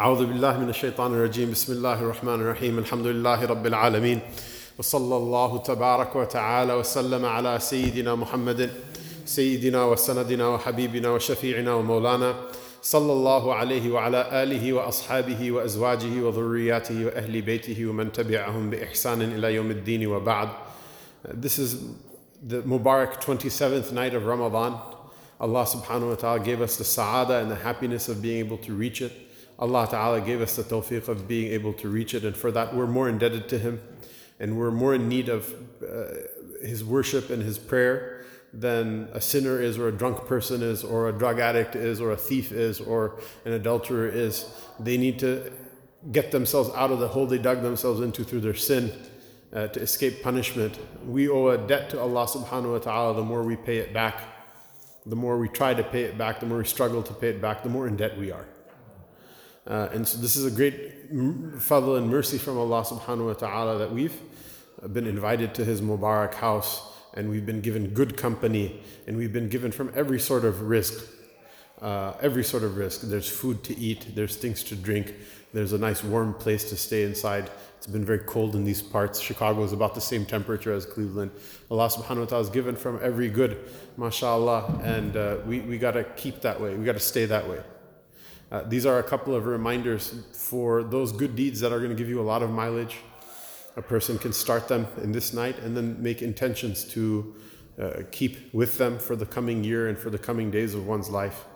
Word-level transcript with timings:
أعوذ 0.00 0.26
بالله 0.26 0.58
من 0.58 0.68
الشيطان 0.68 1.14
الرجيم 1.14 1.50
بسم 1.50 1.72
الله 1.72 2.00
الرحمن 2.00 2.34
الرحيم 2.34 2.78
الحمد 2.78 3.06
لله 3.06 3.44
رب 3.46 3.66
العالمين 3.66 4.20
وصلى 4.78 5.16
الله 5.16 5.58
تبارك 5.58 6.16
وتعالى 6.16 6.74
وسلم 6.74 7.24
على 7.24 7.58
سيدنا 7.60 8.14
محمد 8.14 8.70
سيدنا 9.24 9.84
وسندنا 9.84 10.48
وحبيبنا 10.48 11.10
وشفيعنا 11.10 11.74
ومولانا 11.74 12.34
صلى 12.82 13.12
الله 13.12 13.54
عليه 13.54 13.92
وعلى 13.92 14.42
آله 14.42 14.72
وأصحابه 14.72 15.52
وأزواجه 15.52 16.22
وذرياته 16.22 17.06
وأهل 17.06 17.42
بيته 17.42 17.86
ومن 17.86 18.12
تبعهم 18.12 18.70
بإحسان 18.70 19.22
إلى 19.22 19.54
يوم 19.54 19.70
الدين 19.70 20.06
وبعد 20.06 20.48
This 21.24 21.58
is 21.58 21.76
the 22.42 22.62
Mubarak 22.62 23.22
27th 23.22 23.92
night 23.92 24.14
of 24.14 24.26
Ramadan. 24.26 24.74
Allah 25.40 25.64
subhanahu 25.64 26.08
wa 26.10 26.14
ta'ala 26.16 26.40
gave 26.40 26.60
us 26.60 26.76
the 26.76 26.84
sa'ada 26.84 27.38
and 27.38 27.50
the 27.50 27.56
happiness 27.56 28.08
of 28.08 28.20
being 28.20 28.38
able 28.40 28.58
to 28.58 28.74
reach 28.74 29.00
it. 29.00 29.23
Allah 29.58 29.86
ta'ala 29.88 30.20
gave 30.20 30.40
us 30.40 30.56
the 30.56 30.64
tawfiq 30.64 31.08
of 31.08 31.28
being 31.28 31.52
able 31.52 31.72
to 31.74 31.88
reach 31.88 32.14
it, 32.14 32.24
and 32.24 32.36
for 32.36 32.50
that 32.50 32.74
we're 32.74 32.86
more 32.86 33.08
indebted 33.08 33.48
to 33.50 33.58
Him 33.58 33.80
and 34.40 34.58
we're 34.58 34.70
more 34.70 34.94
in 34.94 35.08
need 35.08 35.28
of 35.28 35.54
uh, 35.82 36.66
His 36.66 36.84
worship 36.84 37.30
and 37.30 37.42
His 37.42 37.58
prayer 37.58 38.24
than 38.52 39.08
a 39.12 39.20
sinner 39.20 39.60
is, 39.60 39.78
or 39.78 39.88
a 39.88 39.92
drunk 39.92 40.26
person 40.26 40.62
is, 40.62 40.84
or 40.84 41.08
a 41.08 41.12
drug 41.12 41.40
addict 41.40 41.74
is, 41.74 42.00
or 42.00 42.12
a 42.12 42.16
thief 42.16 42.52
is, 42.52 42.80
or 42.80 43.18
an 43.44 43.52
adulterer 43.52 44.06
is. 44.06 44.48
They 44.78 44.96
need 44.96 45.18
to 45.20 45.52
get 46.12 46.30
themselves 46.30 46.70
out 46.74 46.90
of 46.90 47.00
the 47.00 47.08
hole 47.08 47.26
they 47.26 47.38
dug 47.38 47.62
themselves 47.62 48.00
into 48.00 48.22
through 48.22 48.40
their 48.40 48.54
sin 48.54 48.92
uh, 49.52 49.68
to 49.68 49.80
escape 49.80 50.22
punishment. 50.22 50.78
We 51.06 51.28
owe 51.28 51.48
a 51.48 51.58
debt 51.58 51.90
to 51.90 52.00
Allah 52.00 52.26
subhanahu 52.26 52.72
wa 52.72 52.78
ta'ala 52.78 53.14
the 53.14 53.24
more 53.24 53.42
we 53.42 53.56
pay 53.56 53.78
it 53.78 53.92
back. 53.92 54.20
The 55.06 55.16
more 55.16 55.36
we 55.38 55.48
try 55.48 55.74
to 55.74 55.82
pay 55.82 56.02
it 56.02 56.16
back, 56.16 56.40
the 56.40 56.46
more 56.46 56.58
we 56.58 56.64
struggle 56.64 57.02
to 57.02 57.12
pay 57.12 57.28
it 57.28 57.40
back, 57.40 57.62
the 57.62 57.68
more 57.68 57.86
in 57.86 57.96
debt 57.96 58.16
we 58.16 58.30
are. 58.30 58.46
Uh, 59.66 59.88
and 59.92 60.06
so 60.06 60.18
this 60.18 60.36
is 60.36 60.44
a 60.44 60.50
great 60.50 61.10
fadl 61.58 61.96
and 61.96 62.08
mercy 62.08 62.38
from 62.38 62.58
Allah 62.58 62.84
subhanahu 62.84 63.26
wa 63.26 63.32
ta'ala 63.32 63.78
that 63.78 63.90
we've 63.90 64.20
been 64.92 65.06
invited 65.06 65.54
to 65.54 65.64
His 65.64 65.80
Mubarak 65.80 66.34
house 66.34 66.92
and 67.14 67.30
we've 67.30 67.46
been 67.46 67.60
given 67.60 67.88
good 67.88 68.16
company 68.16 68.82
and 69.06 69.16
we've 69.16 69.32
been 69.32 69.48
given 69.48 69.72
from 69.72 69.90
every 69.94 70.20
sort 70.20 70.44
of 70.44 70.56
rizq. 70.56 71.08
Uh, 71.80 72.14
every 72.20 72.44
sort 72.44 72.62
of 72.62 72.72
rizq. 72.72 73.02
There's 73.02 73.28
food 73.28 73.62
to 73.64 73.78
eat, 73.78 74.14
there's 74.14 74.36
things 74.36 74.62
to 74.64 74.76
drink, 74.76 75.14
there's 75.52 75.72
a 75.72 75.78
nice 75.78 76.02
warm 76.04 76.34
place 76.34 76.68
to 76.70 76.76
stay 76.76 77.02
inside. 77.04 77.50
It's 77.76 77.86
been 77.86 78.04
very 78.04 78.20
cold 78.20 78.54
in 78.54 78.64
these 78.64 78.80
parts. 78.80 79.20
Chicago 79.20 79.62
is 79.62 79.72
about 79.72 79.94
the 79.94 80.00
same 80.00 80.24
temperature 80.24 80.72
as 80.72 80.86
Cleveland. 80.86 81.30
Allah 81.70 81.88
subhanahu 81.88 82.20
wa 82.20 82.24
ta'ala 82.24 82.44
has 82.44 82.50
given 82.50 82.76
from 82.76 82.98
every 83.02 83.28
good, 83.28 83.58
mashallah, 83.96 84.80
and 84.82 85.16
uh, 85.16 85.36
we, 85.46 85.60
we 85.60 85.76
got 85.76 85.92
to 85.92 86.04
keep 86.16 86.40
that 86.40 86.60
way. 86.60 86.74
We 86.74 86.84
got 86.84 86.92
to 86.92 87.00
stay 87.00 87.26
that 87.26 87.48
way. 87.48 87.60
Uh, 88.54 88.62
these 88.68 88.86
are 88.86 89.00
a 89.00 89.02
couple 89.02 89.34
of 89.34 89.46
reminders 89.46 90.14
for 90.30 90.84
those 90.84 91.10
good 91.10 91.34
deeds 91.34 91.58
that 91.58 91.72
are 91.72 91.78
going 91.78 91.90
to 91.90 91.96
give 91.96 92.08
you 92.08 92.20
a 92.20 92.28
lot 92.32 92.40
of 92.40 92.50
mileage. 92.50 92.98
A 93.76 93.82
person 93.82 94.16
can 94.16 94.32
start 94.32 94.68
them 94.68 94.86
in 95.02 95.10
this 95.10 95.34
night 95.34 95.58
and 95.58 95.76
then 95.76 96.00
make 96.00 96.22
intentions 96.22 96.84
to 96.84 97.34
uh, 97.82 97.90
keep 98.12 98.54
with 98.54 98.78
them 98.78 98.96
for 98.96 99.16
the 99.16 99.26
coming 99.26 99.64
year 99.64 99.88
and 99.88 99.98
for 99.98 100.08
the 100.08 100.18
coming 100.18 100.52
days 100.52 100.72
of 100.72 100.86
one's 100.86 101.10
life. 101.10 101.46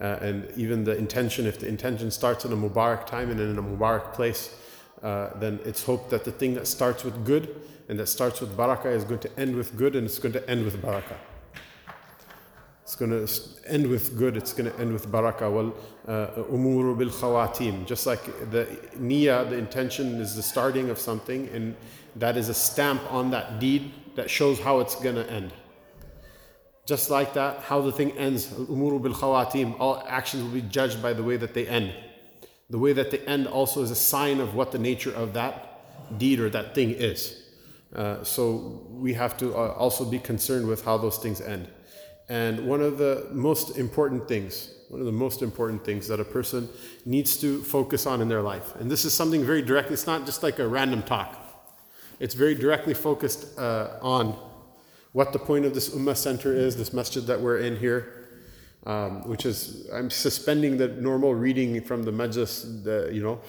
Uh, 0.00 0.18
and 0.20 0.48
even 0.56 0.84
the 0.84 0.96
intention, 0.96 1.44
if 1.44 1.58
the 1.58 1.66
intention 1.66 2.08
starts 2.08 2.44
in 2.44 2.52
a 2.52 2.56
Mubarak 2.56 3.04
time 3.04 3.32
and 3.32 3.40
in 3.40 3.58
a 3.58 3.62
Mubarak 3.62 4.12
place, 4.12 4.54
uh, 5.02 5.30
then 5.40 5.58
it's 5.64 5.82
hoped 5.82 6.08
that 6.10 6.22
the 6.22 6.30
thing 6.30 6.54
that 6.54 6.68
starts 6.68 7.02
with 7.02 7.26
good 7.26 7.62
and 7.88 7.98
that 7.98 8.06
starts 8.06 8.40
with 8.40 8.56
barakah 8.56 8.94
is 8.94 9.02
going 9.02 9.18
to 9.18 9.40
end 9.40 9.56
with 9.56 9.76
good 9.76 9.96
and 9.96 10.06
it's 10.06 10.20
going 10.20 10.32
to 10.32 10.48
end 10.48 10.64
with 10.64 10.80
barakah. 10.80 11.18
It's 12.84 12.96
going 12.96 13.10
to 13.10 13.26
end 13.66 13.86
with 13.86 14.16
good, 14.18 14.36
it's 14.36 14.52
going 14.52 14.70
to 14.70 14.78
end 14.78 14.92
with 14.92 15.08
barakah. 15.08 15.50
Well, 15.50 15.74
umuru 16.06 16.96
bil 16.96 17.08
khawatim. 17.08 17.86
Just 17.86 18.06
like 18.06 18.22
the 18.50 18.66
niyyah, 18.98 19.48
the 19.48 19.56
intention 19.56 20.20
is 20.20 20.36
the 20.36 20.42
starting 20.42 20.90
of 20.90 20.98
something, 20.98 21.48
and 21.48 21.74
that 22.16 22.36
is 22.36 22.50
a 22.50 22.54
stamp 22.54 23.00
on 23.10 23.30
that 23.30 23.58
deed 23.58 23.90
that 24.16 24.28
shows 24.28 24.60
how 24.60 24.80
it's 24.80 24.96
going 24.96 25.14
to 25.14 25.28
end. 25.30 25.50
Just 26.84 27.08
like 27.08 27.32
that, 27.32 27.60
how 27.60 27.80
the 27.80 27.90
thing 27.90 28.12
ends, 28.18 28.48
umuru 28.48 29.02
bil 29.02 29.14
khawatim, 29.14 29.74
all 29.80 30.04
actions 30.06 30.42
will 30.42 30.50
be 30.50 30.60
judged 30.60 31.02
by 31.02 31.14
the 31.14 31.22
way 31.22 31.38
that 31.38 31.54
they 31.54 31.66
end. 31.66 31.90
The 32.68 32.78
way 32.78 32.92
that 32.92 33.10
they 33.10 33.20
end 33.20 33.46
also 33.46 33.82
is 33.82 33.90
a 33.90 33.96
sign 33.96 34.40
of 34.40 34.54
what 34.54 34.72
the 34.72 34.78
nature 34.78 35.14
of 35.14 35.32
that 35.32 36.18
deed 36.18 36.38
or 36.38 36.50
that 36.50 36.74
thing 36.74 36.90
is. 36.90 37.40
Uh, 37.96 38.22
so 38.22 38.82
we 38.90 39.14
have 39.14 39.38
to 39.38 39.54
uh, 39.54 39.68
also 39.72 40.04
be 40.04 40.18
concerned 40.18 40.66
with 40.66 40.84
how 40.84 40.98
those 40.98 41.16
things 41.16 41.40
end. 41.40 41.68
And 42.28 42.66
one 42.66 42.80
of 42.80 42.96
the 42.96 43.28
most 43.32 43.76
important 43.76 44.26
things, 44.26 44.70
one 44.88 45.00
of 45.00 45.06
the 45.06 45.12
most 45.12 45.42
important 45.42 45.84
things 45.84 46.08
that 46.08 46.20
a 46.20 46.24
person 46.24 46.68
needs 47.04 47.36
to 47.38 47.60
focus 47.62 48.06
on 48.06 48.22
in 48.22 48.28
their 48.28 48.40
life, 48.40 48.74
and 48.76 48.90
this 48.90 49.04
is 49.04 49.12
something 49.12 49.44
very 49.44 49.60
direct, 49.60 49.90
it's 49.90 50.06
not 50.06 50.24
just 50.24 50.42
like 50.42 50.58
a 50.58 50.66
random 50.66 51.02
talk, 51.02 51.36
it's 52.20 52.34
very 52.34 52.54
directly 52.54 52.94
focused 52.94 53.58
uh, 53.58 53.98
on 54.00 54.36
what 55.12 55.32
the 55.32 55.38
point 55.38 55.64
of 55.64 55.74
this 55.74 55.90
Ummah 55.90 56.16
Center 56.16 56.54
is, 56.54 56.76
this 56.76 56.92
masjid 56.92 57.24
that 57.26 57.40
we're 57.40 57.58
in 57.58 57.76
here, 57.76 58.26
um, 58.86 59.28
which 59.28 59.44
is, 59.44 59.88
I'm 59.92 60.10
suspending 60.10 60.76
the 60.76 60.88
normal 60.88 61.34
reading 61.34 61.82
from 61.82 62.02
the 62.04 62.10
majlis, 62.10 62.84
the, 62.84 63.10
you 63.12 63.22
know, 63.22 63.40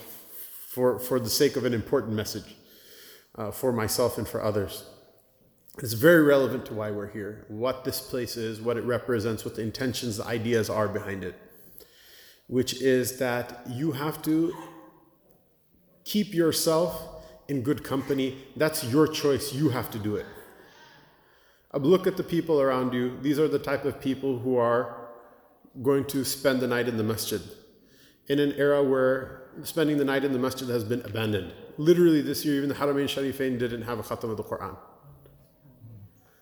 for, 0.68 1.00
for 1.00 1.20
the 1.20 1.30
sake 1.30 1.56
of 1.56 1.66
an 1.66 1.74
important 1.74 2.14
message 2.14 2.56
uh, 3.36 3.52
for 3.52 3.72
myself 3.72 4.18
and 4.18 4.28
for 4.28 4.44
others. 4.44 4.84
It's 5.80 5.94
very 5.94 6.24
relevant 6.24 6.66
to 6.68 6.74
why 6.74 6.92
we're 6.92 7.12
here, 7.12 7.46
what 7.50 7.84
this 7.84 8.00
place 8.00 8.38
is, 8.38 8.62
what 8.62 8.78
it 8.78 8.84
represents, 8.86 9.44
what 9.44 9.56
the 9.56 9.62
intentions, 9.62 10.18
the 10.18 10.26
ideas 10.26 10.70
are 10.70 10.88
behind 10.88 11.24
it. 11.24 11.36
Which 12.48 12.82
is 12.82 13.18
that 13.20 13.64
you 13.70 13.92
have 13.92 14.22
to 14.22 14.56
keep 16.06 16.34
yourself 16.34 17.26
in 17.48 17.62
good 17.62 17.84
company. 17.84 18.38
That's 18.56 18.84
your 18.86 19.08
choice. 19.08 19.52
You 19.54 19.70
have 19.70 19.92
to 19.92 20.00
do 20.00 20.16
it. 20.16 20.26
Look 21.74 22.08
at 22.08 22.16
the 22.16 22.24
people 22.24 22.62
around 22.62 22.94
you. 22.94 23.20
These 23.22 23.38
are 23.38 23.50
the 23.50 23.60
type 23.60 23.84
of 23.84 24.00
people 24.00 24.40
who 24.40 24.56
are 24.56 25.10
going 25.84 26.06
to 26.06 26.24
spend 26.24 26.62
the 26.62 26.68
night 26.68 26.88
in 26.88 26.96
the 26.96 27.04
masjid 27.04 27.42
in 28.28 28.40
an 28.40 28.54
era 28.54 28.82
where 28.82 29.50
spending 29.64 29.98
the 29.98 30.06
night 30.06 30.24
in 30.24 30.32
the 30.32 30.40
masjid 30.40 30.70
has 30.70 30.86
been 30.86 31.02
abandoned. 31.02 31.52
Literally, 31.78 32.22
this 32.22 32.46
year, 32.46 32.56
even 32.56 32.70
the 32.70 32.76
Haramain 32.76 33.06
Sharifain 33.06 33.60
didn't 33.60 33.82
have 33.82 34.00
a 34.00 34.04
khatam 34.04 34.32
of 34.32 34.38
the 34.38 34.44
Quran. 34.44 34.78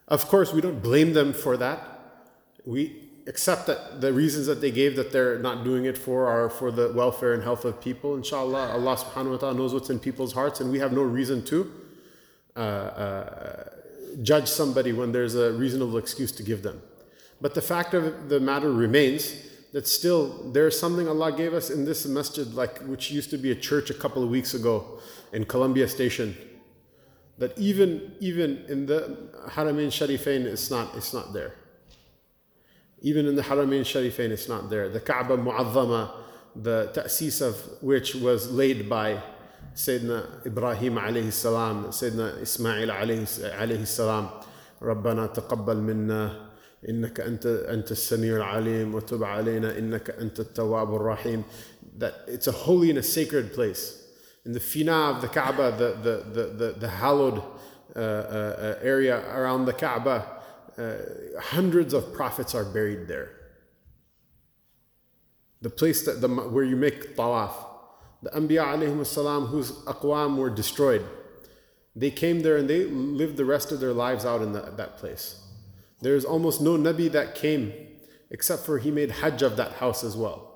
Of 0.07 0.27
course, 0.27 0.53
we 0.53 0.61
don't 0.61 0.81
blame 0.81 1.13
them 1.13 1.33
for 1.33 1.57
that. 1.57 1.79
We 2.65 3.03
accept 3.27 3.67
that 3.67 4.01
the 4.01 4.11
reasons 4.11 4.47
that 4.47 4.59
they 4.59 4.71
gave 4.71 4.95
that 4.97 5.11
they're 5.11 5.39
not 5.39 5.63
doing 5.63 5.85
it 5.85 5.97
for 5.97 6.27
are 6.27 6.49
for 6.49 6.71
the 6.71 6.91
welfare 6.93 7.33
and 7.33 7.43
health 7.43 7.63
of 7.65 7.79
people. 7.81 8.15
Inshallah, 8.15 8.71
Allah 8.71 8.97
subhanahu 8.97 9.31
wa 9.31 9.37
ta'ala 9.37 9.53
knows 9.55 9.73
what's 9.73 9.89
in 9.89 9.99
people's 9.99 10.33
hearts, 10.33 10.59
and 10.59 10.71
we 10.71 10.79
have 10.79 10.91
no 10.91 11.03
reason 11.03 11.43
to 11.45 11.71
uh, 12.55 12.59
uh, 12.59 13.63
judge 14.21 14.47
somebody 14.47 14.91
when 14.91 15.11
there's 15.11 15.35
a 15.35 15.53
reasonable 15.53 15.97
excuse 15.97 16.31
to 16.33 16.43
give 16.43 16.63
them. 16.63 16.81
But 17.39 17.55
the 17.55 17.61
fact 17.61 17.93
of 17.93 18.29
the 18.29 18.39
matter 18.39 18.71
remains 18.71 19.33
that 19.71 19.87
still 19.87 20.51
there's 20.51 20.79
something 20.79 21.07
Allah 21.07 21.31
gave 21.31 21.53
us 21.53 21.69
in 21.69 21.85
this 21.85 22.05
masjid, 22.05 22.53
like 22.53 22.79
which 22.81 23.09
used 23.09 23.29
to 23.31 23.37
be 23.37 23.51
a 23.51 23.55
church 23.55 23.89
a 23.89 23.93
couple 23.93 24.23
of 24.23 24.29
weeks 24.29 24.53
ago 24.53 24.99
in 25.31 25.45
Columbia 25.45 25.87
Station 25.87 26.37
that 27.38 27.56
even 27.56 28.12
even 28.20 28.64
in 28.68 28.86
the 28.86 29.16
Haramain 29.48 29.88
Sharifain 29.88 30.44
it's 30.44 30.70
not 30.70 30.94
it's 30.96 31.14
not 31.14 31.32
there. 31.32 31.54
Even 33.00 33.26
in 33.26 33.36
the 33.36 33.42
Haramain 33.42 33.82
Sharifain 33.82 34.30
it's 34.30 34.48
not 34.48 34.70
there. 34.70 34.88
The 34.88 35.00
Kaaba 35.00 35.36
Mu'azzama, 35.36 36.10
the 36.56 36.90
ta'sis 36.92 37.40
of 37.40 37.56
which 37.80 38.16
was 38.16 38.50
laid 38.50 38.88
by 38.88 39.22
Sayyidina 39.74 40.46
Ibrahim 40.46 40.94
alayhi 40.96 41.32
salam, 41.32 41.86
Sayyidina 41.86 42.42
Ismail 42.42 42.88
alayhi, 42.88 43.54
alayhi 43.56 43.86
salam. 43.86 44.30
ربنا 44.82 45.34
تقبل 45.34 45.76
منا 45.76 46.50
إنك 46.88 47.20
أنت 47.20 47.46
أنت 47.46 47.90
السميع 47.90 48.36
العليم 48.36 48.94
وتب 48.94 49.24
علينا 49.24 49.78
إنك 49.78 50.10
أنت 50.10 50.40
التواب 50.40 50.94
الرحيم. 50.94 51.44
That 51.98 52.14
it's 52.28 52.46
a 52.46 52.52
holy 52.52 52.90
and 52.90 52.98
a 52.98 53.02
sacred 53.02 53.52
place 53.52 54.01
in 54.45 54.51
the 54.51 54.59
fina 54.59 55.11
of 55.11 55.21
the 55.21 55.27
Kaaba, 55.27 55.71
the, 55.77 55.93
the, 56.01 56.23
the, 56.23 56.47
the, 56.47 56.71
the 56.79 56.89
hallowed 56.89 57.41
uh, 57.95 57.99
uh, 57.99 58.79
area 58.81 59.23
around 59.35 59.65
the 59.65 59.73
Kaaba, 59.73 60.27
uh, 60.77 60.95
hundreds 61.39 61.93
of 61.93 62.13
prophets 62.13 62.53
are 62.53 62.65
buried 62.65 63.07
there. 63.07 63.31
The 65.61 65.69
place 65.69 66.03
that 66.05 66.19
the, 66.19 66.27
where 66.27 66.65
you 66.65 66.75
make 66.75 67.15
tawaf. 67.15 67.53
The 68.21 68.31
Anbiya 68.31 68.65
alayhim 68.65 69.05
salam, 69.05 69.47
whose 69.47 69.71
aqwam 69.83 70.37
were 70.37 70.49
destroyed, 70.49 71.05
they 71.95 72.09
came 72.09 72.41
there 72.41 72.57
and 72.57 72.69
they 72.69 72.85
lived 72.85 73.37
the 73.37 73.45
rest 73.45 73.71
of 73.71 73.79
their 73.79 73.93
lives 73.93 74.25
out 74.25 74.41
in 74.41 74.53
the, 74.53 74.61
that 74.61 74.97
place. 74.97 75.41
There's 76.01 76.25
almost 76.25 76.59
no 76.59 76.77
Nabi 76.77 77.11
that 77.11 77.35
came 77.35 77.71
except 78.29 78.65
for 78.65 78.79
he 78.79 78.91
made 78.91 79.11
hajj 79.11 79.41
of 79.43 79.55
that 79.57 79.73
house 79.73 80.03
as 80.03 80.17
well. 80.17 80.49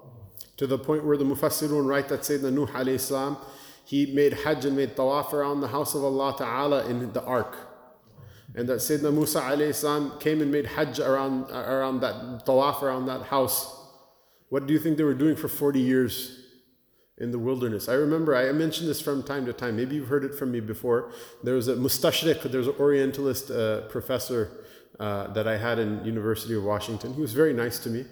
To 0.57 0.65
the 0.65 0.79
point 0.79 1.05
where 1.05 1.15
the 1.15 1.23
Mufassirun 1.23 1.85
write 1.87 2.09
that 2.09 2.21
Sayyidina 2.21 2.51
Nuh 2.51 2.65
alayhi 2.67 2.99
salam, 2.99 3.37
he 3.87 4.05
made 4.05 4.33
hajj 4.33 4.65
and 4.65 4.75
made 4.75 4.97
tawaf 4.97 5.31
around 5.31 5.61
the 5.61 5.69
house 5.69 5.95
of 5.95 6.03
Allah 6.03 6.35
Ta'ala 6.37 6.85
in 6.87 7.13
the 7.13 7.23
ark. 7.23 7.55
And 8.53 8.67
that 8.67 8.79
Sayyidina 8.79 9.13
Musa 9.13 9.39
alayhi 9.39 10.19
came 10.19 10.41
and 10.41 10.51
made 10.51 10.65
hajj 10.65 10.99
around, 10.99 11.49
around 11.51 12.01
that 12.01 12.45
tawaf 12.45 12.81
around 12.81 13.05
that 13.05 13.23
house. 13.27 13.73
What 14.49 14.67
do 14.67 14.73
you 14.73 14.79
think 14.79 14.97
they 14.97 15.05
were 15.05 15.13
doing 15.13 15.37
for 15.37 15.47
40 15.47 15.79
years? 15.79 16.43
in 17.19 17.31
the 17.31 17.39
wilderness. 17.39 17.89
I 17.89 17.93
remember 17.93 18.35
I 18.35 18.51
mentioned 18.51 18.87
this 18.87 19.01
from 19.01 19.23
time 19.23 19.47
to 19.47 19.53
time. 19.53 19.75
Maybe 19.75 19.95
you've 19.95 20.07
heard 20.07 20.23
it 20.23 20.35
from 20.35 20.51
me 20.51 20.59
before. 20.59 21.11
There 21.43 21.55
was 21.55 21.67
a 21.67 21.75
mustashriq, 21.75 22.43
there's 22.43 22.67
an 22.67 22.75
Orientalist 22.79 23.49
uh, 23.49 23.81
professor 23.87 24.51
uh, 24.99 25.25
that 25.33 25.47
I 25.47 25.57
had 25.57 25.79
in 25.79 26.05
University 26.05 26.55
of 26.55 26.63
Washington. 26.63 27.15
He 27.15 27.21
was 27.21 27.33
very 27.33 27.53
nice 27.53 27.79
to 27.79 27.89
me. 27.89 28.05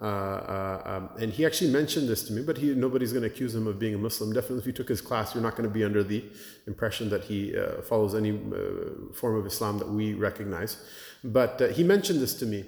Uh, 0.00 0.04
uh, 0.04 0.82
um, 0.84 1.10
and 1.20 1.32
he 1.32 1.44
actually 1.44 1.70
mentioned 1.70 2.08
this 2.08 2.22
to 2.22 2.32
me, 2.32 2.42
but 2.42 2.56
he, 2.56 2.72
nobody's 2.74 3.12
going 3.12 3.22
to 3.22 3.28
accuse 3.28 3.54
him 3.54 3.66
of 3.66 3.78
being 3.78 3.94
a 3.94 3.98
Muslim. 3.98 4.32
Definitely, 4.32 4.58
if 4.58 4.66
you 4.66 4.72
took 4.72 4.88
his 4.88 5.00
class, 5.00 5.34
you're 5.34 5.42
not 5.42 5.56
going 5.56 5.68
to 5.68 5.74
be 5.74 5.82
under 5.82 6.04
the 6.04 6.24
impression 6.66 7.08
that 7.10 7.24
he 7.24 7.56
uh, 7.56 7.82
follows 7.82 8.14
any 8.14 8.30
uh, 8.30 9.12
form 9.12 9.36
of 9.36 9.46
Islam 9.46 9.78
that 9.78 9.88
we 9.88 10.14
recognize. 10.14 10.76
But 11.24 11.60
uh, 11.60 11.68
he 11.68 11.82
mentioned 11.82 12.20
this 12.20 12.34
to 12.34 12.46
me. 12.46 12.64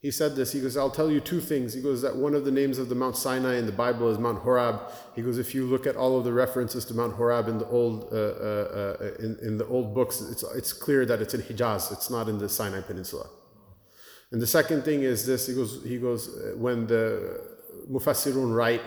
He 0.00 0.10
said 0.10 0.34
this. 0.34 0.52
He 0.52 0.62
goes, 0.62 0.78
"I'll 0.78 0.88
tell 0.88 1.10
you 1.10 1.20
two 1.20 1.40
things." 1.40 1.74
He 1.74 1.82
goes 1.82 2.00
that 2.00 2.16
one 2.16 2.34
of 2.34 2.46
the 2.46 2.50
names 2.50 2.78
of 2.78 2.88
the 2.88 2.94
Mount 2.94 3.14
Sinai 3.14 3.56
in 3.58 3.66
the 3.66 3.72
Bible 3.72 4.08
is 4.08 4.18
Mount 4.18 4.38
Horeb. 4.38 4.80
He 5.14 5.20
goes, 5.20 5.36
if 5.36 5.54
you 5.54 5.66
look 5.66 5.86
at 5.86 5.94
all 5.96 6.16
of 6.16 6.24
the 6.24 6.32
references 6.32 6.86
to 6.86 6.94
Mount 6.94 7.14
Horeb 7.16 7.48
in 7.48 7.58
the 7.58 7.66
old 7.66 8.10
in, 8.10 9.36
in 9.42 9.58
the 9.58 9.66
old 9.66 9.94
books, 9.94 10.22
it's 10.22 10.42
it's 10.54 10.72
clear 10.72 11.04
that 11.04 11.20
it's 11.20 11.34
in 11.34 11.42
Hijaz. 11.42 11.92
It's 11.92 12.08
not 12.08 12.30
in 12.30 12.38
the 12.38 12.48
Sinai 12.48 12.80
Peninsula. 12.80 13.28
And 14.32 14.40
the 14.40 14.46
second 14.46 14.84
thing 14.84 15.02
is 15.02 15.26
this 15.26 15.46
he 15.46 15.54
goes, 15.54 15.82
he 15.84 15.98
goes 15.98 16.30
when 16.56 16.86
the 16.86 17.40
Mufassirun 17.90 18.54
write 18.54 18.82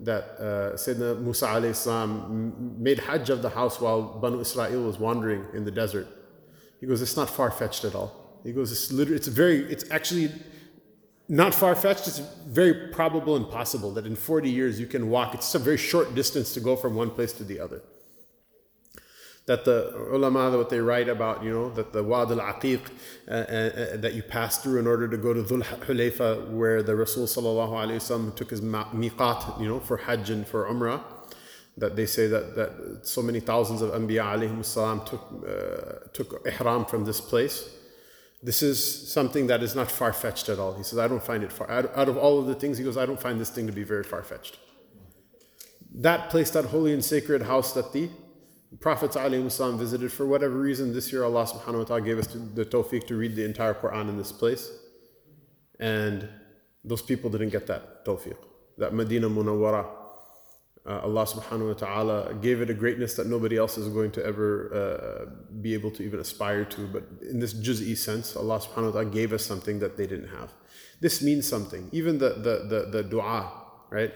that 0.00 0.24
uh, 0.38 0.74
Sayyidina 0.74 1.20
Musa 1.20 1.46
alayhi 1.46 1.74
salam 1.74 2.82
made 2.82 2.98
Hajj 2.98 3.30
of 3.30 3.42
the 3.42 3.50
house 3.50 3.80
while 3.80 4.02
Banu 4.02 4.40
Israel 4.40 4.82
was 4.82 4.98
wandering 4.98 5.46
in 5.54 5.64
the 5.64 5.70
desert. 5.70 6.08
He 6.80 6.86
goes, 6.86 7.00
it's 7.00 7.16
not 7.16 7.30
far 7.30 7.50
fetched 7.50 7.84
at 7.84 7.94
all. 7.94 8.40
He 8.42 8.52
goes, 8.52 8.72
it's 8.72 8.92
literally, 8.92 9.16
it's 9.16 9.28
very, 9.28 9.60
it's 9.72 9.88
actually 9.90 10.32
not 11.28 11.54
far 11.54 11.74
fetched. 11.76 12.08
It's 12.08 12.18
very 12.18 12.88
probable 12.92 13.36
and 13.36 13.48
possible 13.48 13.92
that 13.92 14.04
in 14.04 14.16
40 14.16 14.50
years 14.50 14.80
you 14.80 14.86
can 14.86 15.08
walk. 15.08 15.34
It's 15.34 15.54
a 15.54 15.58
very 15.60 15.78
short 15.78 16.14
distance 16.14 16.52
to 16.54 16.60
go 16.60 16.74
from 16.76 16.94
one 16.96 17.10
place 17.10 17.32
to 17.34 17.44
the 17.44 17.60
other 17.60 17.80
that 19.46 19.64
the 19.64 19.94
ulama, 20.10 20.56
what 20.56 20.70
they 20.70 20.80
write 20.80 21.08
about, 21.08 21.44
you 21.44 21.50
know, 21.50 21.70
that 21.70 21.92
the 21.92 22.02
Wad 22.02 22.32
al 22.32 22.38
Aqiq 22.38 22.80
uh, 23.28 23.30
uh, 23.30 23.34
uh, 23.34 23.96
that 23.98 24.14
you 24.14 24.22
pass 24.22 24.62
through 24.62 24.78
in 24.78 24.86
order 24.86 25.06
to 25.06 25.18
go 25.18 25.34
to 25.34 25.42
Dhul 25.42 25.62
Hulayfa, 25.62 26.48
where 26.48 26.82
the 26.82 26.96
Rasul 26.96 27.26
took 27.26 28.50
his 28.50 28.60
miqat, 28.62 29.60
you 29.60 29.68
know, 29.68 29.80
for 29.80 29.98
Hajj 29.98 30.30
and 30.30 30.46
for 30.46 30.64
Umrah. 30.66 31.02
That 31.76 31.96
they 31.96 32.06
say 32.06 32.28
that, 32.28 32.54
that 32.54 33.00
so 33.02 33.20
many 33.20 33.40
thousands 33.40 33.82
of 33.82 33.90
Anbiya 33.90 34.64
salam 34.64 35.04
took, 35.04 35.20
uh, 35.46 36.08
took 36.12 36.46
ihram 36.46 36.84
from 36.84 37.04
this 37.04 37.20
place. 37.20 37.68
This 38.44 38.62
is 38.62 39.12
something 39.12 39.48
that 39.48 39.62
is 39.62 39.74
not 39.74 39.90
far 39.90 40.12
fetched 40.12 40.48
at 40.48 40.58
all. 40.58 40.74
He 40.74 40.84
says, 40.84 40.98
I 40.98 41.08
don't 41.08 41.22
find 41.22 41.42
it 41.42 41.50
far. 41.50 41.68
Out 41.70 42.08
of 42.08 42.16
all 42.16 42.38
of 42.38 42.46
the 42.46 42.54
things, 42.54 42.78
he 42.78 42.84
goes, 42.84 42.96
I 42.96 43.06
don't 43.06 43.20
find 43.20 43.40
this 43.40 43.50
thing 43.50 43.66
to 43.66 43.72
be 43.72 43.82
very 43.82 44.04
far 44.04 44.22
fetched. 44.22 44.58
That 45.92 46.30
place, 46.30 46.50
that 46.50 46.66
holy 46.66 46.92
and 46.92 47.04
sacred 47.04 47.42
house 47.42 47.72
that 47.72 47.92
the 47.92 48.08
Prophets 48.80 49.16
ﷺ 49.16 49.78
visited 49.78 50.12
for 50.12 50.26
whatever 50.26 50.56
reason. 50.56 50.92
This 50.92 51.12
year, 51.12 51.24
Allah 51.24 51.46
subhanahu 51.46 51.78
wa 51.78 51.84
ta'ala 51.84 52.02
gave 52.02 52.18
us 52.18 52.26
the 52.26 52.64
tawfiq 52.64 53.06
to 53.06 53.16
read 53.16 53.36
the 53.36 53.44
entire 53.44 53.74
Quran 53.74 54.08
in 54.08 54.16
this 54.16 54.32
place. 54.32 54.70
And 55.78 56.28
those 56.84 57.02
people 57.02 57.30
didn't 57.30 57.50
get 57.50 57.66
that 57.66 58.04
tawfiq. 58.04 58.36
That 58.78 58.92
Medina 58.92 59.28
Munawwara, 59.28 59.86
uh, 60.86 61.00
Allah 61.00 61.24
subhanahu 61.24 61.68
wa 61.68 61.74
ta'ala 61.74 62.34
gave 62.34 62.60
it 62.60 62.70
a 62.70 62.74
greatness 62.74 63.14
that 63.14 63.26
nobody 63.26 63.56
else 63.56 63.78
is 63.78 63.88
going 63.88 64.10
to 64.12 64.24
ever 64.24 64.48
uh, 64.74 65.54
be 65.60 65.74
able 65.74 65.90
to 65.92 66.02
even 66.02 66.20
aspire 66.20 66.64
to. 66.64 66.86
But 66.86 67.04
in 67.22 67.40
this 67.40 67.54
juz'i 67.54 67.96
sense, 67.96 68.36
Allah 68.36 68.58
subhanahu 68.60 68.86
wa 68.86 69.00
ta'ala 69.00 69.04
gave 69.06 69.32
us 69.32 69.44
something 69.44 69.78
that 69.78 69.96
they 69.96 70.06
didn't 70.06 70.28
have. 70.28 70.52
This 71.00 71.22
means 71.22 71.48
something. 71.48 71.88
Even 71.92 72.18
the, 72.18 72.30
the, 72.30 72.66
the, 72.68 72.88
the 72.90 73.02
dua, 73.02 73.50
right? 73.90 74.12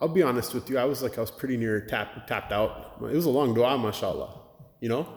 I'll 0.00 0.08
be 0.08 0.22
honest 0.22 0.54
with 0.54 0.70
you, 0.70 0.78
I 0.78 0.84
was 0.84 1.02
like, 1.02 1.18
I 1.18 1.20
was 1.20 1.30
pretty 1.30 1.56
near 1.56 1.80
tap, 1.80 2.26
tapped 2.28 2.52
out. 2.52 2.98
It 3.02 3.14
was 3.14 3.24
a 3.24 3.30
long 3.30 3.52
dua, 3.52 3.76
mashallah, 3.76 4.32
you 4.80 4.88
know? 4.88 5.08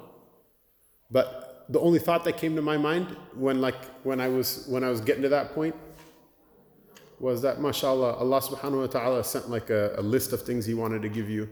But 1.11 1.65
the 1.69 1.79
only 1.79 1.99
thought 1.99 2.23
that 2.23 2.37
came 2.37 2.55
to 2.55 2.61
my 2.61 2.77
mind 2.77 3.15
when 3.35 3.61
like, 3.61 3.83
when 4.03 4.19
I 4.19 4.27
was, 4.27 4.65
when 4.67 4.83
I 4.83 4.89
was 4.89 4.99
getting 4.99 5.21
to 5.21 5.29
that 5.29 5.53
point 5.53 5.75
was 7.19 7.43
that, 7.43 7.61
mashallah, 7.61 8.13
Allah 8.13 8.41
subhanahu 8.41 8.81
wa 8.81 8.87
ta'ala 8.87 9.23
sent 9.23 9.51
like 9.51 9.69
a, 9.69 9.93
a 9.97 10.01
list 10.01 10.33
of 10.33 10.41
things 10.41 10.65
He 10.65 10.73
wanted 10.73 11.03
to 11.03 11.09
give 11.09 11.29
you. 11.29 11.47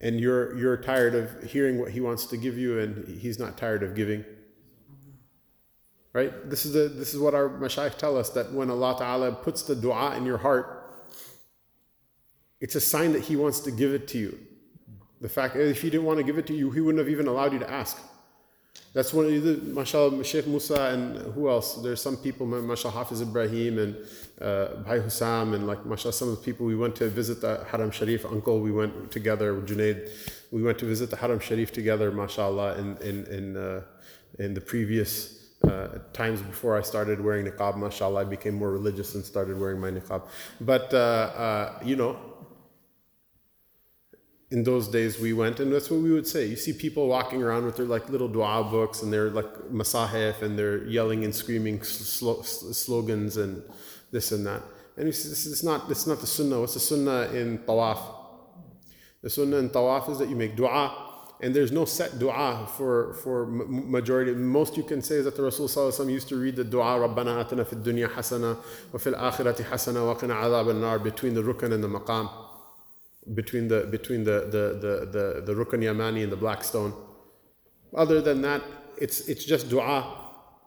And 0.00 0.18
you're, 0.18 0.56
you're 0.58 0.76
tired 0.76 1.14
of 1.14 1.44
hearing 1.44 1.78
what 1.78 1.92
He 1.92 2.00
wants 2.00 2.26
to 2.26 2.36
give 2.36 2.58
you 2.58 2.80
and 2.80 3.06
He's 3.06 3.38
not 3.38 3.56
tired 3.56 3.84
of 3.84 3.94
giving. 3.94 4.24
Right? 6.12 6.50
This 6.50 6.66
is, 6.66 6.72
the, 6.72 6.88
this 6.88 7.14
is 7.14 7.20
what 7.20 7.34
our 7.34 7.48
mashayikh 7.48 7.96
tell 7.96 8.16
us 8.16 8.30
that 8.30 8.52
when 8.52 8.70
Allah 8.70 8.96
Ta'ala 8.98 9.32
puts 9.32 9.62
the 9.62 9.76
dua 9.76 10.16
in 10.16 10.26
your 10.26 10.38
heart, 10.38 10.83
it's 12.64 12.76
a 12.76 12.80
sign 12.94 13.12
that 13.12 13.22
He 13.30 13.36
wants 13.36 13.58
to 13.66 13.70
give 13.70 13.92
it 13.98 14.04
to 14.12 14.18
you. 14.24 14.32
The 15.20 15.28
fact 15.28 15.54
if 15.54 15.82
He 15.82 15.90
didn't 15.90 16.06
want 16.06 16.18
to 16.20 16.24
give 16.24 16.38
it 16.38 16.46
to 16.46 16.54
you, 16.60 16.70
He 16.70 16.80
wouldn't 16.80 17.00
have 17.04 17.12
even 17.16 17.26
allowed 17.32 17.52
you 17.52 17.58
to 17.58 17.70
ask. 17.70 17.94
That's 18.94 19.12
one 19.12 19.26
of 19.26 19.42
the, 19.42 19.54
mashallah, 19.80 20.24
Sheikh 20.24 20.46
Musa 20.46 20.80
and 20.94 21.02
who 21.34 21.50
else? 21.50 21.68
There's 21.84 22.00
some 22.00 22.16
people, 22.16 22.46
mashallah, 22.46 22.94
Hafiz 22.94 23.20
Ibrahim 23.20 23.78
and 23.78 23.96
uh, 24.40 24.76
Bhai 24.86 24.98
Hussam 25.00 25.54
and 25.54 25.66
like, 25.66 25.84
mashallah, 25.84 26.12
some 26.14 26.28
of 26.30 26.36
the 26.38 26.44
people 26.48 26.64
we 26.64 26.76
went 26.84 26.96
to 26.96 27.08
visit 27.08 27.40
the 27.42 27.66
Haram 27.70 27.90
Sharif, 27.90 28.24
uncle, 28.24 28.60
we 28.60 28.72
went 28.72 29.10
together, 29.10 29.60
Junaid, 29.60 29.98
we 30.50 30.62
went 30.62 30.78
to 30.78 30.86
visit 30.86 31.10
the 31.10 31.16
Haram 31.16 31.40
Sharif 31.40 31.70
together, 31.70 32.10
mashallah, 32.12 32.78
in, 32.78 32.96
in, 32.98 33.26
in, 33.26 33.56
uh, 33.56 33.82
in 34.38 34.54
the 34.54 34.60
previous 34.60 35.12
uh, 35.68 35.98
times 36.12 36.40
before 36.40 36.78
I 36.78 36.82
started 36.82 37.20
wearing 37.20 37.46
niqab, 37.46 37.76
mashallah, 37.76 38.20
I 38.22 38.24
became 38.24 38.54
more 38.54 38.70
religious 38.70 39.14
and 39.16 39.24
started 39.24 39.58
wearing 39.58 39.80
my 39.80 39.90
niqab. 39.90 40.22
But, 40.60 40.92
uh, 40.94 40.96
uh, 40.96 41.78
you 41.84 41.96
know, 41.96 42.16
in 44.54 44.62
those 44.62 44.86
days 44.86 45.18
we 45.18 45.32
went 45.32 45.58
and 45.58 45.72
that's 45.72 45.90
what 45.90 46.00
we 46.00 46.12
would 46.12 46.28
say. 46.28 46.46
You 46.46 46.54
see 46.54 46.72
people 46.72 47.08
walking 47.08 47.42
around 47.42 47.66
with 47.66 47.76
their 47.76 47.86
like 47.86 48.08
little 48.08 48.28
dua 48.28 48.62
books 48.62 49.02
and 49.02 49.12
they're 49.12 49.30
like 49.30 49.52
masahif 49.80 50.42
and 50.42 50.56
they're 50.56 50.84
yelling 50.84 51.24
and 51.24 51.34
screaming 51.34 51.82
sl- 51.82 52.42
slogans 52.42 53.36
and 53.36 53.62
this 54.12 54.30
and 54.30 54.46
that. 54.46 54.62
And 54.96 55.08
this 55.08 55.24
is 55.24 55.64
not 55.64 55.88
this 55.88 56.02
is 56.02 56.06
not 56.06 56.20
the 56.20 56.28
sunnah. 56.28 56.60
What's 56.60 56.74
the 56.74 56.86
sunnah 56.92 57.22
in 57.40 57.58
tawaf? 57.58 58.00
The 59.22 59.30
sunnah 59.30 59.56
in 59.56 59.70
tawaf 59.70 60.08
is 60.08 60.18
that 60.20 60.28
you 60.28 60.36
make 60.36 60.54
dua 60.54 60.82
and 61.42 61.52
there's 61.52 61.72
no 61.72 61.84
set 61.84 62.20
dua 62.20 62.68
for 62.76 63.14
for 63.14 63.46
majority. 63.46 64.34
Most 64.34 64.76
you 64.76 64.84
can 64.84 65.02
say 65.02 65.16
is 65.16 65.24
that 65.24 65.34
the 65.34 65.42
rasul 65.42 66.08
used 66.08 66.28
to 66.28 66.36
read 66.36 66.54
the 66.54 66.62
dua 66.62 66.90
rabbana 67.02 67.44
atina 67.44 67.66
fid 67.66 67.82
dunya 67.82 68.08
hasana 68.08 68.56
wa 68.92 68.98
fil 69.00 69.14
akhirati 69.14 69.64
hasana 69.64 70.06
wa 70.06 70.14
qina 70.14 70.34
adhab 70.46 70.70
an-nar 70.70 71.00
between 71.00 71.34
the 71.34 71.42
rukn 71.42 71.72
and 71.72 71.82
the 71.82 71.88
maqam 71.88 72.43
between 73.32 73.68
the 73.68 73.86
between 73.90 74.24
the 74.24 74.40
the 74.54 74.64
the 74.84 74.94
the, 75.06 75.40
the 75.46 75.54
Rukn 75.54 75.80
Yamani 75.82 76.22
and 76.22 76.30
the 76.30 76.36
black 76.36 76.62
stone. 76.62 76.92
Other 77.96 78.20
than 78.20 78.42
that, 78.42 78.62
it's 78.98 79.28
it's 79.28 79.44
just 79.44 79.70
dua. 79.70 80.20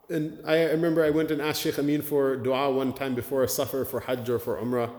And 0.10 0.39
I 0.46 0.63
remember 0.63 1.03
I 1.03 1.10
went 1.10 1.32
and 1.32 1.41
asked 1.41 1.62
Sheikh 1.62 1.77
Amin 1.77 2.01
for 2.01 2.38
dua 2.38 2.72
one 2.72 2.93
time 2.93 3.13
before 3.13 3.43
a 3.43 3.48
safar 3.48 3.86
for 3.86 4.00
Hajj 4.00 4.29
or 4.29 4.39
for 4.39 4.58
Umrah, 4.58 4.89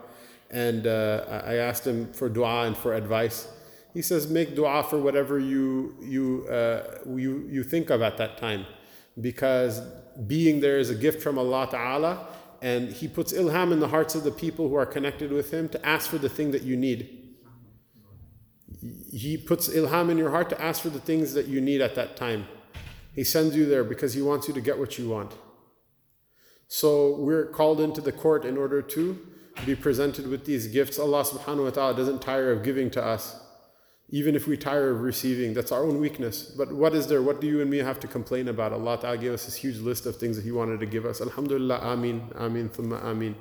and 0.51 0.87
uh, 0.87 1.43
I 1.45 1.55
asked 1.55 1.87
him 1.87 2.13
for 2.13 2.29
dua 2.29 2.67
and 2.67 2.77
for 2.77 2.95
advice. 2.95 3.49
He 3.95 4.03
says, 4.03 4.29
make 4.29 4.55
dua 4.55 4.85
for 4.85 4.99
whatever 4.99 5.39
you 5.39 5.97
you 6.01 6.47
uh, 6.49 6.99
you 7.07 7.49
you 7.51 7.65
think 7.65 7.91
of 7.91 8.03
at 8.03 8.19
that 8.19 8.37
time, 8.37 8.67
because 9.21 9.81
being 10.27 10.61
there 10.61 10.79
is 10.79 10.91
a 10.91 10.95
gift 10.95 11.23
from 11.23 11.39
Allah 11.39 11.69
Taala, 11.73 12.27
and 12.61 12.93
He 12.93 13.09
puts 13.09 13.33
ilham 13.33 13.73
in 13.73 13.81
the 13.81 13.89
hearts 13.89 14.15
of 14.15 14.25
the 14.25 14.31
people 14.31 14.69
who 14.69 14.75
are 14.75 14.87
connected 14.87 15.33
with 15.33 15.51
Him 15.51 15.69
to 15.71 15.87
ask 15.87 16.11
for 16.11 16.19
the 16.19 16.29
thing 16.29 16.51
that 16.51 16.63
you 16.63 16.77
need. 16.77 17.18
He 19.19 19.37
puts 19.37 19.69
ilham 19.69 20.11
in 20.11 20.19
your 20.19 20.31
heart 20.31 20.49
to 20.51 20.63
ask 20.63 20.83
for 20.83 20.91
the 20.91 21.01
things 21.01 21.35
that 21.35 21.47
you 21.47 21.61
need 21.61 21.81
at 21.81 21.95
that 21.95 22.17
time. 22.17 22.47
He 23.15 23.25
sends 23.25 23.57
you 23.57 23.67
there 23.67 23.85
because 23.85 24.15
He 24.15 24.23
wants 24.23 24.49
you 24.49 24.55
to 24.55 24.61
get 24.61 24.79
what 24.79 24.99
you 24.99 25.09
want. 25.09 25.33
So 26.69 27.17
we're 27.17 27.47
called 27.47 27.81
into 27.81 28.01
the 28.01 28.13
court 28.13 28.45
in 28.45 28.57
order 28.57 28.83
to 28.83 29.19
be 29.67 29.75
presented 29.75 30.29
with 30.29 30.45
these 30.45 30.67
gifts. 30.69 30.99
Allah 30.99 31.25
subhanahu 31.25 31.65
wa 31.65 31.71
ta'ala 31.71 31.97
doesn't 31.97 32.23
tire 32.23 32.53
of 32.53 32.63
giving 32.63 32.91
to 32.91 33.05
us. 33.05 33.41
Even 34.11 34.35
if 34.37 34.47
we 34.47 34.57
tire 34.57 34.91
of 34.91 35.01
receiving, 35.01 35.53
that's 35.53 35.73
our 35.73 35.83
own 35.83 35.99
weakness. 35.99 36.45
But 36.45 36.73
what 36.73 36.95
is 36.95 37.09
there? 37.09 37.21
What 37.23 37.41
do 37.41 37.47
you 37.47 37.61
and 37.61 37.71
me 37.71 37.79
have 37.79 37.99
to 38.01 38.07
complain 38.07 38.49
about? 38.49 38.73
Allah 38.73 38.99
Ta'ala 39.01 39.19
gave 39.19 39.33
us 39.33 39.47
this 39.47 39.57
huge 39.57 39.79
list 39.79 40.07
of 40.07 40.17
things 40.17 40.37
that 40.37 40.45
He 40.45 40.53
wanted 40.53 40.81
to 40.81 40.87
give 40.87 41.05
us. 41.05 41.21
Alhamdulillah, 41.21 41.81
Ameen, 41.81 42.33
Ameen, 42.37 42.69
Thumma 42.71 43.03
Ameen. 43.05 43.35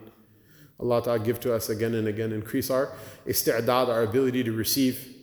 Allah 0.79 1.03
Ta'ala 1.03 1.19
give 1.19 1.39
to 1.41 1.53
us 1.53 1.69
again 1.69 1.93
and 1.95 2.07
again. 2.07 2.31
Increase 2.31 2.69
our 2.69 2.91
isti'dad, 3.25 3.87
our 3.89 4.03
ability 4.03 4.43
to 4.43 4.51
receive. 4.51 5.16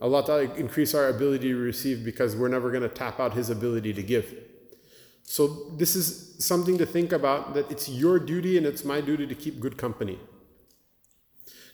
Allah 0.00 0.24
Ta'ala 0.24 0.54
increase 0.54 0.94
our 0.94 1.08
ability 1.08 1.48
to 1.48 1.56
receive 1.56 2.04
because 2.04 2.36
we're 2.36 2.48
never 2.48 2.70
going 2.70 2.82
to 2.82 2.88
tap 2.88 3.18
out 3.18 3.32
His 3.34 3.48
ability 3.50 3.92
to 3.94 4.02
give. 4.02 4.34
So, 5.22 5.46
this 5.76 5.96
is 5.96 6.36
something 6.38 6.78
to 6.78 6.86
think 6.86 7.12
about 7.12 7.54
that 7.54 7.70
it's 7.70 7.88
your 7.88 8.18
duty 8.18 8.56
and 8.56 8.66
it's 8.66 8.84
my 8.84 9.00
duty 9.00 9.26
to 9.26 9.34
keep 9.34 9.58
good 9.58 9.76
company. 9.76 10.18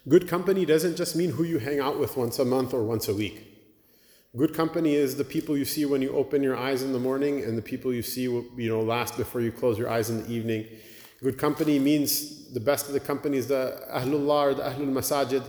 Good 0.08 0.26
company 0.26 0.64
doesn't 0.64 0.96
just 0.96 1.14
mean 1.14 1.30
who 1.30 1.44
you 1.44 1.58
hang 1.58 1.78
out 1.78 1.98
with 1.98 2.16
once 2.16 2.38
a 2.38 2.44
month 2.44 2.72
or 2.72 2.82
once 2.82 3.08
a 3.08 3.14
week. 3.14 3.48
Good 4.36 4.54
company 4.54 4.94
is 4.94 5.16
the 5.16 5.24
people 5.24 5.58
you 5.58 5.66
see 5.66 5.84
when 5.84 6.00
you 6.00 6.10
open 6.12 6.42
your 6.42 6.56
eyes 6.56 6.82
in 6.82 6.92
the 6.92 6.98
morning 6.98 7.44
and 7.44 7.58
the 7.58 7.62
people 7.62 7.92
you 7.92 8.02
see 8.02 8.22
you 8.22 8.68
know 8.68 8.80
last 8.80 9.16
before 9.16 9.42
you 9.42 9.52
close 9.52 9.78
your 9.78 9.90
eyes 9.90 10.08
in 10.08 10.22
the 10.22 10.32
evening. 10.32 10.66
Good 11.22 11.38
company 11.38 11.78
means 11.78 12.50
the 12.52 12.60
best 12.60 12.86
of 12.86 12.94
the 12.94 13.00
company 13.00 13.36
is 13.36 13.46
the 13.46 13.80
Ahlullah 13.92 14.52
or 14.52 14.54
the 14.54 14.62
Ahlul 14.62 14.92
Masajid 14.92 15.44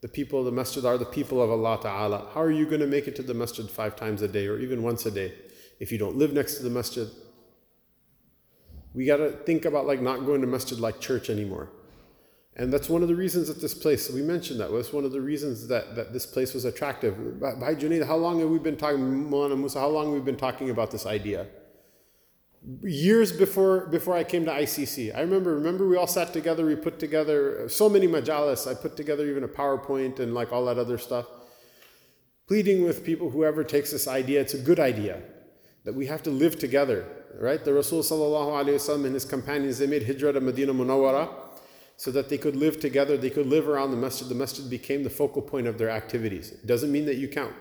The 0.00 0.08
people 0.08 0.38
of 0.38 0.46
the 0.46 0.52
masjid 0.52 0.84
are 0.84 0.96
the 0.96 1.04
people 1.04 1.42
of 1.42 1.50
Allah 1.50 1.78
Ta'ala. 1.80 2.28
How 2.32 2.40
are 2.40 2.50
you 2.50 2.64
going 2.64 2.80
to 2.80 2.86
make 2.86 3.06
it 3.06 3.16
to 3.16 3.22
the 3.22 3.34
masjid 3.34 3.68
five 3.68 3.96
times 3.96 4.22
a 4.22 4.28
day 4.28 4.46
or 4.46 4.58
even 4.58 4.82
once 4.82 5.04
a 5.04 5.10
day 5.10 5.34
if 5.78 5.92
you 5.92 5.98
don't 5.98 6.16
live 6.16 6.32
next 6.32 6.54
to 6.56 6.62
the 6.62 6.70
masjid? 6.70 7.08
We 8.94 9.04
got 9.04 9.18
to 9.18 9.30
think 9.30 9.66
about 9.66 9.86
like 9.86 10.00
not 10.00 10.24
going 10.24 10.40
to 10.40 10.46
masjid 10.46 10.78
like 10.80 11.00
church 11.00 11.28
anymore. 11.28 11.70
And 12.56 12.72
that's 12.72 12.88
one 12.88 13.02
of 13.02 13.08
the 13.08 13.14
reasons 13.14 13.48
that 13.48 13.60
this 13.60 13.74
place, 13.74 14.10
we 14.10 14.22
mentioned 14.22 14.58
that, 14.60 14.70
was 14.70 14.92
one 14.92 15.04
of 15.04 15.12
the 15.12 15.20
reasons 15.20 15.68
that, 15.68 15.94
that 15.94 16.12
this 16.12 16.26
place 16.26 16.52
was 16.52 16.64
attractive. 16.64 17.40
Bhai 17.40 17.74
Junaid, 17.74 18.06
how 18.06 18.16
long 18.16 18.40
have 18.40 18.48
we 18.48 18.58
been 18.58 18.76
talking, 18.76 19.30
Mulana 19.30 19.56
Musa, 19.56 19.80
how 19.80 19.88
long 19.88 20.06
have 20.06 20.14
we 20.14 20.20
been 20.20 20.36
talking 20.36 20.70
about 20.70 20.90
this 20.90 21.06
idea? 21.06 21.46
Years 22.82 23.32
before 23.32 23.86
before 23.86 24.14
I 24.14 24.22
came 24.22 24.44
to 24.44 24.50
ICC. 24.50 25.16
I 25.16 25.22
remember, 25.22 25.54
remember 25.54 25.88
we 25.88 25.96
all 25.96 26.06
sat 26.06 26.32
together, 26.32 26.66
we 26.66 26.76
put 26.76 26.98
together 26.98 27.68
so 27.70 27.88
many 27.88 28.06
majalis, 28.06 28.70
I 28.70 28.74
put 28.74 28.98
together 28.98 29.26
even 29.26 29.44
a 29.44 29.48
PowerPoint 29.48 30.20
and 30.20 30.34
like 30.34 30.52
all 30.52 30.66
that 30.66 30.78
other 30.78 30.98
stuff. 30.98 31.26
Pleading 32.46 32.84
with 32.84 33.02
people, 33.02 33.30
whoever 33.30 33.64
takes 33.64 33.92
this 33.92 34.06
idea, 34.06 34.40
it's 34.42 34.54
a 34.54 34.58
good 34.58 34.78
idea, 34.78 35.22
that 35.84 35.94
we 35.94 36.06
have 36.06 36.22
to 36.24 36.30
live 36.30 36.58
together, 36.58 37.06
right? 37.38 37.64
The 37.64 37.72
Rasul 37.72 38.00
and 38.02 39.14
his 39.14 39.24
companions, 39.24 39.78
they 39.78 39.86
made 39.86 40.06
hijrah 40.06 40.32
to 40.34 40.40
Medina 40.40 40.74
Munawwara 40.74 41.30
so 41.96 42.10
that 42.10 42.28
they 42.28 42.38
could 42.38 42.56
live 42.56 42.80
together, 42.80 43.16
they 43.16 43.30
could 43.30 43.46
live 43.46 43.68
around 43.68 43.90
the 43.90 43.96
masjid. 43.96 44.28
The 44.28 44.34
masjid 44.34 44.68
became 44.68 45.04
the 45.04 45.10
focal 45.10 45.42
point 45.42 45.66
of 45.66 45.78
their 45.78 45.90
activities. 45.90 46.50
It 46.50 46.66
doesn't 46.66 46.90
mean 46.90 47.06
that 47.06 47.16
you 47.16 47.28
can't 47.28 47.52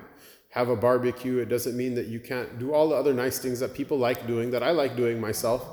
have 0.50 0.70
a 0.70 0.76
barbecue, 0.76 1.38
it 1.38 1.48
doesn't 1.48 1.78
mean 1.78 1.96
that 1.96 2.08
you 2.08 2.20
can't 2.20 2.58
do 2.58 2.74
all 2.74 2.90
the 2.90 2.96
other 2.96 3.14
nice 3.14 3.40
things 3.40 3.60
that 3.60 3.74
people 3.74 3.98
like 3.98 4.26
doing, 4.26 4.52
that 4.52 4.64
I 4.64 4.72
like 4.72 4.96
doing 4.96 5.22
myself, 5.22 5.64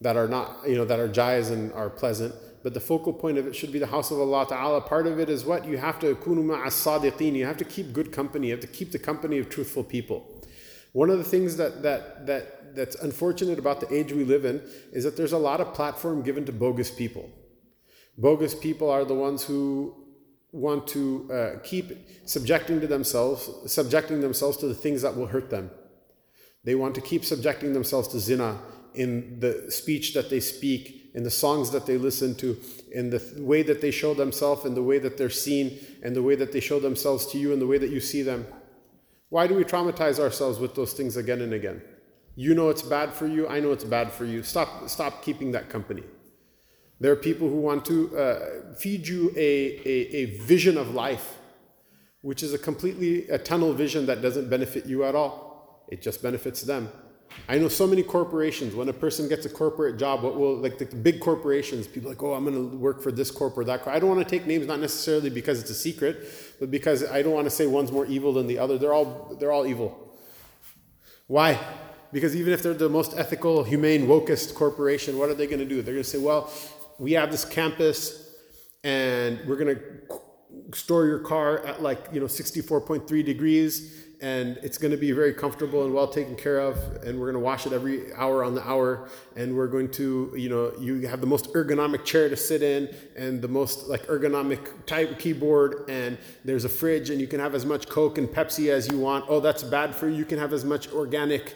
that 0.00 0.16
are 0.16 0.26
not, 0.28 0.68
you 0.68 0.76
know, 0.76 0.84
that 0.84 0.98
are 0.98 1.08
jais 1.08 1.52
and 1.52 1.72
are 1.72 1.88
pleasant. 1.88 2.34
But 2.64 2.74
the 2.74 2.80
focal 2.80 3.12
point 3.12 3.38
of 3.38 3.46
it 3.46 3.54
should 3.54 3.70
be 3.70 3.78
the 3.78 3.86
house 3.86 4.10
of 4.10 4.18
Allah 4.18 4.44
Ta'ala. 4.48 4.80
Part 4.80 5.06
of 5.06 5.20
it 5.20 5.30
is 5.30 5.44
what? 5.44 5.64
You 5.64 5.78
have 5.78 6.00
to 6.00 6.16
kunu 6.16 6.66
as 6.66 6.74
sadiqeen. 6.74 7.34
You 7.34 7.46
have 7.46 7.56
to 7.58 7.64
keep 7.64 7.92
good 7.92 8.12
company. 8.12 8.48
You 8.48 8.54
have 8.54 8.60
to 8.60 8.66
keep 8.66 8.90
the 8.90 8.98
company 8.98 9.38
of 9.38 9.48
truthful 9.48 9.84
people. 9.84 10.26
One 10.92 11.10
of 11.10 11.18
the 11.18 11.24
things 11.24 11.56
that 11.56 11.82
that 11.82 12.26
that 12.26 12.74
that's 12.74 12.96
unfortunate 12.96 13.58
about 13.58 13.80
the 13.80 13.92
age 13.94 14.12
we 14.12 14.24
live 14.24 14.44
in 14.44 14.60
is 14.92 15.04
that 15.04 15.16
there's 15.16 15.32
a 15.32 15.38
lot 15.38 15.60
of 15.60 15.72
platform 15.72 16.22
given 16.22 16.44
to 16.46 16.52
bogus 16.52 16.90
people. 16.90 17.30
Bogus 18.16 18.54
people 18.54 18.90
are 18.90 19.04
the 19.04 19.14
ones 19.14 19.44
who 19.44 19.94
want 20.52 20.86
to 20.88 21.30
uh, 21.32 21.58
keep 21.62 21.92
subjecting 22.24 22.80
to 22.80 22.86
themselves, 22.86 23.50
subjecting 23.66 24.20
themselves 24.20 24.56
to 24.58 24.66
the 24.68 24.74
things 24.74 25.02
that 25.02 25.16
will 25.16 25.26
hurt 25.26 25.50
them. 25.50 25.70
They 26.64 26.74
want 26.74 26.94
to 26.96 27.00
keep 27.00 27.24
subjecting 27.24 27.72
themselves 27.72 28.08
to 28.08 28.18
zina 28.18 28.58
in 28.94 29.40
the 29.40 29.70
speech 29.70 30.14
that 30.14 30.30
they 30.30 30.40
speak, 30.40 31.10
in 31.14 31.22
the 31.22 31.30
songs 31.30 31.70
that 31.70 31.86
they 31.86 31.96
listen 31.96 32.34
to, 32.36 32.56
in 32.92 33.10
the 33.10 33.18
th- 33.18 33.38
way 33.38 33.62
that 33.62 33.80
they 33.80 33.90
show 33.90 34.14
themselves, 34.14 34.64
in 34.64 34.74
the 34.74 34.82
way 34.82 34.98
that 34.98 35.16
they're 35.16 35.30
seen, 35.30 35.78
and 36.02 36.16
the 36.16 36.22
way 36.22 36.34
that 36.34 36.52
they 36.52 36.60
show 36.60 36.80
themselves 36.80 37.26
to 37.26 37.38
you, 37.38 37.52
and 37.52 37.60
the 37.60 37.66
way 37.66 37.78
that 37.78 37.90
you 37.90 38.00
see 38.00 38.22
them. 38.22 38.46
Why 39.28 39.46
do 39.46 39.54
we 39.54 39.64
traumatize 39.64 40.18
ourselves 40.18 40.58
with 40.58 40.74
those 40.74 40.94
things 40.94 41.16
again 41.16 41.42
and 41.42 41.52
again? 41.52 41.82
You 42.34 42.54
know 42.54 42.70
it's 42.70 42.82
bad 42.82 43.12
for 43.12 43.26
you, 43.26 43.48
I 43.48 43.60
know 43.60 43.72
it's 43.72 43.84
bad 43.84 44.10
for 44.12 44.24
you. 44.24 44.42
Stop, 44.42 44.88
stop 44.88 45.22
keeping 45.22 45.52
that 45.52 45.68
company. 45.68 46.04
There 47.00 47.12
are 47.12 47.16
people 47.16 47.48
who 47.48 47.60
want 47.60 47.84
to 47.86 48.16
uh, 48.18 48.74
feed 48.74 49.06
you 49.06 49.32
a, 49.36 49.80
a, 49.86 50.16
a, 50.16 50.24
vision 50.40 50.76
of 50.76 50.94
life, 50.94 51.36
which 52.22 52.42
is 52.42 52.52
a 52.52 52.58
completely 52.58 53.28
a 53.28 53.38
tunnel 53.38 53.72
vision 53.72 54.06
that 54.06 54.20
doesn't 54.20 54.50
benefit 54.50 54.84
you 54.86 55.04
at 55.04 55.14
all. 55.14 55.84
It 55.88 56.02
just 56.02 56.22
benefits 56.22 56.62
them. 56.62 56.90
I 57.48 57.58
know 57.58 57.68
so 57.68 57.86
many 57.86 58.02
corporations. 58.02 58.74
When 58.74 58.88
a 58.88 58.92
person 58.92 59.28
gets 59.28 59.46
a 59.46 59.50
corporate 59.50 59.98
job, 59.98 60.22
what 60.22 60.36
will 60.36 60.56
like 60.56 60.78
the, 60.78 60.86
the 60.86 60.96
big 60.96 61.20
corporations? 61.20 61.86
People 61.86 62.10
like, 62.10 62.22
oh, 62.22 62.34
I'm 62.34 62.44
going 62.44 62.70
to 62.70 62.76
work 62.76 63.02
for 63.02 63.12
this 63.12 63.30
corp 63.30 63.56
or 63.56 63.64
that. 63.64 63.82
Corp. 63.82 63.94
I 63.94 63.98
don't 63.98 64.08
want 64.08 64.26
to 64.26 64.28
take 64.28 64.46
names, 64.46 64.66
not 64.66 64.80
necessarily 64.80 65.30
because 65.30 65.60
it's 65.60 65.70
a 65.70 65.74
secret, 65.74 66.56
but 66.58 66.70
because 66.70 67.04
I 67.04 67.22
don't 67.22 67.32
want 67.32 67.46
to 67.46 67.50
say 67.50 67.66
one's 67.66 67.92
more 67.92 68.06
evil 68.06 68.32
than 68.32 68.46
the 68.46 68.58
other. 68.58 68.76
They're 68.76 68.94
all 68.94 69.36
they're 69.38 69.52
all 69.52 69.66
evil. 69.66 70.16
Why? 71.26 71.60
Because 72.10 72.34
even 72.34 72.52
if 72.54 72.62
they're 72.62 72.74
the 72.74 72.88
most 72.88 73.14
ethical, 73.16 73.62
humane, 73.62 74.06
wokest 74.06 74.54
corporation, 74.54 75.18
what 75.18 75.28
are 75.28 75.34
they 75.34 75.46
going 75.46 75.58
to 75.58 75.66
do? 75.66 75.82
They're 75.82 75.94
going 75.94 76.04
to 76.04 76.10
say, 76.10 76.18
well, 76.18 76.50
we 76.98 77.12
have 77.12 77.30
this 77.30 77.44
campus 77.44 78.34
and 78.84 79.40
we're 79.46 79.56
going 79.56 79.76
to 79.76 80.76
store 80.76 81.06
your 81.06 81.20
car 81.20 81.64
at 81.66 81.82
like, 81.82 82.06
you 82.12 82.20
know, 82.20 82.26
64.3 82.26 83.24
degrees 83.24 84.08
and 84.20 84.58
it's 84.62 84.78
going 84.78 84.90
to 84.90 84.96
be 84.96 85.12
very 85.12 85.32
comfortable 85.32 85.84
and 85.84 85.94
well 85.94 86.08
taken 86.08 86.34
care 86.34 86.58
of 86.58 86.76
and 87.04 87.18
we're 87.18 87.30
going 87.30 87.40
to 87.40 87.44
wash 87.44 87.66
it 87.66 87.72
every 87.72 88.12
hour 88.14 88.42
on 88.42 88.54
the 88.54 88.68
hour 88.68 89.08
and 89.36 89.54
we're 89.54 89.68
going 89.68 89.88
to 89.88 90.32
you 90.36 90.48
know 90.48 90.72
you 90.80 91.06
have 91.06 91.20
the 91.20 91.26
most 91.26 91.52
ergonomic 91.52 92.04
chair 92.04 92.28
to 92.28 92.36
sit 92.36 92.62
in 92.62 92.92
and 93.16 93.40
the 93.40 93.48
most 93.48 93.86
like 93.86 94.04
ergonomic 94.06 94.86
type 94.86 95.18
keyboard 95.18 95.88
and 95.88 96.18
there's 96.44 96.64
a 96.64 96.68
fridge 96.68 97.10
and 97.10 97.20
you 97.20 97.28
can 97.28 97.38
have 97.38 97.54
as 97.54 97.64
much 97.64 97.88
coke 97.88 98.18
and 98.18 98.28
pepsi 98.28 98.70
as 98.70 98.88
you 98.88 98.98
want. 98.98 99.24
Oh 99.28 99.40
that's 99.40 99.62
bad 99.62 99.94
for 99.94 100.08
you. 100.08 100.16
You 100.16 100.24
can 100.24 100.38
have 100.38 100.52
as 100.52 100.64
much 100.64 100.90
organic 100.92 101.54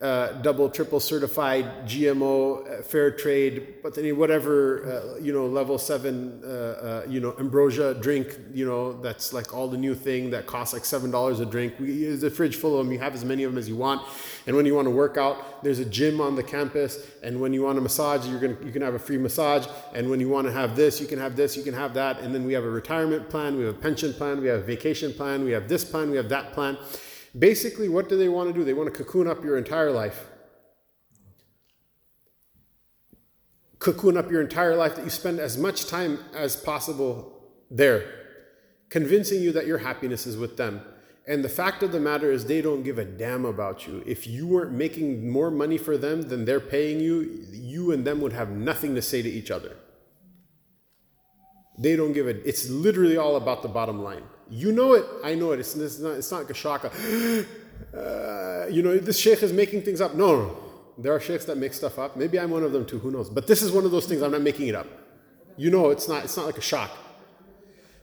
uh, 0.00 0.32
double, 0.40 0.70
triple 0.70 0.98
certified 0.98 1.86
GMO, 1.86 2.80
uh, 2.80 2.82
fair 2.82 3.10
trade, 3.10 3.74
but 3.82 3.94
then 3.94 4.16
whatever, 4.16 4.86
uh, 4.86 5.20
you 5.20 5.30
know, 5.30 5.46
level 5.46 5.76
seven, 5.76 6.40
uh, 6.42 6.48
uh, 6.48 7.06
you 7.06 7.20
know, 7.20 7.34
ambrosia 7.38 7.92
drink, 7.92 8.38
you 8.54 8.64
know, 8.64 8.94
that's 8.94 9.34
like 9.34 9.52
all 9.52 9.68
the 9.68 9.76
new 9.76 9.94
thing 9.94 10.30
that 10.30 10.46
costs 10.46 10.72
like 10.72 10.84
$7 10.84 11.40
a 11.40 11.44
drink. 11.44 11.74
We, 11.78 12.04
there's 12.04 12.22
a 12.22 12.30
fridge 12.30 12.56
full 12.56 12.78
of 12.78 12.86
them. 12.86 12.94
You 12.94 12.98
have 13.00 13.12
as 13.12 13.26
many 13.26 13.42
of 13.42 13.52
them 13.52 13.58
as 13.58 13.68
you 13.68 13.76
want. 13.76 14.00
And 14.46 14.56
when 14.56 14.64
you 14.64 14.74
want 14.74 14.86
to 14.86 14.90
work 14.90 15.18
out, 15.18 15.62
there's 15.62 15.80
a 15.80 15.84
gym 15.84 16.18
on 16.18 16.34
the 16.34 16.42
campus. 16.42 17.06
And 17.22 17.38
when 17.38 17.52
you 17.52 17.62
want 17.62 17.76
a 17.76 17.82
massage, 17.82 18.26
you're 18.26 18.40
gonna, 18.40 18.56
you 18.64 18.72
can 18.72 18.80
have 18.80 18.94
a 18.94 18.98
free 18.98 19.18
massage. 19.18 19.66
And 19.92 20.08
when 20.08 20.18
you 20.18 20.30
want 20.30 20.46
to 20.46 20.52
have 20.52 20.76
this, 20.76 20.98
you 20.98 21.06
can 21.06 21.18
have 21.18 21.36
this, 21.36 21.58
you 21.58 21.62
can 21.62 21.74
have 21.74 21.92
that. 21.92 22.20
And 22.20 22.34
then 22.34 22.46
we 22.46 22.54
have 22.54 22.64
a 22.64 22.70
retirement 22.70 23.28
plan, 23.28 23.58
we 23.58 23.66
have 23.66 23.74
a 23.74 23.78
pension 23.78 24.14
plan, 24.14 24.40
we 24.40 24.48
have 24.48 24.60
a 24.60 24.64
vacation 24.64 25.12
plan, 25.12 25.44
we 25.44 25.50
have 25.50 25.68
this 25.68 25.84
plan, 25.84 26.10
we 26.10 26.16
have 26.16 26.30
that 26.30 26.54
plan. 26.54 26.78
Basically, 27.38 27.88
what 27.88 28.08
do 28.08 28.16
they 28.16 28.28
want 28.28 28.48
to 28.48 28.52
do? 28.52 28.64
They 28.64 28.74
want 28.74 28.92
to 28.92 29.04
cocoon 29.04 29.26
up 29.26 29.44
your 29.44 29.56
entire 29.56 29.90
life. 29.90 30.26
Cocoon 33.78 34.16
up 34.16 34.30
your 34.30 34.42
entire 34.42 34.76
life 34.76 34.96
that 34.96 35.04
you 35.04 35.10
spend 35.10 35.38
as 35.38 35.56
much 35.56 35.86
time 35.86 36.18
as 36.34 36.56
possible 36.56 37.40
there, 37.70 38.04
convincing 38.90 39.40
you 39.40 39.52
that 39.52 39.66
your 39.66 39.78
happiness 39.78 40.26
is 40.26 40.36
with 40.36 40.56
them. 40.56 40.82
And 41.26 41.44
the 41.44 41.48
fact 41.48 41.82
of 41.82 41.92
the 41.92 42.00
matter 42.00 42.32
is, 42.32 42.46
they 42.46 42.60
don't 42.60 42.82
give 42.82 42.98
a 42.98 43.04
damn 43.04 43.44
about 43.44 43.86
you. 43.86 44.02
If 44.04 44.26
you 44.26 44.48
weren't 44.48 44.72
making 44.72 45.30
more 45.30 45.50
money 45.50 45.78
for 45.78 45.96
them 45.96 46.22
than 46.22 46.44
they're 46.44 46.60
paying 46.60 46.98
you, 46.98 47.46
you 47.52 47.92
and 47.92 48.04
them 48.04 48.20
would 48.20 48.32
have 48.32 48.50
nothing 48.50 48.94
to 48.96 49.02
say 49.02 49.22
to 49.22 49.28
each 49.28 49.50
other. 49.50 49.76
They 51.78 51.94
don't 51.96 52.12
give 52.12 52.26
it. 52.26 52.42
It's 52.44 52.68
literally 52.68 53.16
all 53.16 53.36
about 53.36 53.62
the 53.62 53.68
bottom 53.68 54.02
line. 54.02 54.24
You 54.50 54.72
know 54.72 54.94
it. 54.94 55.06
I 55.24 55.34
know 55.36 55.52
it. 55.52 55.60
It's, 55.60 55.76
it's 55.76 56.00
not. 56.00 56.12
It's 56.12 56.30
not 56.30 56.38
like 56.38 56.50
a 56.50 56.54
shaka. 56.54 56.90
Uh, 57.96 58.66
you 58.70 58.82
know, 58.82 58.96
this 58.98 59.18
sheikh 59.18 59.42
is 59.42 59.52
making 59.52 59.82
things 59.82 60.00
up. 60.00 60.14
No, 60.14 60.36
no, 60.36 60.56
there 60.96 61.12
are 61.12 61.18
sheikhs 61.18 61.46
that 61.46 61.56
make 61.56 61.72
stuff 61.74 61.98
up. 61.98 62.16
Maybe 62.16 62.38
I'm 62.38 62.50
one 62.50 62.62
of 62.62 62.72
them 62.72 62.86
too. 62.86 63.00
Who 63.00 63.10
knows? 63.10 63.28
But 63.28 63.48
this 63.48 63.62
is 63.62 63.72
one 63.72 63.84
of 63.84 63.90
those 63.90 64.06
things. 64.06 64.22
I'm 64.22 64.30
not 64.30 64.42
making 64.42 64.68
it 64.68 64.76
up. 64.76 64.86
You 65.56 65.70
know, 65.70 65.90
it's 65.90 66.06
not. 66.06 66.22
It's 66.22 66.36
not 66.36 66.46
like 66.46 66.58
a 66.58 66.60
shock. 66.60 66.90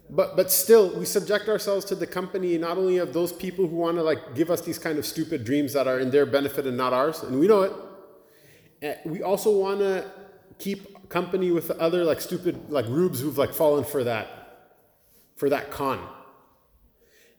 But 0.10 0.36
but 0.36 0.52
still, 0.52 0.98
we 0.98 1.06
subject 1.06 1.48
ourselves 1.48 1.86
to 1.86 1.96
the 1.96 2.08
company 2.08 2.58
not 2.58 2.78
only 2.78 2.98
of 2.98 3.14
those 3.14 3.32
people 3.32 3.68
who 3.68 3.76
want 3.76 3.98
to 3.98 4.04
like 4.04 4.36
give 4.36 4.50
us 4.50 4.62
these 4.62 4.80
kind 4.80 4.98
of 4.98 5.06
stupid 5.06 5.46
dreams 5.46 5.72
that 5.74 5.88
are 5.88 6.00
in 6.00 6.12
their 6.12 6.26
benefit 6.26 6.66
and 6.66 6.76
not 6.76 6.92
ours, 6.92 7.24
and 7.24 7.40
we 7.40 7.48
know 7.48 7.62
it. 7.62 7.74
Eh, 8.82 8.96
we 9.06 9.22
also 9.22 9.52
want 9.52 9.80
to 9.80 10.10
keep 10.60 11.08
company 11.08 11.52
with 11.52 11.68
the 11.68 11.80
other 11.80 12.04
like 12.04 12.20
stupid 12.20 12.70
like 12.70 12.86
rubes 12.88 13.22
who've 13.22 13.38
like 13.38 13.54
fallen 13.54 13.84
for 13.84 14.04
that 14.04 14.28
for 15.36 15.50
that 15.50 15.72
con. 15.72 16.00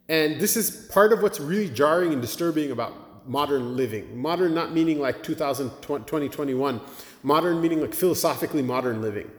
And 0.08 0.40
this 0.40 0.56
is 0.56 0.88
part 0.90 1.12
of 1.12 1.22
what's 1.22 1.38
really 1.38 1.68
jarring 1.68 2.12
and 2.12 2.22
disturbing 2.22 2.70
about 2.70 3.28
modern 3.28 3.76
living. 3.76 4.16
Modern 4.18 4.54
not 4.54 4.72
meaning 4.72 4.98
like 5.00 5.22
2021, 5.22 6.80
modern 7.22 7.60
meaning 7.60 7.80
like 7.82 7.94
philosophically 7.94 8.62
modern 8.62 9.02
living. 9.02 9.30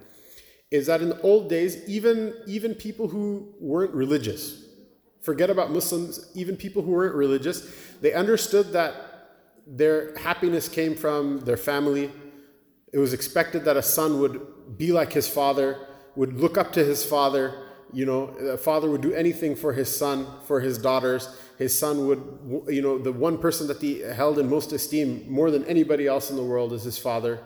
Is 0.70 0.86
that 0.86 1.02
in 1.02 1.10
the 1.10 1.20
old 1.22 1.50
days, 1.50 1.78
even, 1.88 2.36
even 2.46 2.76
people 2.76 3.08
who 3.08 3.52
weren't 3.60 3.94
religious, 3.94 4.64
forget 5.22 5.50
about 5.50 5.72
Muslims, 5.72 6.30
even 6.36 6.56
people 6.56 6.84
who 6.84 6.92
weren't 6.92 7.16
religious, 7.16 7.68
they 8.02 8.14
understood 8.14 8.72
that 8.74 8.96
their 9.66 10.16
happiness 10.18 10.70
came 10.70 10.96
from 10.96 11.40
their 11.40 11.58
family. 11.58 12.12
It 12.94 13.00
was 13.00 13.14
expected 13.14 13.66
that 13.66 13.78
a 13.78 13.82
son 13.82 14.20
would 14.20 14.78
be 14.78 14.92
like 14.92 15.14
his 15.14 15.28
father, 15.28 15.88
would 16.16 16.40
look 16.40 16.58
up 16.58 16.72
to 16.74 16.84
his 16.84 17.04
father, 17.04 17.69
you 17.92 18.06
know, 18.06 18.28
a 18.28 18.58
father 18.58 18.90
would 18.90 19.02
do 19.02 19.14
anything 19.14 19.56
for 19.56 19.74
his 19.74 19.94
son, 19.94 20.28
for 20.46 20.60
his 20.60 20.78
daughters. 20.78 21.30
His 21.58 21.78
son 21.78 22.08
would, 22.08 22.74
you 22.74 22.82
know, 22.82 22.98
the 22.98 23.12
one 23.12 23.38
person 23.38 23.68
that 23.68 23.82
he 23.82 24.00
held 24.00 24.40
in 24.40 24.50
most 24.50 24.72
esteem 24.72 25.26
more 25.30 25.52
than 25.52 25.66
anybody 25.66 26.08
else 26.08 26.30
in 26.30 26.36
the 26.36 26.44
world 26.44 26.74
is 26.74 26.84
his 26.84 26.98
father. 26.98 27.40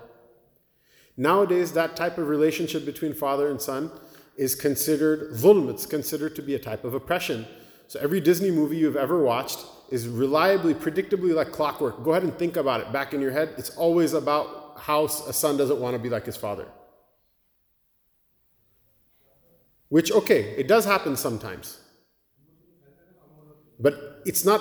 Nowadays, 1.15 1.73
that 1.73 1.95
type 1.95 2.17
of 2.17 2.27
relationship 2.27 2.85
between 2.85 3.13
father 3.13 3.50
and 3.50 3.62
son 3.62 3.91
is 4.35 4.55
considered 4.55 5.31
zulm, 5.33 5.69
it's 5.69 5.85
considered 5.85 6.35
to 6.35 6.41
be 6.41 6.55
a 6.55 6.59
type 6.59 6.83
of 6.83 6.93
oppression. 6.93 7.45
So 7.88 8.00
every 8.00 8.19
Disney 8.19 8.50
movie 8.50 8.77
you've 8.77 8.97
ever 8.97 9.23
watched 9.23 9.59
is 9.91 10.07
reliably, 10.07 10.73
predictably 10.73 11.35
like 11.35 11.51
clockwork. 11.51 12.03
Go 12.03 12.12
ahead 12.12 12.23
and 12.23 12.38
think 12.38 12.57
about 12.57 12.81
it 12.81 12.91
back 12.91 13.13
in 13.13 13.21
your 13.21 13.31
head. 13.31 13.53
It's 13.57 13.69
always 13.71 14.13
about 14.13 14.75
how 14.79 15.05
a 15.05 15.33
son 15.33 15.57
doesn't 15.57 15.79
want 15.79 15.95
to 15.95 16.00
be 16.00 16.09
like 16.09 16.25
his 16.25 16.35
father. 16.35 16.67
Which, 19.93 20.12
okay, 20.12 20.55
it 20.57 20.67
does 20.67 20.85
happen 20.85 21.15
sometimes. 21.15 21.79
But 23.79 24.23
it's 24.25 24.43
not 24.43 24.59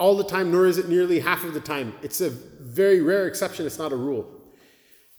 all 0.00 0.16
the 0.16 0.24
time, 0.24 0.50
nor 0.50 0.66
is 0.66 0.78
it 0.78 0.88
nearly 0.88 1.20
half 1.20 1.44
of 1.44 1.54
the 1.54 1.60
time. 1.60 1.94
It's 2.02 2.20
a 2.20 2.30
very 2.30 3.00
rare 3.00 3.28
exception, 3.28 3.66
it's 3.66 3.78
not 3.78 3.92
a 3.92 3.96
rule. 3.96 4.26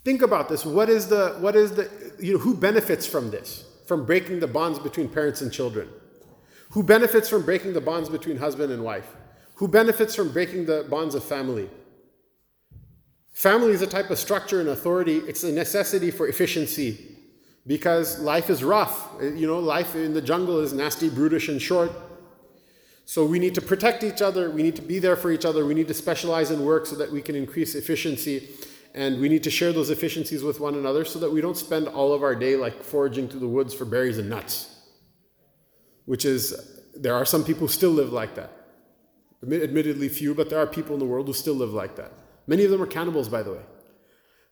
Think 0.03 0.21
about 0.21 0.50
this. 0.50 0.65
What 0.65 0.89
is 0.89 1.07
the, 1.07 1.38
what 1.39 1.55
is 1.55 1.71
the, 1.71 1.89
you 2.19 2.33
know, 2.33 2.39
who 2.39 2.53
benefits 2.53 3.07
from 3.07 3.31
this? 3.31 3.63
From 3.88 4.05
breaking 4.05 4.41
the 4.41 4.47
bonds 4.47 4.77
between 4.77 5.07
parents 5.07 5.41
and 5.41 5.53
children? 5.53 5.88
Who 6.71 6.83
benefits 6.83 7.29
from 7.29 7.43
breaking 7.43 7.71
the 7.71 7.79
bonds 7.79 8.09
between 8.09 8.35
husband 8.35 8.74
and 8.74 8.83
wife? 8.83 9.07
Who 9.53 9.69
benefits 9.69 10.15
from 10.15 10.33
breaking 10.33 10.65
the 10.65 10.85
bonds 10.89 11.15
of 11.15 11.24
family? 11.24 11.69
Family 13.31 13.71
is 13.71 13.81
a 13.81 13.88
type 13.88 14.09
of 14.09 14.19
structure 14.19 14.59
and 14.59 14.67
authority. 14.67 15.19
It's 15.19 15.45
a 15.45 15.51
necessity 15.53 16.12
for 16.12 16.27
efficiency 16.27 17.14
because 17.67 18.19
life 18.19 18.50
is 18.50 18.63
rough. 18.63 19.10
You 19.22 19.48
know, 19.48 19.60
life 19.60 19.95
in 19.95 20.13
the 20.13 20.22
jungle 20.22 20.60
is 20.60 20.74
nasty, 20.74 21.10
brutish, 21.10 21.50
and 21.50 21.62
short. 21.62 21.91
So 23.05 23.25
we 23.25 23.39
need 23.39 23.55
to 23.55 23.62
protect 23.62 24.03
each 24.03 24.22
other. 24.22 24.50
We 24.50 24.63
need 24.63 24.75
to 24.77 24.81
be 24.81 25.00
there 25.00 25.15
for 25.15 25.31
each 25.31 25.45
other. 25.45 25.65
We 25.65 25.74
need 25.74 25.88
to 25.88 25.93
specialize 25.93 26.51
in 26.51 26.65
work 26.65 26.86
so 26.86 26.95
that 26.95 27.12
we 27.12 27.22
can 27.22 27.36
increase 27.36 27.75
efficiency. 27.75 28.50
And 28.95 29.19
we 29.19 29.29
need 29.29 29.43
to 29.43 29.51
share 29.51 29.74
those 29.74 29.89
efficiencies 29.89 30.41
with 30.41 30.60
one 30.60 30.75
another 30.75 31.05
so 31.05 31.19
that 31.19 31.31
we 31.31 31.41
don't 31.41 31.57
spend 31.57 31.88
all 31.88 32.13
of 32.13 32.24
our 32.24 32.34
day 32.34 32.55
like 32.55 32.81
foraging 32.84 33.27
through 33.27 33.41
the 33.41 33.48
woods 33.48 33.74
for 33.74 33.86
berries 33.86 34.17
and 34.17 34.29
nuts. 34.29 34.74
Which 36.05 36.24
is, 36.25 36.79
there 36.95 37.13
are 37.13 37.25
some 37.25 37.43
people 37.43 37.67
who 37.67 37.74
still 37.74 37.91
live 37.91 38.13
like 38.13 38.36
that. 38.36 38.51
Admittedly 39.43 40.10
few, 40.10 40.34
but 40.34 40.50
there 40.50 40.60
are 40.60 40.65
people 40.65 40.93
in 40.93 41.00
the 41.00 41.05
world 41.05 41.27
who 41.27 41.34
still 41.34 41.53
live 41.53 41.74
like 41.74 41.95
that. 41.98 42.12
Many 42.48 42.63
of 42.63 42.72
them 42.72 42.81
are 42.81 42.88
cannibals, 42.88 43.27
by 43.27 43.43
the 43.43 43.53
way. 43.53 43.62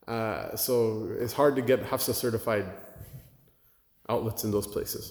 Uh, 0.07 0.55
so 0.55 1.09
it's 1.19 1.33
hard 1.33 1.55
to 1.55 1.61
get 1.61 1.81
Hafsa 1.83 2.13
certified 2.13 2.65
outlets 4.13 4.43
in 4.43 4.51
those 4.51 4.67
places. 4.67 5.03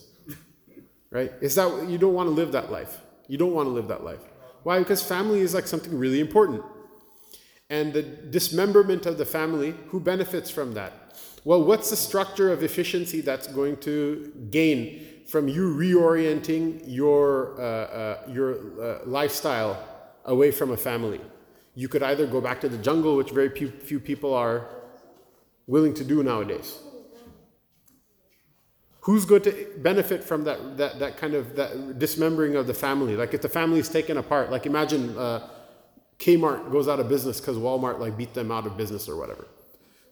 Right? 1.10 1.32
Is 1.40 1.54
that 1.56 1.88
you 1.88 1.98
don't 1.98 2.14
want 2.14 2.28
to 2.28 2.34
live 2.40 2.52
that 2.52 2.72
life. 2.78 3.00
You 3.28 3.38
don't 3.42 3.54
want 3.58 3.66
to 3.66 3.74
live 3.78 3.88
that 3.88 4.02
life. 4.02 4.24
Why? 4.62 4.78
Because 4.78 5.02
family 5.02 5.40
is 5.40 5.52
like 5.54 5.66
something 5.66 5.94
really 6.04 6.20
important 6.20 6.62
and 7.72 7.94
the 7.94 8.02
dismemberment 8.02 9.06
of 9.06 9.16
the 9.16 9.24
family, 9.24 9.74
who 9.88 9.98
benefits 9.98 10.50
from 10.50 10.74
that? 10.74 10.92
Well, 11.42 11.64
what's 11.64 11.88
the 11.88 11.96
structure 11.96 12.52
of 12.52 12.62
efficiency 12.62 13.22
that's 13.22 13.46
going 13.46 13.78
to 13.78 14.30
gain 14.50 15.24
from 15.26 15.48
you 15.48 15.74
reorienting 15.74 16.82
your, 16.86 17.58
uh, 17.58 17.64
uh, 17.64 18.18
your 18.28 18.48
uh, 18.78 18.98
lifestyle 19.06 19.82
away 20.26 20.50
from 20.50 20.70
a 20.70 20.76
family? 20.76 21.22
You 21.74 21.88
could 21.88 22.02
either 22.02 22.26
go 22.26 22.42
back 22.42 22.60
to 22.60 22.68
the 22.68 22.76
jungle, 22.76 23.16
which 23.16 23.30
very 23.30 23.48
few, 23.48 23.70
few 23.70 23.98
people 23.98 24.34
are 24.34 24.68
willing 25.66 25.94
to 25.94 26.04
do 26.04 26.22
nowadays. 26.22 26.78
Who's 29.02 29.24
going 29.24 29.42
to 29.42 29.66
benefit 29.78 30.22
from 30.22 30.44
that, 30.44 30.76
that, 30.76 30.98
that 31.00 31.16
kind 31.16 31.34
of 31.34 31.56
that 31.56 31.98
dismembering 31.98 32.54
of 32.54 32.66
the 32.66 32.74
family? 32.74 33.16
Like 33.16 33.34
if 33.34 33.42
the 33.42 33.48
family's 33.48 33.88
taken 33.88 34.16
apart, 34.16 34.50
like 34.50 34.64
imagine 34.64 35.18
uh, 35.18 35.48
Kmart 36.18 36.70
goes 36.70 36.86
out 36.86 37.00
of 37.00 37.08
business 37.08 37.40
because 37.40 37.56
Walmart 37.56 37.98
like 37.98 38.16
beat 38.16 38.32
them 38.32 38.52
out 38.52 38.64
of 38.64 38.76
business 38.76 39.08
or 39.08 39.16
whatever. 39.16 39.46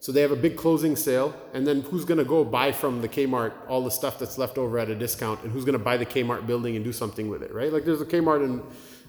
So 0.01 0.13
they 0.13 0.23
have 0.23 0.33
a 0.33 0.37
big 0.37 0.57
closing 0.57 0.97
sale, 0.97 1.35
and 1.53 1.67
then 1.67 1.83
who's 1.83 2.07
going 2.07 2.19
to 2.19 2.25
go 2.25 2.43
buy 2.43 2.73
from 2.73 3.03
the 3.03 3.09
Kmart 3.09 3.53
all 3.69 3.85
the 3.85 3.91
stuff 3.91 4.19
that's 4.19 4.39
left 4.39 4.57
over 4.57 4.79
at 4.79 4.89
a 4.89 4.95
discount, 4.95 5.43
and 5.43 5.53
who's 5.53 5.65
going 5.65 5.75
to 5.75 5.85
buy 5.85 5.97
the 5.97 6.07
Kmart 6.07 6.47
building 6.47 6.75
and 6.75 6.85
do 6.85 6.93
something 6.93 7.29
with 7.29 7.43
it, 7.43 7.53
right? 7.53 7.73
Like 7.73 7.85
there's 7.85 8.01
a 8.01 8.07
Kmart 8.07 8.45
in 8.45 8.63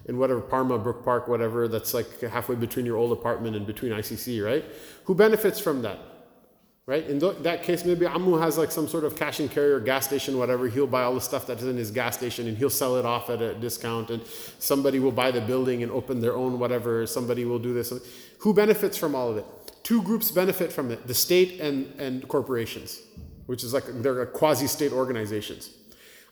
in 0.06 0.18
whatever 0.18 0.42
Parma, 0.42 0.78
Brook 0.78 1.04
Park, 1.04 1.28
whatever 1.28 1.68
that's 1.68 1.94
like 1.94 2.22
halfway 2.22 2.56
between 2.56 2.86
your 2.86 2.98
old 2.98 3.12
apartment 3.12 3.56
and 3.56 3.66
between 3.66 3.92
ICC, 3.92 4.44
right? 4.44 4.66
Who 5.06 5.16
benefits 5.16 5.60
from 5.60 5.82
that? 5.84 6.00
Right? 6.88 7.08
In 7.08 7.20
th- 7.20 7.38
that 7.44 7.64
case, 7.64 7.86
maybe 7.86 8.06
Ammu 8.06 8.42
has 8.42 8.58
like 8.58 8.72
some 8.72 8.88
sort 8.88 9.04
of 9.04 9.16
cash 9.16 9.40
and 9.40 9.50
carry 9.50 9.72
or 9.72 9.80
gas 9.80 10.06
station, 10.06 10.38
whatever. 10.38 10.68
He'll 10.68 10.88
buy 10.88 11.04
all 11.04 11.14
the 11.14 11.22
stuff 11.22 11.46
that's 11.46 11.64
in 11.64 11.78
his 11.78 11.92
gas 11.92 12.18
station 12.18 12.48
and 12.48 12.58
he'll 12.58 12.70
sell 12.70 12.98
it 12.98 13.06
off 13.06 13.30
at 13.30 13.42
a 13.42 13.54
discount. 13.56 14.10
And 14.10 14.26
somebody 14.60 15.00
will 15.00 15.12
buy 15.12 15.32
the 15.32 15.42
building 15.42 15.84
and 15.84 15.92
open 15.92 16.22
their 16.22 16.36
own 16.36 16.60
whatever. 16.60 17.06
Somebody 17.06 17.46
will 17.46 17.60
do 17.60 17.74
this. 17.74 17.94
Who 18.40 18.54
benefits 18.54 18.98
from 18.98 19.16
all 19.16 19.30
of 19.30 19.38
it? 19.38 19.46
Two 19.84 20.02
groups 20.04 20.32
benefit 20.32 20.72
from 20.72 20.92
it: 20.92 21.08
the 21.08 21.14
state 21.14 21.60
and 21.60 21.88
and 22.00 22.28
corporations, 22.28 23.02
which 23.48 23.64
is 23.64 23.74
like 23.74 23.84
they're 23.88 24.26
quasi-state 24.28 24.92
organizations. 24.92 25.72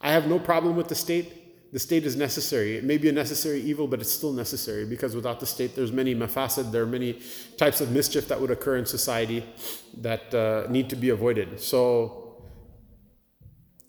I 0.02 0.12
have 0.12 0.28
no 0.28 0.40
problem 0.40 0.76
with 0.76 0.88
the 0.88 0.96
state 0.96 1.39
the 1.72 1.80
state 1.80 2.06
is 2.06 2.16
necessary. 2.16 2.78
It 2.78 2.84
may 2.84 2.98
be 2.98 3.10
a 3.10 3.12
necessary 3.12 3.62
evil, 3.62 3.88
but 3.88 4.02
it's 4.02 4.12
still 4.12 4.34
necessary 4.34 4.86
because 4.86 5.16
without 5.16 5.40
the 5.40 5.46
state, 5.46 5.76
there's 5.76 5.92
many 5.92 6.16
mafasid, 6.16 6.72
there 6.72 6.84
are 6.84 6.88
many 6.88 7.22
types 7.58 7.80
of 7.80 7.92
mischief 7.92 8.28
that 8.28 8.42
would 8.42 8.50
occur 8.50 8.78
in 8.78 8.86
society 8.86 9.46
that 9.98 10.34
uh, 10.34 10.66
need 10.70 10.90
to 10.90 10.96
be 10.96 11.10
avoided. 11.10 11.60
So 11.60 12.42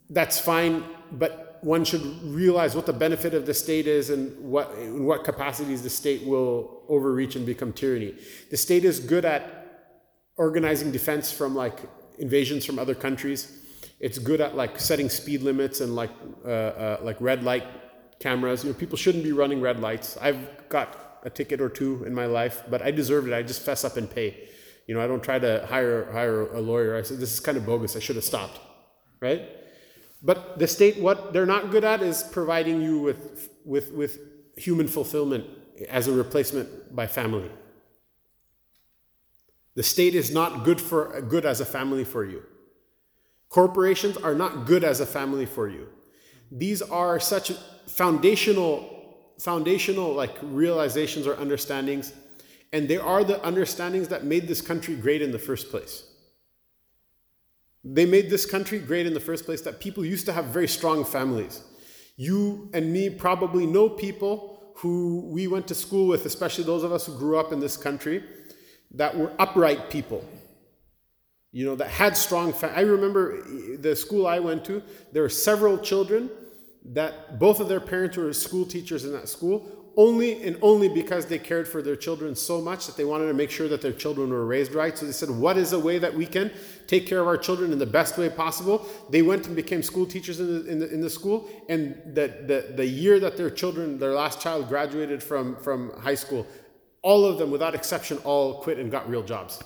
that's 0.09 0.39
fine, 0.39 0.83
but 1.11 1.57
one 1.61 1.83
should 1.83 2.03
realize 2.23 2.75
what 2.75 2.85
the 2.85 2.93
benefit 2.93 3.33
of 3.33 3.45
the 3.45 3.53
state 3.53 3.87
is 3.87 4.09
and 4.09 4.37
what 4.39 4.71
in 4.73 5.05
what 5.05 5.23
capacities 5.23 5.83
the 5.83 5.89
state 5.89 6.25
will 6.25 6.83
overreach 6.87 7.35
and 7.35 7.45
become 7.45 7.71
tyranny. 7.71 8.15
The 8.49 8.57
state 8.57 8.83
is 8.83 8.99
good 8.99 9.25
at 9.25 9.43
organizing 10.37 10.91
defense 10.91 11.31
from 11.31 11.55
like 11.55 11.79
invasions 12.17 12.65
from 12.65 12.79
other 12.79 12.95
countries 12.95 13.60
it's 14.01 14.17
good 14.17 14.41
at 14.41 14.55
like 14.55 14.79
setting 14.79 15.09
speed 15.09 15.43
limits 15.43 15.79
and 15.79 15.95
like 15.95 16.09
uh, 16.43 16.49
uh, 16.49 16.99
like 17.03 17.17
red 17.21 17.43
light 17.43 17.63
cameras. 18.19 18.63
You 18.63 18.71
know, 18.71 18.77
people 18.77 18.97
shouldn't 18.97 19.23
be 19.23 19.31
running 19.31 19.61
red 19.61 19.79
lights. 19.79 20.17
I've 20.19 20.67
got 20.69 21.19
a 21.23 21.29
ticket 21.29 21.61
or 21.61 21.69
two 21.69 22.03
in 22.05 22.13
my 22.13 22.25
life, 22.25 22.63
but 22.69 22.81
I 22.81 22.89
deserved 22.89 23.27
it. 23.27 23.33
I 23.33 23.43
just 23.43 23.61
fess 23.61 23.83
up 23.83 23.97
and 23.97 24.09
pay. 24.09 24.49
You 24.87 24.95
know, 24.95 25.01
I 25.01 25.07
don't 25.07 25.23
try 25.23 25.37
to 25.37 25.67
hire 25.69 26.11
hire 26.11 26.51
a 26.51 26.59
lawyer. 26.59 26.97
I 26.97 27.03
said 27.03 27.19
this 27.19 27.31
is 27.31 27.39
kind 27.39 27.57
of 27.57 27.65
bogus. 27.65 27.95
I 27.95 27.99
should 27.99 28.15
have 28.15 28.25
stopped, 28.25 28.59
right? 29.19 29.43
But 30.23 30.57
the 30.57 30.67
state, 30.67 30.97
what 30.97 31.31
they're 31.31 31.45
not 31.45 31.71
good 31.71 31.83
at 31.83 32.01
is 32.01 32.23
providing 32.23 32.81
you 32.81 32.99
with 32.99 33.49
with 33.65 33.91
with 33.91 34.17
human 34.57 34.87
fulfillment 34.87 35.45
as 35.89 36.07
a 36.07 36.11
replacement 36.11 36.95
by 36.95 37.05
family. 37.05 37.51
The 39.75 39.83
state 39.83 40.15
is 40.15 40.33
not 40.33 40.65
good 40.65 40.81
for 40.81 41.21
good 41.21 41.45
as 41.45 41.61
a 41.61 41.65
family 41.65 42.03
for 42.03 42.25
you. 42.25 42.43
Corporations 43.51 44.15
are 44.15 44.33
not 44.33 44.65
good 44.65 44.85
as 44.85 45.01
a 45.01 45.05
family 45.05 45.45
for 45.45 45.67
you. 45.67 45.89
These 46.49 46.81
are 46.81 47.19
such 47.19 47.51
foundational 47.85 48.97
foundational 49.37 50.13
like 50.13 50.37
realizations 50.43 51.25
or 51.25 51.35
understandings 51.35 52.13
and 52.71 52.87
they 52.87 52.97
are 52.97 53.23
the 53.23 53.43
understandings 53.45 54.07
that 54.07 54.23
made 54.23 54.47
this 54.47 54.61
country 54.61 54.95
great 54.95 55.21
in 55.21 55.31
the 55.31 55.39
first 55.39 55.69
place. 55.69 56.03
They 57.83 58.05
made 58.05 58.29
this 58.29 58.45
country 58.45 58.79
great 58.79 59.07
in 59.07 59.13
the 59.13 59.19
first 59.19 59.45
place 59.45 59.61
that 59.61 59.79
people 59.79 60.05
used 60.05 60.25
to 60.27 60.33
have 60.33 60.45
very 60.45 60.67
strong 60.67 61.03
families. 61.03 61.63
You 62.15 62.69
and 62.73 62.93
me 62.93 63.09
probably 63.09 63.65
know 63.65 63.89
people 63.89 64.73
who 64.75 65.25
we 65.25 65.47
went 65.47 65.67
to 65.67 65.75
school 65.75 66.07
with, 66.07 66.25
especially 66.25 66.63
those 66.63 66.83
of 66.83 66.91
us 66.91 67.07
who 67.07 67.17
grew 67.17 67.37
up 67.37 67.51
in 67.51 67.59
this 67.59 67.75
country, 67.75 68.23
that 68.91 69.17
were 69.17 69.31
upright 69.39 69.89
people 69.89 70.23
you 71.51 71.65
know, 71.65 71.75
that 71.75 71.89
had 71.89 72.15
strong. 72.15 72.53
I 72.63 72.81
remember 72.81 73.39
eh, 73.39 73.77
the 73.79 73.95
school 73.95 74.25
I 74.25 74.39
went 74.39 74.63
to. 74.65 74.81
There 75.11 75.23
were 75.23 75.29
several 75.29 75.77
children 75.77 76.29
that 76.85 77.39
both 77.39 77.59
of 77.59 77.67
their 77.67 77.79
parents 77.79 78.17
were 78.17 78.31
school 78.33 78.65
teachers 78.65 79.05
in 79.05 79.11
that 79.13 79.27
school, 79.27 79.69
only 79.97 80.41
and 80.43 80.57
only 80.61 80.87
because 80.87 81.25
they 81.25 81.37
cared 81.37 81.67
for 81.67 81.81
their 81.81 81.97
children 81.97 82.33
so 82.33 82.61
much 82.61 82.87
that 82.87 82.95
they 82.95 83.03
wanted 83.03 83.27
to 83.27 83.33
make 83.33 83.51
sure 83.51 83.67
that 83.67 83.81
their 83.81 83.91
children 83.91 84.29
were 84.29 84.45
raised 84.45 84.73
right. 84.73 84.97
So 84.97 85.05
they 85.05 85.11
said, 85.11 85.29
"What 85.29 85.57
is 85.57 85.73
a 85.73 85.79
way 85.79 85.99
that 85.99 86.13
we 86.13 86.25
can 86.25 86.51
take 86.87 87.05
care 87.05 87.19
of 87.19 87.27
our 87.27 87.37
children 87.37 87.73
in 87.73 87.79
the 87.79 87.85
best 87.85 88.17
way 88.17 88.29
possible?" 88.29 88.87
They 89.09 89.21
went 89.21 89.47
and 89.47 89.55
became 89.55 89.83
school 89.83 90.05
teachers 90.05 90.39
in 90.39 90.47
the 90.47 90.71
in 90.71 90.79
the, 90.79 90.93
in 90.93 91.01
the 91.01 91.09
school, 91.09 91.49
and 91.67 92.01
the, 92.15 92.33
the 92.47 92.73
the 92.77 92.85
year 92.85 93.19
that 93.19 93.35
their 93.35 93.49
children, 93.49 93.99
their 93.99 94.13
last 94.13 94.39
child, 94.39 94.69
graduated 94.69 95.21
from 95.21 95.57
from 95.57 95.91
high 95.99 96.15
school, 96.15 96.47
all 97.01 97.25
of 97.25 97.37
them, 97.37 97.51
without 97.51 97.75
exception, 97.75 98.17
all 98.19 98.61
quit 98.61 98.79
and 98.79 98.89
got 98.89 99.09
real 99.09 99.23
jobs. 99.23 99.61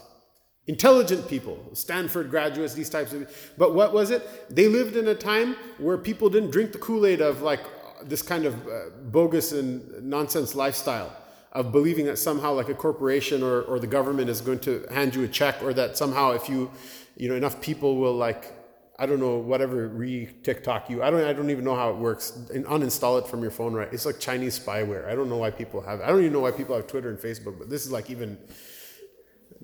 Intelligent 0.67 1.27
people, 1.27 1.63
Stanford 1.73 2.31
graduates, 2.31 2.73
these 2.73 2.89
types 2.89 3.13
of. 3.13 3.29
But 3.57 3.75
what 3.75 3.93
was 3.93 4.09
it? 4.09 4.27
They 4.53 4.67
lived 4.67 4.95
in 4.95 5.07
a 5.07 5.15
time 5.15 5.55
where 5.77 5.97
people 5.97 6.27
didn't 6.29 6.49
drink 6.49 6.71
the 6.71 6.79
Kool 6.79 7.05
Aid 7.05 7.21
of 7.21 7.43
like 7.43 7.61
this 8.03 8.23
kind 8.23 8.45
of 8.45 8.67
uh, 8.67 8.89
bogus 9.03 9.51
and 9.51 10.03
nonsense 10.03 10.55
lifestyle 10.55 11.15
of 11.51 11.71
believing 11.71 12.05
that 12.05 12.17
somehow 12.17 12.51
like 12.53 12.67
a 12.67 12.73
corporation 12.73 13.43
or, 13.43 13.61
or 13.61 13.79
the 13.79 13.87
government 13.87 14.29
is 14.29 14.41
going 14.41 14.59
to 14.59 14.85
hand 14.91 15.15
you 15.15 15.23
a 15.23 15.27
check 15.27 15.61
or 15.63 15.73
that 15.73 15.97
somehow 15.97 16.31
if 16.31 16.49
you, 16.49 16.69
you 17.15 17.29
know, 17.29 17.35
enough 17.35 17.61
people 17.61 17.97
will 17.97 18.15
like 18.15 18.51
I 18.97 19.05
don't 19.05 19.19
know, 19.19 19.37
whatever 19.37 19.89
re 19.89 20.29
TikTok 20.43 20.89
you. 20.89 21.03
I 21.03 21.09
don't. 21.09 21.21
I 21.21 21.33
don't 21.33 21.49
even 21.49 21.65
know 21.65 21.75
how 21.75 21.89
it 21.89 21.97
works. 21.97 22.37
And 22.53 22.65
uninstall 22.65 23.21
it 23.21 23.27
from 23.27 23.41
your 23.41 23.51
phone, 23.51 23.73
right? 23.73 23.89
It's 23.91 24.05
like 24.05 24.19
Chinese 24.19 24.57
spyware. 24.57 25.05
I 25.05 25.15
don't 25.15 25.29
know 25.29 25.35
why 25.35 25.51
people 25.51 25.81
have. 25.81 25.99
I 25.99 26.07
don't 26.07 26.21
even 26.21 26.31
know 26.31 26.39
why 26.39 26.51
people 26.51 26.75
have 26.75 26.87
Twitter 26.87 27.09
and 27.09 27.19
Facebook. 27.19 27.59
But 27.59 27.69
this 27.69 27.85
is 27.85 27.91
like 27.91 28.09
even 28.09 28.37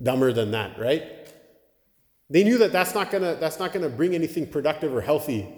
dumber 0.00 0.32
than 0.32 0.50
that, 0.52 0.78
right? 0.78 1.02
They 2.30 2.44
knew 2.44 2.58
that 2.58 2.72
that's 2.72 2.94
not 2.94 3.10
gonna 3.10 3.34
that's 3.34 3.58
not 3.58 3.72
gonna 3.72 3.88
bring 3.88 4.14
anything 4.14 4.46
productive 4.46 4.94
or 4.94 5.00
healthy 5.00 5.48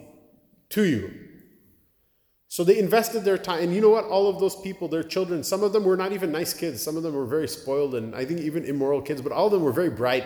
to 0.70 0.84
you. 0.84 1.12
So 2.48 2.62
they 2.62 2.78
invested 2.78 3.24
their 3.24 3.38
time, 3.38 3.64
and 3.64 3.74
you 3.74 3.80
know 3.80 3.90
what? 3.90 4.04
All 4.04 4.28
of 4.28 4.38
those 4.38 4.54
people, 4.54 4.86
their 4.86 5.02
children, 5.02 5.42
some 5.42 5.62
of 5.62 5.72
them 5.72 5.84
were 5.84 5.96
not 5.96 6.12
even 6.12 6.30
nice 6.30 6.54
kids. 6.54 6.82
Some 6.82 6.96
of 6.96 7.02
them 7.02 7.14
were 7.14 7.26
very 7.26 7.48
spoiled, 7.48 7.94
and 7.94 8.14
I 8.14 8.24
think 8.24 8.40
even 8.40 8.64
immoral 8.64 9.02
kids. 9.02 9.20
But 9.20 9.32
all 9.32 9.46
of 9.46 9.52
them 9.52 9.62
were 9.62 9.72
very 9.72 9.90
bright, 9.90 10.24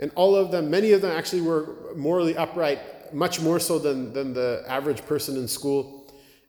and 0.00 0.10
all 0.16 0.34
of 0.34 0.50
them, 0.50 0.70
many 0.70 0.92
of 0.92 1.00
them 1.00 1.16
actually 1.16 1.42
were 1.42 1.94
morally 1.96 2.36
upright 2.36 2.80
much 3.14 3.40
more 3.40 3.60
so 3.60 3.78
than, 3.78 4.12
than 4.12 4.34
the 4.34 4.64
average 4.66 5.06
person 5.06 5.36
in 5.36 5.46
school. 5.46 6.04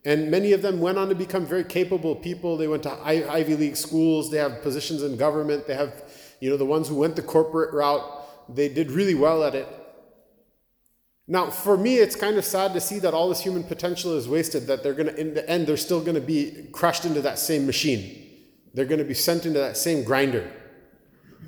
And 0.05 0.29
many 0.29 0.51
of 0.53 0.61
them 0.61 0.79
went 0.79 0.97
on 0.97 1.09
to 1.09 1.15
become 1.15 1.45
very 1.45 1.63
capable 1.63 2.15
people. 2.15 2.57
They 2.57 2.67
went 2.67 2.83
to 2.83 2.91
Ivy 2.91 3.55
League 3.55 3.75
schools. 3.75 4.29
They 4.29 4.37
have 4.37 4.61
positions 4.61 5.01
in 5.03 5.17
government. 5.17 5.65
They 5.65 5.75
have, 5.75 6.03
you 6.39 6.49
know, 6.49 6.57
the 6.57 6.65
ones 6.65 6.87
who 6.87 6.95
went 6.95 7.15
the 7.15 7.21
corporate 7.21 7.73
route. 7.73 8.03
They 8.47 8.69
did 8.69 8.91
really 8.91 9.15
well 9.15 9.43
at 9.43 9.55
it. 9.55 9.67
Now, 11.27 11.49
for 11.49 11.75
me, 11.75 11.97
it's 11.97 12.15
kind 12.15 12.37
of 12.37 12.45
sad 12.45 12.73
to 12.73 12.81
see 12.81 12.99
that 12.99 13.13
all 13.13 13.29
this 13.29 13.39
human 13.39 13.63
potential 13.63 14.15
is 14.15 14.27
wasted, 14.27 14.67
that 14.67 14.83
they're 14.83 14.93
going 14.93 15.07
to, 15.07 15.19
in 15.19 15.33
the 15.33 15.49
end, 15.49 15.65
they're 15.65 15.77
still 15.77 16.01
going 16.01 16.15
to 16.15 16.21
be 16.21 16.67
crushed 16.71 17.05
into 17.05 17.21
that 17.21 17.39
same 17.39 17.65
machine. 17.65 18.21
They're 18.75 18.85
going 18.85 18.99
to 18.99 19.05
be 19.05 19.15
sent 19.15 19.45
into 19.45 19.59
that 19.59 19.77
same 19.77 20.03
grinder. 20.03 20.51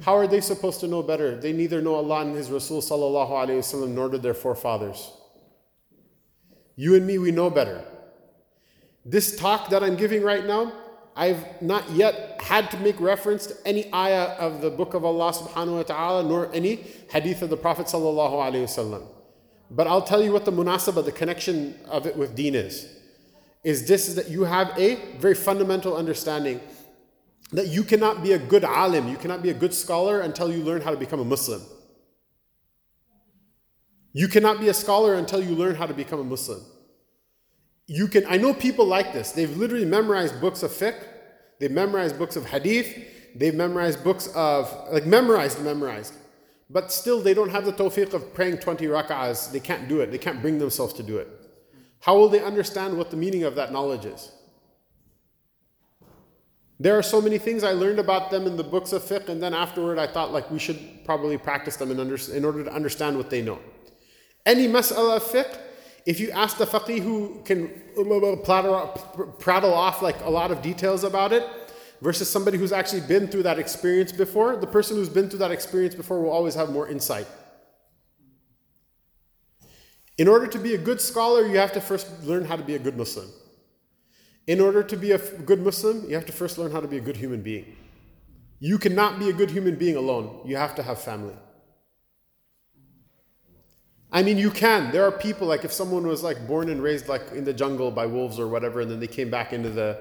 How 0.01 0.15
are 0.15 0.27
they 0.27 0.41
supposed 0.41 0.79
to 0.79 0.87
know 0.87 1.03
better? 1.03 1.35
They 1.35 1.53
neither 1.53 1.81
know 1.81 1.95
Allah 1.95 2.21
and 2.21 2.35
His 2.35 2.49
Rasul 2.49 2.81
sallallahu 2.81 3.29
alayhi 3.29 3.59
wasallam 3.59 3.89
nor 3.89 4.09
did 4.09 4.23
their 4.23 4.33
forefathers. 4.33 5.11
You 6.75 6.95
and 6.95 7.05
me, 7.05 7.17
we 7.17 7.31
know 7.31 7.49
better. 7.49 7.83
This 9.05 9.35
talk 9.35 9.69
that 9.69 9.83
I'm 9.83 9.95
giving 9.95 10.21
right 10.21 10.45
now, 10.45 10.71
I've 11.17 11.61
not 11.63 11.89
yet 11.89 12.39
had 12.39 12.69
to 12.71 12.77
make 12.77 12.99
reference 13.01 13.47
to 13.47 13.55
any 13.65 13.91
ayah 13.91 14.35
of 14.37 14.61
the 14.61 14.69
book 14.69 14.93
of 14.93 15.03
Allah 15.03 15.33
subhanahu 15.33 15.77
wa 15.77 15.83
ta'ala 15.83 16.23
nor 16.23 16.53
any 16.53 16.75
hadith 17.09 17.41
of 17.41 17.49
the 17.49 17.57
Prophet 17.57 17.87
sallallahu 17.87 18.33
alayhi 18.33 18.63
wasallam. 18.63 19.03
But 19.71 19.87
I'll 19.87 20.03
tell 20.03 20.23
you 20.23 20.31
what 20.31 20.45
the 20.45 20.51
munasabah, 20.51 21.03
the 21.03 21.11
connection 21.11 21.75
of 21.89 22.05
it 22.05 22.15
with 22.15 22.35
deen 22.35 22.53
is. 22.53 22.87
Is 23.63 23.87
this 23.87 24.07
is 24.07 24.15
that 24.15 24.29
you 24.29 24.43
have 24.43 24.71
a 24.77 24.95
very 25.17 25.33
fundamental 25.33 25.97
understanding 25.97 26.61
that 27.51 27.67
you 27.67 27.83
cannot 27.83 28.21
be 28.21 28.33
a 28.33 28.37
good 28.37 28.63
alim, 28.63 29.07
you 29.07 29.17
cannot 29.17 29.41
be 29.41 29.49
a 29.49 29.53
good 29.55 29.73
scholar 29.73 30.21
until 30.21 30.51
you 30.51 30.63
learn 30.63 30.81
how 30.81 30.91
to 30.91 30.97
become 30.97 31.19
a 31.19 31.25
Muslim. 31.25 31.61
You 34.13 34.27
cannot 34.27 34.59
be 34.59 34.69
a 34.69 34.73
scholar 34.73 35.15
until 35.15 35.41
you 35.43 35.55
learn 35.55 35.75
how 35.75 35.87
to 35.87 35.93
become 35.93 36.19
a 36.19 36.23
Muslim. 36.23 36.61
You 37.87 38.07
can 38.09 38.25
I 38.27 38.37
know 38.37 38.53
people 38.53 38.85
like 38.85 39.13
this. 39.13 39.31
They've 39.31 39.55
literally 39.55 39.85
memorized 39.85 40.39
books 40.41 40.61
of 40.61 40.71
fiqh, 40.71 41.01
they've 41.59 41.71
memorized 41.71 42.17
books 42.17 42.35
of 42.35 42.45
hadith, 42.45 42.93
they've 43.33 43.55
memorized 43.55 44.03
books 44.03 44.27
of 44.35 44.73
like 44.91 45.05
memorized, 45.05 45.63
memorized. 45.63 46.13
But 46.69 46.91
still 46.91 47.21
they 47.21 47.33
don't 47.33 47.49
have 47.49 47.63
the 47.63 47.71
tawfiq 47.71 48.13
of 48.13 48.33
praying 48.33 48.57
20 48.57 48.85
rak'ahs. 48.87 49.51
They 49.53 49.61
can't 49.61 49.87
do 49.87 50.01
it. 50.01 50.11
They 50.11 50.17
can't 50.17 50.41
bring 50.41 50.59
themselves 50.59 50.93
to 50.95 51.03
do 51.03 51.17
it. 51.17 51.29
How 52.01 52.17
will 52.17 52.27
they 52.27 52.43
understand 52.43 52.97
what 52.97 53.09
the 53.09 53.17
meaning 53.17 53.43
of 53.43 53.55
that 53.55 53.71
knowledge 53.71 54.05
is? 54.05 54.31
There 56.79 56.97
are 56.97 57.03
so 57.03 57.21
many 57.21 57.37
things 57.37 57.63
I 57.63 57.71
learned 57.71 57.99
about 57.99 58.29
them 58.29 58.45
in 58.45 58.55
the 58.55 58.63
books 58.63 58.93
of 58.93 59.01
fiqh, 59.01 59.29
and 59.29 59.41
then 59.41 59.53
afterward 59.53 59.97
I 59.97 60.07
thought 60.07 60.31
like 60.31 60.51
we 60.51 60.59
should 60.59 60.79
probably 61.05 61.37
practice 61.37 61.77
them 61.77 61.89
in, 61.89 61.99
under, 61.99 62.17
in 62.33 62.45
order 62.45 62.63
to 62.63 62.71
understand 62.71 63.17
what 63.17 63.29
they 63.29 63.41
know. 63.41 63.59
Any 64.45 64.67
mas'ala 64.67 65.17
of 65.17 65.23
fiqh, 65.23 65.57
if 66.07 66.19
you 66.19 66.31
ask 66.31 66.57
the 66.57 66.65
faqih 66.65 66.99
who 67.01 67.41
can 67.43 67.69
uh, 67.97 68.01
uh, 68.01 68.31
uh, 68.31 68.85
prattle 69.45 69.73
off 69.73 70.01
like 70.01 70.19
a 70.23 70.29
lot 70.29 70.49
of 70.51 70.61
details 70.61 71.03
about 71.03 71.31
it, 71.33 71.43
versus 72.01 72.29
somebody 72.29 72.57
who's 72.57 72.71
actually 72.71 73.01
been 73.01 73.27
through 73.27 73.43
that 73.43 73.59
experience 73.59 74.11
before, 74.11 74.55
the 74.55 74.67
person 74.67 74.95
who's 74.97 75.09
been 75.09 75.29
through 75.29 75.39
that 75.39 75.51
experience 75.51 75.95
before 75.95 76.21
will 76.21 76.29
always 76.29 76.55
have 76.55 76.69
more 76.69 76.87
insight. 76.87 77.27
In 80.17 80.27
order 80.27 80.47
to 80.47 80.59
be 80.59 80.73
a 80.73 80.77
good 80.77 80.99
scholar, 81.01 81.45
you 81.45 81.57
have 81.57 81.73
to 81.73 81.81
first 81.81 82.23
learn 82.23 82.45
how 82.45 82.55
to 82.55 82.63
be 82.63 82.75
a 82.75 82.79
good 82.79 82.97
Muslim. 82.97 83.27
In 84.47 84.61
order 84.61 84.81
to 84.81 84.95
be 84.95 85.11
a 85.11 85.17
good 85.17 85.61
Muslim, 85.61 86.07
you 86.07 86.15
have 86.15 86.25
to 86.25 86.31
first 86.31 86.57
learn 86.57 86.71
how 86.71 86.79
to 86.79 86.87
be 86.87 86.97
a 86.97 87.01
good 87.01 87.17
human 87.17 87.41
being. 87.41 87.75
You 88.59 88.77
cannot 88.79 89.19
be 89.19 89.29
a 89.29 89.33
good 89.33 89.51
human 89.51 89.75
being 89.75 89.95
alone. 89.95 90.41
You 90.45 90.57
have 90.57 90.73
to 90.75 90.83
have 90.83 90.99
family. 90.99 91.35
I 94.11 94.23
mean, 94.23 94.37
you 94.37 94.51
can. 94.51 94.91
There 94.91 95.03
are 95.03 95.11
people 95.11 95.47
like 95.47 95.65
if 95.65 95.73
someone 95.73 96.07
was 96.07 96.23
like 96.23 96.47
born 96.47 96.69
and 96.69 96.81
raised 96.81 97.07
like 97.09 97.31
in 97.33 97.43
the 97.43 97.53
jungle 97.53 97.91
by 97.91 98.05
wolves 98.05 98.39
or 98.39 98.47
whatever, 98.47 98.81
and 98.81 98.89
then 98.89 98.99
they 98.99 99.07
came 99.07 99.29
back 99.29 99.51
into 99.51 99.69
the, 99.69 99.99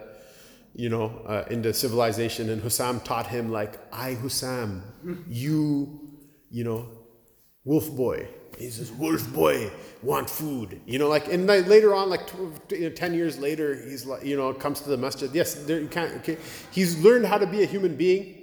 you 0.74 0.88
know, 0.88 1.22
uh, 1.26 1.44
into 1.50 1.74
civilization, 1.74 2.50
and 2.50 2.62
Hussam 2.62 3.00
taught 3.00 3.26
him 3.26 3.50
like, 3.50 3.80
"I 3.92 4.14
Hussam, 4.14 4.82
you, 5.28 6.00
you 6.50 6.62
know, 6.62 6.88
wolf 7.64 7.90
boy." 7.96 8.28
He 8.58 8.70
says, 8.70 8.92
"Wolf 8.92 9.30
boy, 9.34 9.72
want 10.02 10.30
food." 10.30 10.80
You 10.86 11.00
know, 11.00 11.08
like 11.08 11.26
and 11.32 11.46
like 11.48 11.66
later 11.66 11.92
on, 11.92 12.08
like 12.08 12.30
you 12.70 12.88
know, 12.88 12.90
ten 12.90 13.12
years 13.12 13.38
later, 13.38 13.74
he's 13.74 14.06
like, 14.06 14.24
you 14.24 14.36
know, 14.36 14.52
comes 14.54 14.80
to 14.82 14.88
the 14.88 14.96
masjid. 14.96 15.30
Yes, 15.34 15.54
there, 15.64 15.80
you 15.80 15.88
can't. 15.88 16.14
Okay. 16.18 16.38
He's 16.70 17.02
learned 17.02 17.26
how 17.26 17.38
to 17.38 17.46
be 17.46 17.64
a 17.64 17.66
human 17.66 17.96
being. 17.96 18.35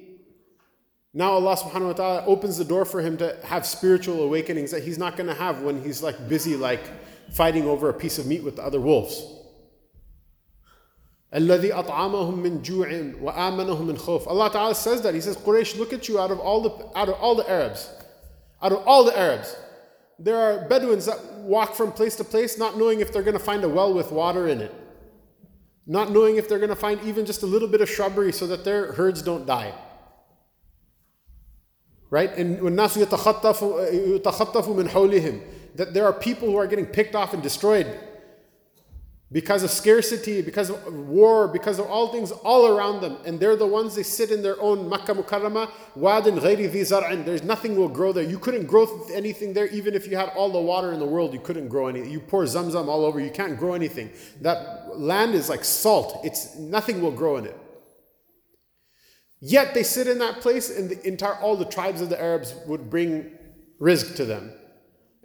Now 1.14 1.32
Allah 1.32 1.56
Subhanahu 1.56 1.86
wa 1.86 1.92
Taala 1.94 2.26
opens 2.26 2.58
the 2.58 2.64
door 2.64 2.84
for 2.84 3.00
him 3.00 3.16
to 3.18 3.36
have 3.44 3.66
spiritual 3.66 4.22
awakenings 4.22 4.70
that 4.70 4.82
he's 4.84 4.98
not 4.98 5.16
going 5.16 5.28
to 5.28 5.34
have 5.34 5.62
when 5.62 5.82
he's 5.82 6.02
like 6.02 6.28
busy 6.28 6.56
like 6.56 6.80
fighting 7.32 7.64
over 7.64 7.88
a 7.88 7.94
piece 7.94 8.18
of 8.18 8.26
meat 8.26 8.42
with 8.42 8.56
the 8.56 8.62
other 8.62 8.80
wolves. 8.80 9.20
الذي 11.34 11.72
أطعمهم 11.72 12.42
من 12.42 12.62
جوع 12.62 12.88
وآمنهم 13.20 13.86
من 13.86 13.98
خوف. 13.98 14.26
Allah 14.28 14.50
Ta'ala 14.50 14.74
says 14.74 15.02
that. 15.02 15.14
He 15.14 15.20
says, 15.20 15.36
Quraysh, 15.36 15.78
look 15.78 15.92
at 15.92 16.08
you 16.08 16.18
out 16.18 16.30
of 16.30 16.38
all 16.40 16.62
the 16.62 16.98
out 16.98 17.08
of 17.08 17.14
all 17.14 17.34
the 17.34 17.48
Arabs. 17.48 17.90
Out 18.62 18.72
of 18.72 18.86
all 18.86 19.04
the 19.04 19.16
Arabs 19.16 19.54
there 20.18 20.36
are 20.36 20.68
Bedouins 20.68 21.06
that 21.06 21.22
walk 21.36 21.74
from 21.74 21.92
place 21.92 22.16
to 22.16 22.24
place 22.24 22.58
not 22.58 22.76
knowing 22.76 23.00
if 23.00 23.12
they're 23.12 23.22
going 23.22 23.38
to 23.38 23.42
find 23.42 23.62
a 23.62 23.68
well 23.68 23.94
with 23.94 24.10
water 24.10 24.48
in 24.48 24.60
it, 24.60 24.74
not 25.86 26.10
knowing 26.10 26.36
if 26.36 26.48
they're 26.48 26.58
going 26.58 26.68
to 26.68 26.76
find 26.76 27.00
even 27.04 27.24
just 27.24 27.42
a 27.42 27.46
little 27.46 27.68
bit 27.68 27.80
of 27.80 27.88
shrubbery 27.88 28.32
so 28.32 28.46
that 28.46 28.64
their 28.64 28.92
herds 28.92 29.22
don't 29.22 29.46
die. 29.46 29.72
Right? 32.12 32.32
And 32.36 32.58
وَالنَّاسُ 32.58 33.06
يَتَخَطَّفُ 33.06 34.20
مِنْ 34.20 34.88
حَوْلِهِمْ 34.88 35.42
That 35.76 35.92
there 35.92 36.06
are 36.06 36.12
people 36.12 36.48
who 36.48 36.56
are 36.56 36.66
getting 36.66 36.86
picked 36.86 37.14
off 37.14 37.34
and 37.34 37.42
destroyed 37.42 37.86
because 39.30 39.62
of 39.62 39.70
scarcity, 39.70 40.40
because 40.40 40.70
of 40.70 40.90
war, 41.06 41.48
because 41.48 41.78
of 41.78 41.86
all 41.86 42.10
things 42.10 42.30
all 42.30 42.66
around 42.66 43.02
them. 43.02 43.18
And 43.26 43.38
they're 43.38 43.56
the 43.56 43.66
ones, 43.66 43.94
they 43.94 44.02
sit 44.02 44.30
in 44.30 44.42
their 44.42 44.58
own 44.58 44.88
Makkah 44.88 45.14
Mukarramah, 45.14 45.70
wadin 45.94 46.38
ghayri 46.38 46.70
dhi 46.70 46.80
zar'in. 46.80 47.26
There's 47.26 47.42
nothing 47.42 47.76
will 47.76 47.90
grow 47.90 48.12
there. 48.12 48.24
You 48.24 48.38
couldn't 48.38 48.66
grow 48.66 48.86
anything 49.12 49.52
there, 49.52 49.66
even 49.66 49.94
if 49.94 50.06
you 50.06 50.16
had 50.16 50.30
all 50.30 50.50
the 50.50 50.60
water 50.60 50.92
in 50.92 50.98
the 50.98 51.06
world, 51.06 51.34
you 51.34 51.40
couldn't 51.40 51.68
grow 51.68 51.88
anything. 51.88 52.10
You 52.10 52.20
pour 52.20 52.44
zamzam 52.44 52.88
all 52.88 53.04
over, 53.04 53.20
you 53.20 53.30
can't 53.30 53.58
grow 53.58 53.74
anything. 53.74 54.10
That 54.40 54.98
land 54.98 55.34
is 55.34 55.50
like 55.50 55.62
salt. 55.62 56.20
It's 56.24 56.56
nothing 56.56 57.02
will 57.02 57.12
grow 57.12 57.36
in 57.36 57.44
it. 57.44 57.56
Yet 59.45 59.73
they 59.73 59.83
sit 59.83 60.07
in 60.07 60.19
that 60.19 60.39
place, 60.39 60.69
and 60.69 60.89
the 60.89 61.05
entire 61.05 61.35
all 61.35 61.57
the 61.57 61.65
tribes 61.65 61.99
of 61.99 62.07
the 62.07 62.17
Arabs 62.17 62.55
would 62.65 62.89
bring 62.89 63.29
rizq 63.77 64.15
to 64.15 64.23
them. 64.23 64.53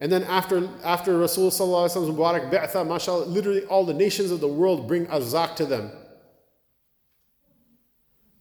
And 0.01 0.11
then 0.11 0.25
after 0.25 0.69
after 0.83 1.17
Rasul 1.17 1.53
Mubarak 1.53 2.51
Bi'tha, 2.51 2.85
mashallah, 2.85 3.27
literally 3.27 3.65
all 3.67 3.85
the 3.85 3.95
nations 3.95 4.33
of 4.33 4.41
the 4.41 4.49
world 4.49 4.89
bring 4.89 5.07
arzaq 5.07 5.55
to 5.55 5.67
them. 5.67 5.93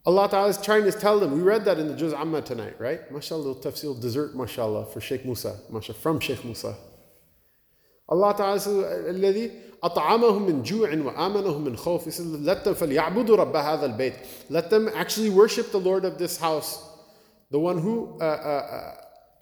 Allah 0.03 0.27
Ta'ala 0.27 0.47
is 0.47 0.57
trying 0.57 0.85
to 0.85 0.91
tell 0.91 1.19
them, 1.19 1.33
we 1.33 1.41
read 1.41 1.63
that 1.65 1.77
in 1.77 1.87
the 1.87 1.95
Juz 1.95 2.11
Amma 2.11 2.41
tonight, 2.41 2.79
right? 2.79 3.11
MashaAllah, 3.13 3.61
tafsir 3.61 4.01
dessert, 4.01 4.35
mashallah, 4.35 4.87
for 4.87 4.99
Sheikh 4.99 5.25
Musa, 5.25 5.59
mashallah, 5.69 5.99
from 5.99 6.19
Sheikh 6.19 6.43
Musa. 6.43 6.75
Allah 8.08 8.34
Ta'ala 8.36 8.60
says, 8.60 8.74
الذي 9.08 9.50
أطعمهم 9.82 10.46
من 10.46 10.62
جوع 10.62 10.88
وآمنهم 10.88 11.64
من 11.64 11.76
خوف. 11.76 12.04
He 12.04 12.10
says, 12.10 12.26
let 12.26 12.64
them 12.64 12.74
فليعبدوا 12.74 13.36
رب 13.36 13.56
هذا 13.56 13.96
البيت. 13.96 14.14
Let 14.50 14.70
them 14.70 14.88
actually 14.94 15.30
worship 15.30 15.72
the 15.72 15.80
Lord 15.80 16.04
of 16.04 16.18
this 16.18 16.36
house, 16.36 16.82
the 17.50 17.58
one 17.58 17.78
who 17.78 18.18
uh, 18.20 18.24
uh, 18.24 18.26
uh 18.26 18.94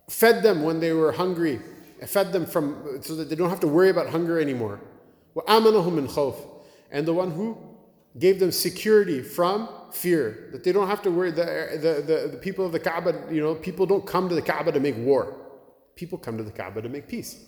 fed 0.08 0.42
them 0.42 0.62
when 0.62 0.80
they 0.80 0.92
were 0.92 1.12
hungry 1.12 1.60
fed 2.06 2.32
them 2.32 2.46
from 2.46 3.00
so 3.02 3.14
that 3.14 3.28
they 3.28 3.36
don't 3.36 3.50
have 3.50 3.60
to 3.60 3.68
worry 3.68 3.90
about 3.90 4.08
hunger 4.08 4.40
anymore. 4.40 4.80
And 5.36 7.06
the 7.06 7.14
one 7.14 7.30
who 7.30 7.58
gave 8.18 8.40
them 8.40 8.50
security 8.50 9.22
from 9.22 9.68
fear, 9.92 10.48
that 10.52 10.64
they 10.64 10.72
don't 10.72 10.88
have 10.88 11.02
to 11.02 11.10
worry. 11.10 11.30
The, 11.30 11.44
the, 11.80 12.02
the, 12.02 12.28
the 12.32 12.38
people 12.38 12.64
of 12.66 12.72
the 12.72 12.80
Kaaba, 12.80 13.26
you 13.30 13.40
know, 13.40 13.54
people 13.54 13.86
don't 13.86 14.06
come 14.06 14.28
to 14.28 14.34
the 14.34 14.42
Kaaba 14.42 14.72
to 14.72 14.80
make 14.80 14.96
war. 14.98 15.36
People 15.94 16.18
come 16.18 16.36
to 16.38 16.42
the 16.42 16.50
Kaaba 16.50 16.82
to 16.82 16.88
make 16.88 17.06
peace. 17.06 17.44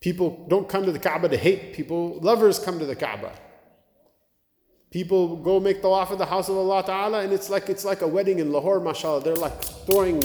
People 0.00 0.46
don't 0.48 0.68
come 0.68 0.84
to 0.86 0.92
the 0.92 0.98
Kaaba 0.98 1.28
to 1.28 1.36
hate. 1.36 1.74
People, 1.74 2.18
lovers 2.20 2.58
come 2.58 2.78
to 2.78 2.86
the 2.86 2.96
Kaaba. 2.96 3.32
People 4.90 5.36
go 5.36 5.60
make 5.60 5.82
tawaf 5.82 6.10
at 6.10 6.18
the 6.18 6.26
house 6.26 6.48
of 6.48 6.56
Allah 6.56 6.82
Ta'ala, 6.84 7.20
and 7.20 7.32
it's 7.32 7.48
like 7.48 7.68
it's 7.68 7.84
like 7.84 8.00
a 8.02 8.08
wedding 8.08 8.40
in 8.40 8.50
Lahore, 8.50 8.80
mashallah. 8.80 9.22
They're 9.22 9.36
like 9.36 9.62
throwing 9.62 10.20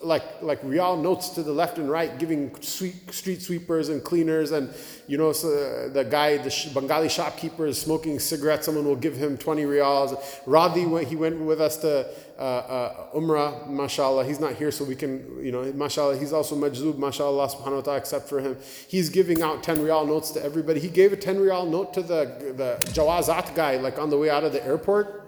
like 0.00 0.42
like 0.42 0.60
real 0.62 0.96
notes 0.96 1.30
to 1.30 1.42
the 1.42 1.52
left 1.52 1.78
and 1.78 1.90
right, 1.90 2.18
giving 2.18 2.54
sweet, 2.60 3.12
street 3.12 3.42
sweepers 3.42 3.88
and 3.88 4.02
cleaners, 4.02 4.52
and 4.52 4.72
you 5.06 5.18
know 5.18 5.32
so 5.32 5.88
the 5.88 6.04
guy, 6.04 6.36
the 6.36 6.70
Bengali 6.74 7.08
shopkeeper 7.08 7.66
is 7.66 7.80
smoking 7.80 8.18
cigarettes. 8.18 8.66
Someone 8.66 8.84
will 8.84 8.96
give 8.96 9.16
him 9.16 9.36
twenty 9.36 9.64
riyals. 9.64 10.16
Radhi, 10.44 11.04
he 11.04 11.16
went 11.16 11.40
with 11.40 11.60
us 11.60 11.76
to 11.78 12.08
uh, 12.38 12.42
uh, 12.42 13.10
Umrah, 13.14 13.68
mashallah. 13.68 14.24
He's 14.24 14.40
not 14.40 14.54
here, 14.54 14.70
so 14.70 14.84
we 14.84 14.94
can, 14.94 15.42
you 15.42 15.52
know, 15.52 15.72
mashallah. 15.72 16.18
He's 16.18 16.32
also 16.32 16.54
majzub, 16.54 16.98
mashallah, 16.98 17.48
subhanahu 17.48 17.76
wa 17.76 17.80
ta'ala, 17.80 17.98
except 17.98 18.28
for 18.28 18.40
him. 18.40 18.58
He's 18.88 19.08
giving 19.08 19.42
out 19.42 19.62
10 19.62 19.78
riyal 19.78 20.06
notes 20.06 20.30
to 20.32 20.44
everybody. 20.44 20.80
He 20.80 20.88
gave 20.88 21.12
a 21.12 21.16
10 21.16 21.36
riyal 21.36 21.68
note 21.68 21.94
to 21.94 22.02
the, 22.02 22.54
the 22.56 22.76
Jawazat 22.92 23.54
guy, 23.54 23.76
like 23.76 23.98
on 23.98 24.10
the 24.10 24.18
way 24.18 24.28
out 24.28 24.44
of 24.44 24.52
the 24.52 24.62
airport. 24.64 25.22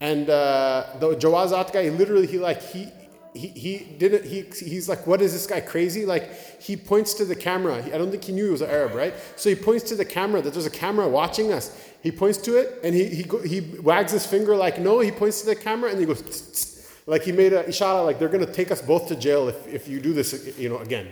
And 0.00 0.28
uh, 0.30 0.86
the 0.98 1.14
Jawazat 1.16 1.72
guy, 1.72 1.88
literally, 1.90 2.26
he 2.26 2.38
like, 2.38 2.62
he, 2.62 2.88
he, 3.36 3.48
he 3.48 3.78
didn't 3.98 4.24
he 4.24 4.42
he's 4.64 4.88
like 4.88 5.06
what 5.06 5.20
is 5.20 5.32
this 5.32 5.46
guy 5.46 5.60
crazy 5.60 6.04
like 6.06 6.60
he 6.60 6.76
points 6.76 7.14
to 7.14 7.24
the 7.24 7.34
camera 7.34 7.76
i 7.76 7.98
don't 7.98 8.10
think 8.10 8.24
he 8.24 8.32
knew 8.32 8.46
he 8.46 8.50
was 8.50 8.62
an 8.62 8.70
arab 8.70 8.94
right 8.94 9.14
so 9.36 9.48
he 9.48 9.54
points 9.54 9.84
to 9.84 9.94
the 9.94 10.04
camera 10.04 10.40
that 10.40 10.52
there's 10.52 10.66
a 10.66 10.70
camera 10.70 11.08
watching 11.08 11.52
us 11.52 11.78
he 12.02 12.10
points 12.10 12.38
to 12.38 12.56
it 12.56 12.80
and 12.82 12.94
he 12.94 13.06
he, 13.06 13.22
he 13.46 13.60
wags 13.80 14.12
his 14.12 14.26
finger 14.26 14.56
like 14.56 14.78
no 14.80 15.00
he 15.00 15.10
points 15.10 15.40
to 15.40 15.46
the 15.46 15.56
camera 15.56 15.90
and 15.90 16.00
he 16.00 16.06
goes 16.06 16.22
tss, 16.22 16.50
tss, 16.52 16.92
like 17.06 17.22
he 17.22 17.32
made 17.32 17.52
a 17.52 17.64
ishara 17.64 18.04
like 18.04 18.18
they're 18.18 18.28
going 18.28 18.44
to 18.44 18.52
take 18.52 18.70
us 18.70 18.82
both 18.82 19.06
to 19.08 19.16
jail 19.16 19.48
if, 19.48 19.66
if 19.66 19.88
you 19.88 20.00
do 20.00 20.12
this 20.12 20.56
you 20.58 20.68
know 20.68 20.78
again 20.78 21.08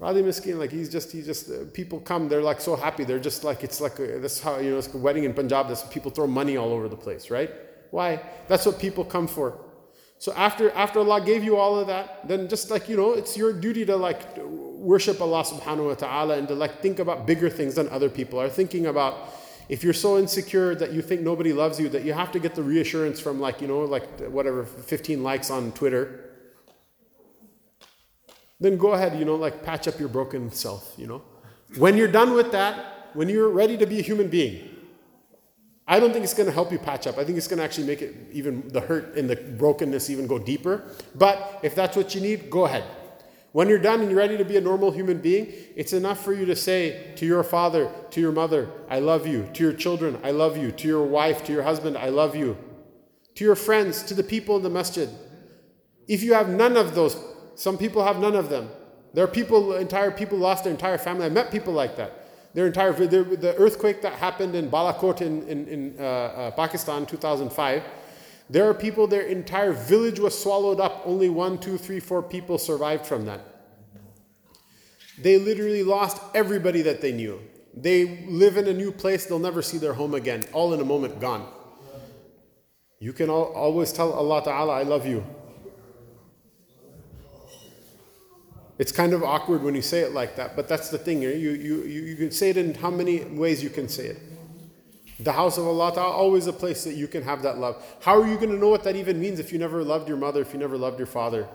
Radi 0.00 0.22
Miskin, 0.22 0.60
like 0.60 0.70
he's 0.70 0.88
just, 0.88 1.10
he 1.10 1.22
just, 1.22 1.50
uh, 1.50 1.64
people 1.72 1.98
come, 1.98 2.28
they're 2.28 2.40
like 2.40 2.60
so 2.60 2.76
happy. 2.76 3.02
They're 3.02 3.18
just 3.18 3.42
like, 3.42 3.64
it's 3.64 3.80
like, 3.80 3.98
a, 3.98 4.20
this 4.20 4.40
how, 4.40 4.58
you 4.58 4.70
know, 4.70 4.78
it's 4.78 4.94
a 4.94 4.96
wedding 4.96 5.24
in 5.24 5.34
Punjab, 5.34 5.66
this, 5.66 5.82
people 5.90 6.12
throw 6.12 6.28
money 6.28 6.56
all 6.56 6.70
over 6.70 6.88
the 6.88 6.96
place, 6.96 7.30
right? 7.30 7.50
Why? 7.90 8.20
That's 8.46 8.64
what 8.64 8.78
people 8.78 9.04
come 9.04 9.26
for. 9.26 9.58
So 10.18 10.32
after 10.34 10.70
after 10.72 10.98
Allah 10.98 11.20
gave 11.20 11.44
you 11.44 11.56
all 11.56 11.78
of 11.78 11.86
that, 11.86 12.26
then 12.26 12.48
just 12.48 12.70
like 12.70 12.88
you 12.88 12.96
know, 12.96 13.12
it's 13.12 13.36
your 13.36 13.52
duty 13.52 13.84
to 13.86 13.96
like 13.96 14.36
worship 14.38 15.20
Allah 15.20 15.44
subhanahu 15.44 15.86
wa 15.86 15.94
ta'ala 15.94 16.38
and 16.38 16.48
to 16.48 16.54
like 16.54 16.80
think 16.80 16.98
about 16.98 17.26
bigger 17.26 17.48
things 17.48 17.74
than 17.76 17.88
other 17.88 18.08
people 18.08 18.40
are 18.40 18.48
thinking 18.48 18.86
about. 18.86 19.34
If 19.68 19.84
you're 19.84 19.92
so 19.92 20.18
insecure 20.18 20.74
that 20.76 20.92
you 20.92 21.02
think 21.02 21.20
nobody 21.20 21.52
loves 21.52 21.78
you, 21.78 21.88
that 21.90 22.02
you 22.02 22.14
have 22.14 22.32
to 22.32 22.38
get 22.38 22.54
the 22.54 22.62
reassurance 22.62 23.20
from 23.20 23.38
like, 23.38 23.60
you 23.60 23.68
know, 23.68 23.80
like 23.80 24.08
whatever, 24.30 24.64
15 24.64 25.22
likes 25.22 25.50
on 25.50 25.72
Twitter, 25.72 26.30
then 28.60 28.78
go 28.78 28.92
ahead, 28.92 29.18
you 29.18 29.26
know, 29.26 29.34
like 29.34 29.62
patch 29.62 29.86
up 29.86 30.00
your 30.00 30.08
broken 30.08 30.50
self, 30.50 30.94
you 30.96 31.06
know. 31.06 31.22
When 31.76 31.98
you're 31.98 32.10
done 32.10 32.32
with 32.32 32.50
that, 32.52 33.10
when 33.12 33.28
you're 33.28 33.50
ready 33.50 33.76
to 33.76 33.86
be 33.86 33.98
a 33.98 34.02
human 34.02 34.28
being, 34.28 34.77
I 35.90 35.98
don't 35.98 36.12
think 36.12 36.22
it's 36.22 36.34
going 36.34 36.46
to 36.46 36.52
help 36.52 36.70
you 36.70 36.78
patch 36.78 37.06
up. 37.06 37.16
I 37.16 37.24
think 37.24 37.38
it's 37.38 37.48
going 37.48 37.56
to 37.56 37.64
actually 37.64 37.86
make 37.86 38.02
it 38.02 38.14
even 38.30 38.68
the 38.68 38.80
hurt 38.80 39.16
and 39.16 39.28
the 39.28 39.36
brokenness 39.36 40.10
even 40.10 40.26
go 40.26 40.38
deeper. 40.38 40.84
But 41.14 41.60
if 41.62 41.74
that's 41.74 41.96
what 41.96 42.14
you 42.14 42.20
need, 42.20 42.50
go 42.50 42.66
ahead. 42.66 42.84
When 43.52 43.70
you're 43.70 43.78
done 43.78 44.00
and 44.00 44.10
you're 44.10 44.18
ready 44.18 44.36
to 44.36 44.44
be 44.44 44.58
a 44.58 44.60
normal 44.60 44.90
human 44.90 45.18
being, 45.18 45.50
it's 45.74 45.94
enough 45.94 46.22
for 46.22 46.34
you 46.34 46.44
to 46.44 46.54
say 46.54 47.14
to 47.16 47.24
your 47.24 47.42
father, 47.42 47.90
to 48.10 48.20
your 48.20 48.32
mother, 48.32 48.70
I 48.90 48.98
love 48.98 49.26
you. 49.26 49.48
To 49.54 49.64
your 49.64 49.72
children, 49.72 50.18
I 50.22 50.32
love 50.32 50.58
you. 50.58 50.70
To 50.72 50.86
your 50.86 51.06
wife, 51.06 51.42
to 51.44 51.52
your 51.52 51.62
husband, 51.62 51.96
I 51.96 52.10
love 52.10 52.36
you. 52.36 52.58
To 53.36 53.44
your 53.44 53.56
friends, 53.56 54.02
to 54.02 54.14
the 54.14 54.22
people 54.22 54.58
in 54.58 54.62
the 54.62 54.70
masjid. 54.70 55.08
If 56.06 56.22
you 56.22 56.34
have 56.34 56.50
none 56.50 56.76
of 56.76 56.94
those, 56.94 57.16
some 57.54 57.78
people 57.78 58.04
have 58.04 58.18
none 58.18 58.36
of 58.36 58.50
them. 58.50 58.68
There 59.14 59.24
are 59.24 59.28
people, 59.28 59.74
entire 59.76 60.10
people 60.10 60.36
lost 60.36 60.64
their 60.64 60.70
entire 60.70 60.98
family. 60.98 61.24
I 61.24 61.30
met 61.30 61.50
people 61.50 61.72
like 61.72 61.96
that 61.96 62.27
their 62.58 62.66
entire 62.66 62.92
the 62.92 63.54
earthquake 63.56 64.02
that 64.02 64.14
happened 64.14 64.56
in 64.56 64.68
Balakot 64.68 65.20
in, 65.20 65.46
in, 65.46 65.68
in 65.68 65.94
uh, 65.96 66.02
uh, 66.02 66.50
Pakistan 66.50 67.06
2005 67.06 67.84
there 68.50 68.68
are 68.68 68.74
people 68.74 69.06
their 69.06 69.22
entire 69.22 69.72
village 69.72 70.18
was 70.18 70.36
swallowed 70.36 70.80
up. 70.80 71.02
Only 71.04 71.28
one 71.28 71.58
two 71.58 71.78
three 71.78 72.00
four 72.00 72.20
people 72.20 72.58
survived 72.58 73.06
from 73.06 73.26
that. 73.26 73.40
They 75.20 75.38
literally 75.38 75.84
lost 75.84 76.20
everybody 76.34 76.82
that 76.82 77.00
they 77.00 77.12
knew. 77.12 77.40
They 77.76 78.26
live 78.26 78.56
in 78.56 78.66
a 78.66 78.72
new 78.72 78.90
place 78.90 79.26
they'll 79.26 79.38
never 79.38 79.62
see 79.62 79.78
their 79.78 79.92
home 79.92 80.14
again. 80.14 80.44
All 80.52 80.74
in 80.74 80.80
a 80.80 80.84
moment 80.84 81.20
gone. 81.20 81.46
You 82.98 83.12
can 83.12 83.30
always 83.30 83.92
tell 83.92 84.12
allah 84.12 84.42
ta'ala 84.42 84.72
i 84.74 84.82
love 84.82 85.06
you 85.06 85.24
It's 88.78 88.92
kind 88.92 89.12
of 89.12 89.24
awkward 89.24 89.62
when 89.62 89.74
you 89.74 89.82
say 89.82 90.00
it 90.00 90.12
like 90.12 90.36
that, 90.36 90.54
but 90.54 90.68
that's 90.68 90.88
the 90.88 90.98
thing. 90.98 91.20
You, 91.20 91.30
you, 91.30 91.50
you, 91.50 91.82
you 91.82 92.16
can 92.16 92.30
say 92.30 92.50
it 92.50 92.56
in 92.56 92.74
how 92.74 92.90
many 92.90 93.24
ways 93.24 93.62
you 93.62 93.70
can 93.70 93.88
say 93.88 94.06
it. 94.06 94.22
The 95.20 95.32
house 95.32 95.58
of 95.58 95.66
Allah 95.66 95.92
Ta'ala, 95.92 96.12
always 96.12 96.46
a 96.46 96.52
place 96.52 96.84
that 96.84 96.94
you 96.94 97.08
can 97.08 97.24
have 97.24 97.42
that 97.42 97.58
love. 97.58 97.84
How 98.00 98.20
are 98.20 98.26
you 98.26 98.36
going 98.36 98.50
to 98.50 98.56
know 98.56 98.68
what 98.68 98.84
that 98.84 98.94
even 98.94 99.20
means 99.20 99.40
if 99.40 99.52
you 99.52 99.58
never 99.58 99.82
loved 99.82 100.08
your 100.08 100.16
mother, 100.16 100.40
if 100.40 100.52
you 100.52 100.60
never 100.60 100.78
loved 100.78 100.98
your 100.98 101.08
father? 101.08 101.48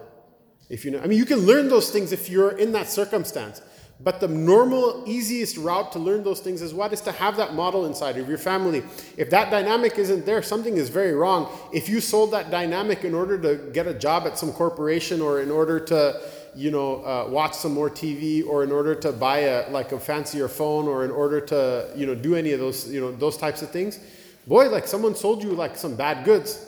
If 0.69 0.83
you 0.83 0.91
know, 0.91 0.99
I 0.99 1.07
mean, 1.07 1.17
you 1.17 1.25
can 1.25 1.39
learn 1.39 1.69
those 1.69 1.89
things 1.89 2.12
if 2.12 2.29
you're 2.29 2.57
in 2.57 2.73
that 2.73 2.89
circumstance. 2.89 3.62
But 4.01 4.19
the 4.19 4.27
normal, 4.27 5.03
easiest 5.05 5.55
route 5.55 5.93
to 5.93 5.99
learn 5.99 6.23
those 6.23 6.41
things 6.41 6.62
is 6.62 6.73
what? 6.73 6.91
Is 6.91 6.99
to 7.01 7.12
have 7.13 7.38
that 7.38 7.53
model 7.53 7.86
inside 7.86 8.17
of 8.17 8.27
your 8.27 8.38
family. 8.38 8.83
If 9.15 9.29
that 9.29 9.49
dynamic 9.49 9.97
isn't 9.97 10.25
there, 10.25 10.41
something 10.41 10.75
is 10.75 10.89
very 10.89 11.13
wrong. 11.13 11.49
If 11.71 11.88
you 11.88 12.01
sold 12.01 12.31
that 12.31 12.51
dynamic 12.51 13.05
in 13.05 13.13
order 13.13 13.38
to 13.39 13.71
get 13.71 13.88
a 13.88 13.93
job 13.93 14.27
at 14.27 14.38
some 14.38 14.51
corporation 14.51 15.21
or 15.21 15.41
in 15.41 15.49
order 15.49 15.79
to 15.79 16.19
you 16.56 16.72
know, 16.72 17.04
uh, 17.04 17.28
watch 17.30 17.54
some 17.54 17.74
more 17.74 17.89
TV 17.89 18.46
or 18.46 18.63
in 18.63 18.72
order 18.72 18.96
to 18.96 19.12
buy 19.12 19.39
a 19.39 19.70
like 19.70 19.92
a 19.92 20.00
fancier 20.00 20.48
phone 20.48 20.88
or 20.88 21.06
in 21.06 21.12
order 21.12 21.42
to 21.42 21.89
you 21.96 22.06
know 22.06 22.16
do 22.16 22.36
any 22.36 22.52
of 22.52 22.60
those 22.60 22.89
you 22.92 23.02
know 23.02 23.12
those 23.12 23.38
types 23.38 23.62
of 23.62 23.70
things, 23.72 24.00
boy, 24.48 24.70
like 24.70 24.88
someone 24.88 25.16
sold 25.16 25.44
you 25.44 25.52
like 25.52 25.76
some 25.76 25.96
bad 25.96 26.26
goods, 26.26 26.66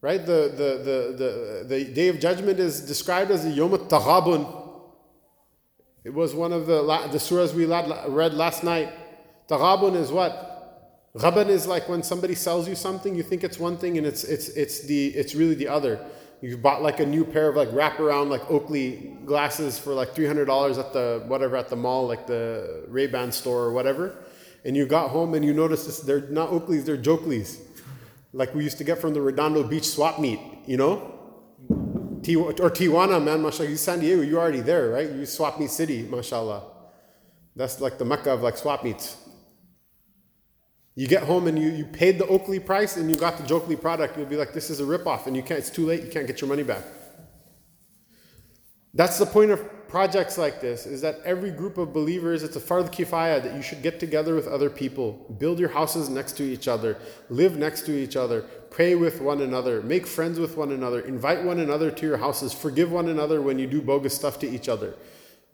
right? 0.00 0.24
The 0.24 0.52
the 0.56 0.70
the 0.88 1.16
the, 1.16 1.64
the 1.68 1.84
day 1.92 2.08
of 2.08 2.20
judgment 2.20 2.58
is 2.58 2.80
described 2.80 3.30
as 3.30 3.44
the 3.44 3.50
Yom 3.50 3.70
Taghabun. 3.70 4.60
It 6.04 6.12
was 6.14 6.34
one 6.34 6.52
of 6.52 6.66
the 6.66 6.82
the 7.12 7.18
surahs 7.18 7.54
we 7.54 7.66
read 7.66 8.34
last 8.34 8.64
night. 8.64 8.92
Taghabun 9.48 9.94
is 9.96 10.10
what? 10.10 10.52
Ghaban 11.16 11.48
is 11.48 11.66
like 11.66 11.88
when 11.88 12.02
somebody 12.02 12.34
sells 12.34 12.66
you 12.66 12.74
something, 12.74 13.14
you 13.14 13.22
think 13.22 13.44
it's 13.44 13.58
one 13.58 13.76
thing 13.76 13.98
and 13.98 14.06
it's 14.06 14.24
it's 14.24 14.48
it's 14.50 14.80
the 14.80 15.08
it's 15.08 15.34
really 15.34 15.54
the 15.54 15.68
other 15.68 16.00
you 16.42 16.56
bought 16.56 16.82
like 16.82 16.98
a 16.98 17.06
new 17.06 17.24
pair 17.24 17.48
of 17.48 17.56
like 17.56 17.68
wraparound 17.68 18.28
like 18.28 18.50
Oakley 18.50 19.16
glasses 19.24 19.78
for 19.78 19.94
like 19.94 20.12
three 20.12 20.26
hundred 20.26 20.46
dollars 20.46 20.76
at 20.76 20.92
the 20.92 21.22
whatever 21.28 21.56
at 21.56 21.68
the 21.68 21.76
mall, 21.76 22.06
like 22.08 22.26
the 22.26 22.84
Ray 22.88 23.06
Ban 23.06 23.30
store 23.30 23.62
or 23.62 23.72
whatever, 23.72 24.16
and 24.64 24.76
you 24.76 24.84
got 24.84 25.10
home 25.10 25.34
and 25.34 25.44
you 25.44 25.54
noticed 25.54 25.86
this, 25.86 26.00
they're 26.00 26.28
not 26.28 26.50
Oakleys, 26.50 26.84
they're 26.84 26.98
Jokleys, 26.98 27.60
like 28.32 28.54
we 28.54 28.64
used 28.64 28.78
to 28.78 28.84
get 28.84 28.98
from 28.98 29.14
the 29.14 29.20
Redondo 29.20 29.62
Beach 29.62 29.88
swap 29.88 30.18
meet, 30.18 30.40
you 30.66 30.76
know. 30.76 31.08
T- 32.22 32.36
or 32.36 32.52
Tijuana, 32.52 33.22
man, 33.22 33.42
mashallah. 33.42 33.70
You 33.70 33.76
San 33.76 33.98
Diego, 33.98 34.22
you're 34.22 34.40
already 34.40 34.60
there, 34.60 34.90
right? 34.90 35.10
You 35.10 35.26
swap 35.26 35.58
meet 35.58 35.70
city, 35.70 36.02
mashallah. 36.02 36.62
That's 37.56 37.80
like 37.80 37.98
the 37.98 38.04
mecca 38.04 38.32
of 38.32 38.42
like 38.42 38.56
swap 38.56 38.84
meets. 38.84 39.16
You 40.94 41.06
get 41.06 41.22
home 41.22 41.46
and 41.46 41.58
you, 41.58 41.70
you 41.70 41.84
paid 41.84 42.18
the 42.18 42.26
Oakley 42.26 42.60
price 42.60 42.96
and 42.96 43.08
you 43.08 43.16
got 43.16 43.38
the 43.38 43.44
Jokely 43.44 43.80
product, 43.80 44.16
you'll 44.16 44.26
be 44.26 44.36
like, 44.36 44.52
this 44.52 44.68
is 44.68 44.80
a 44.80 44.84
ripoff, 44.84 45.26
and 45.26 45.34
you 45.34 45.42
can't, 45.42 45.58
it's 45.58 45.70
too 45.70 45.86
late, 45.86 46.02
you 46.02 46.10
can't 46.10 46.26
get 46.26 46.40
your 46.40 46.48
money 46.48 46.62
back. 46.62 46.84
That's 48.94 49.18
the 49.18 49.24
point 49.24 49.52
of 49.52 49.88
projects 49.88 50.36
like 50.36 50.60
this, 50.60 50.84
is 50.84 51.00
that 51.00 51.20
every 51.24 51.50
group 51.50 51.78
of 51.78 51.94
believers, 51.94 52.42
it's 52.42 52.56
a 52.56 52.60
fard 52.60 52.92
kifaya 52.92 53.42
that 53.42 53.54
you 53.54 53.62
should 53.62 53.82
get 53.82 54.00
together 54.00 54.34
with 54.34 54.46
other 54.46 54.68
people, 54.68 55.12
build 55.38 55.58
your 55.58 55.70
houses 55.70 56.10
next 56.10 56.32
to 56.38 56.42
each 56.42 56.68
other, 56.68 56.98
live 57.30 57.56
next 57.56 57.86
to 57.86 57.92
each 57.92 58.14
other, 58.14 58.42
pray 58.68 58.94
with 58.94 59.22
one 59.22 59.40
another, 59.40 59.80
make 59.80 60.06
friends 60.06 60.38
with 60.38 60.58
one 60.58 60.72
another, 60.72 61.00
invite 61.00 61.42
one 61.42 61.58
another 61.58 61.90
to 61.90 62.06
your 62.06 62.18
houses, 62.18 62.52
forgive 62.52 62.92
one 62.92 63.08
another 63.08 63.40
when 63.40 63.58
you 63.58 63.66
do 63.66 63.80
bogus 63.80 64.14
stuff 64.14 64.38
to 64.38 64.48
each 64.48 64.68
other. 64.68 64.94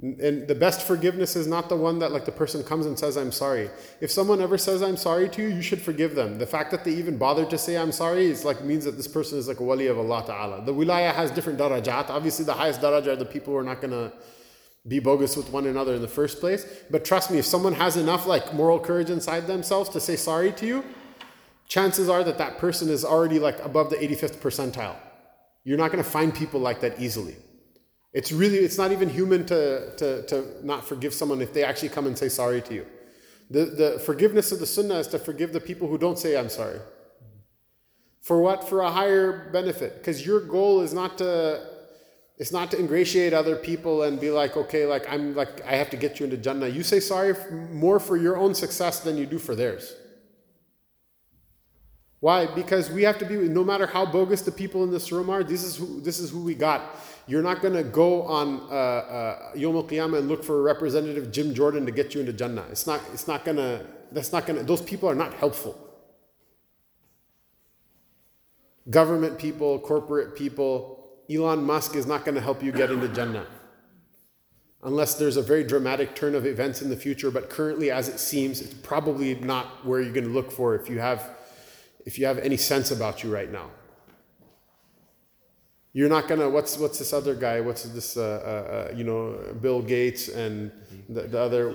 And 0.00 0.46
the 0.46 0.54
best 0.54 0.86
forgiveness 0.86 1.34
is 1.34 1.48
not 1.48 1.68
the 1.68 1.74
one 1.74 1.98
that 1.98 2.12
like 2.12 2.24
the 2.24 2.30
person 2.30 2.62
comes 2.62 2.86
and 2.86 2.96
says 2.96 3.16
I'm 3.16 3.32
sorry. 3.32 3.68
If 4.00 4.12
someone 4.12 4.40
ever 4.40 4.56
says 4.56 4.80
I'm 4.80 4.96
sorry 4.96 5.28
to 5.30 5.42
you, 5.42 5.48
you 5.48 5.60
should 5.60 5.82
forgive 5.82 6.14
them. 6.14 6.38
The 6.38 6.46
fact 6.46 6.70
that 6.70 6.84
they 6.84 6.92
even 6.92 7.18
bother 7.18 7.44
to 7.46 7.58
say 7.58 7.76
I'm 7.76 7.90
sorry 7.90 8.26
is 8.26 8.44
like 8.44 8.62
means 8.62 8.84
that 8.84 8.96
this 8.96 9.08
person 9.08 9.38
is 9.38 9.48
like 9.48 9.58
a 9.58 9.64
wali 9.64 9.88
of 9.88 9.98
Allah 9.98 10.22
Ta'ala. 10.24 10.64
The 10.64 10.72
wilaya 10.72 11.12
has 11.12 11.32
different 11.32 11.58
darajat. 11.58 12.10
Obviously 12.10 12.44
the 12.44 12.54
highest 12.54 12.80
darajat 12.80 13.08
are 13.08 13.16
the 13.16 13.24
people 13.24 13.52
who 13.52 13.58
are 13.58 13.64
not 13.64 13.80
gonna 13.80 14.12
be 14.86 15.00
bogus 15.00 15.36
with 15.36 15.50
one 15.50 15.66
another 15.66 15.96
in 15.96 16.00
the 16.00 16.06
first 16.06 16.38
place. 16.38 16.64
But 16.90 17.04
trust 17.04 17.32
me, 17.32 17.38
if 17.38 17.44
someone 17.44 17.74
has 17.74 17.96
enough 17.96 18.24
like 18.24 18.54
moral 18.54 18.78
courage 18.78 19.10
inside 19.10 19.48
themselves 19.48 19.90
to 19.90 20.00
say 20.00 20.14
sorry 20.14 20.52
to 20.52 20.66
you, 20.66 20.84
chances 21.66 22.08
are 22.08 22.22
that 22.22 22.38
that 22.38 22.58
person 22.58 22.88
is 22.88 23.04
already 23.04 23.40
like 23.40 23.58
above 23.64 23.90
the 23.90 23.96
85th 23.96 24.36
percentile. 24.36 24.94
You're 25.64 25.76
not 25.76 25.90
gonna 25.90 26.04
find 26.04 26.32
people 26.32 26.60
like 26.60 26.80
that 26.82 27.00
easily. 27.00 27.34
It's 28.12 28.32
really, 28.32 28.58
it's 28.58 28.78
not 28.78 28.90
even 28.90 29.08
human 29.08 29.44
to, 29.46 29.94
to, 29.96 30.22
to 30.26 30.66
not 30.66 30.86
forgive 30.86 31.12
someone 31.12 31.42
if 31.42 31.52
they 31.52 31.62
actually 31.62 31.90
come 31.90 32.06
and 32.06 32.16
say 32.16 32.28
sorry 32.28 32.62
to 32.62 32.74
you. 32.74 32.86
The, 33.50 33.64
the 33.64 33.98
forgiveness 34.04 34.52
of 34.52 34.60
the 34.60 34.66
sunnah 34.66 34.96
is 34.96 35.08
to 35.08 35.18
forgive 35.18 35.52
the 35.52 35.60
people 35.60 35.88
who 35.88 35.98
don't 35.98 36.18
say, 36.18 36.36
I'm 36.36 36.48
sorry. 36.48 36.80
For 38.22 38.40
what? 38.40 38.68
For 38.68 38.80
a 38.80 38.90
higher 38.90 39.50
benefit. 39.52 39.98
Because 39.98 40.24
your 40.24 40.40
goal 40.40 40.80
is 40.80 40.92
not 40.92 41.18
to, 41.18 41.66
it's 42.38 42.52
not 42.52 42.70
to 42.72 42.78
ingratiate 42.78 43.32
other 43.32 43.56
people 43.56 44.02
and 44.02 44.20
be 44.20 44.30
like, 44.30 44.56
okay, 44.56 44.86
like 44.86 45.10
I'm 45.10 45.34
like, 45.34 45.64
I 45.66 45.76
have 45.76 45.90
to 45.90 45.96
get 45.96 46.20
you 46.20 46.24
into 46.24 46.36
Jannah. 46.36 46.68
You 46.68 46.82
say 46.82 47.00
sorry 47.00 47.34
more 47.72 47.98
for 47.98 48.16
your 48.16 48.36
own 48.36 48.54
success 48.54 49.00
than 49.00 49.16
you 49.16 49.26
do 49.26 49.38
for 49.38 49.54
theirs. 49.54 49.94
Why? 52.20 52.46
Because 52.46 52.90
we 52.90 53.02
have 53.04 53.18
to 53.18 53.24
be, 53.24 53.36
no 53.36 53.62
matter 53.62 53.86
how 53.86 54.04
bogus 54.04 54.42
the 54.42 54.50
people 54.50 54.82
in 54.82 54.90
this 54.90 55.12
room 55.12 55.30
are, 55.30 55.44
this 55.44 55.62
is 55.62 55.76
who, 55.76 56.00
this 56.00 56.18
is 56.18 56.30
who 56.30 56.42
we 56.42 56.54
got. 56.54 56.96
You're 57.28 57.42
not 57.42 57.60
going 57.60 57.74
to 57.74 57.84
go 57.84 58.22
on 58.22 58.60
uh, 58.70 58.72
uh, 58.72 59.50
Yom 59.54 59.76
Al 59.76 59.84
Qiyamah 59.84 60.18
and 60.20 60.28
look 60.28 60.42
for 60.42 60.60
a 60.60 60.62
representative 60.62 61.30
Jim 61.30 61.54
Jordan 61.54 61.84
to 61.84 61.92
get 61.92 62.14
you 62.14 62.20
into 62.20 62.32
Jannah. 62.32 62.64
It's 62.70 62.86
not, 62.86 63.02
it's 63.12 63.28
not 63.28 63.44
going 63.44 63.58
to, 63.58 63.84
that's 64.10 64.32
not 64.32 64.46
going 64.46 64.58
to, 64.58 64.64
those 64.64 64.80
people 64.80 65.10
are 65.10 65.14
not 65.14 65.34
helpful. 65.34 65.78
Government 68.88 69.38
people, 69.38 69.78
corporate 69.78 70.34
people, 70.34 71.18
Elon 71.30 71.62
Musk 71.62 71.94
is 71.96 72.06
not 72.06 72.24
going 72.24 72.34
to 72.34 72.40
help 72.40 72.62
you 72.62 72.72
get 72.72 72.90
into 72.90 73.08
Jannah. 73.08 73.46
Unless 74.82 75.16
there's 75.16 75.36
a 75.36 75.42
very 75.42 75.64
dramatic 75.64 76.14
turn 76.14 76.34
of 76.34 76.46
events 76.46 76.80
in 76.80 76.88
the 76.88 76.96
future, 76.96 77.30
but 77.30 77.50
currently, 77.50 77.90
as 77.90 78.08
it 78.08 78.18
seems, 78.18 78.62
it's 78.62 78.72
probably 78.72 79.34
not 79.34 79.84
where 79.84 80.00
you're 80.00 80.14
going 80.14 80.24
to 80.24 80.32
look 80.32 80.50
for 80.50 80.74
if 80.74 80.88
you 80.88 80.98
have, 80.98 81.28
if 82.06 82.18
you 82.18 82.24
have 82.24 82.38
any 82.38 82.56
sense 82.56 82.90
about 82.90 83.22
you 83.22 83.30
right 83.30 83.52
now. 83.52 83.68
You're 85.98 86.08
not 86.08 86.28
gonna. 86.28 86.48
What's 86.48 86.78
what's 86.78 87.00
this 87.00 87.12
other 87.12 87.34
guy? 87.34 87.60
What's 87.60 87.82
this? 87.82 88.16
Uh, 88.16 88.22
uh, 88.22 88.92
uh, 88.92 88.96
you 88.96 89.02
know, 89.02 89.36
Bill 89.60 89.82
Gates 89.82 90.28
and 90.28 90.70
the, 91.08 91.22
the 91.22 91.40
other 91.40 91.74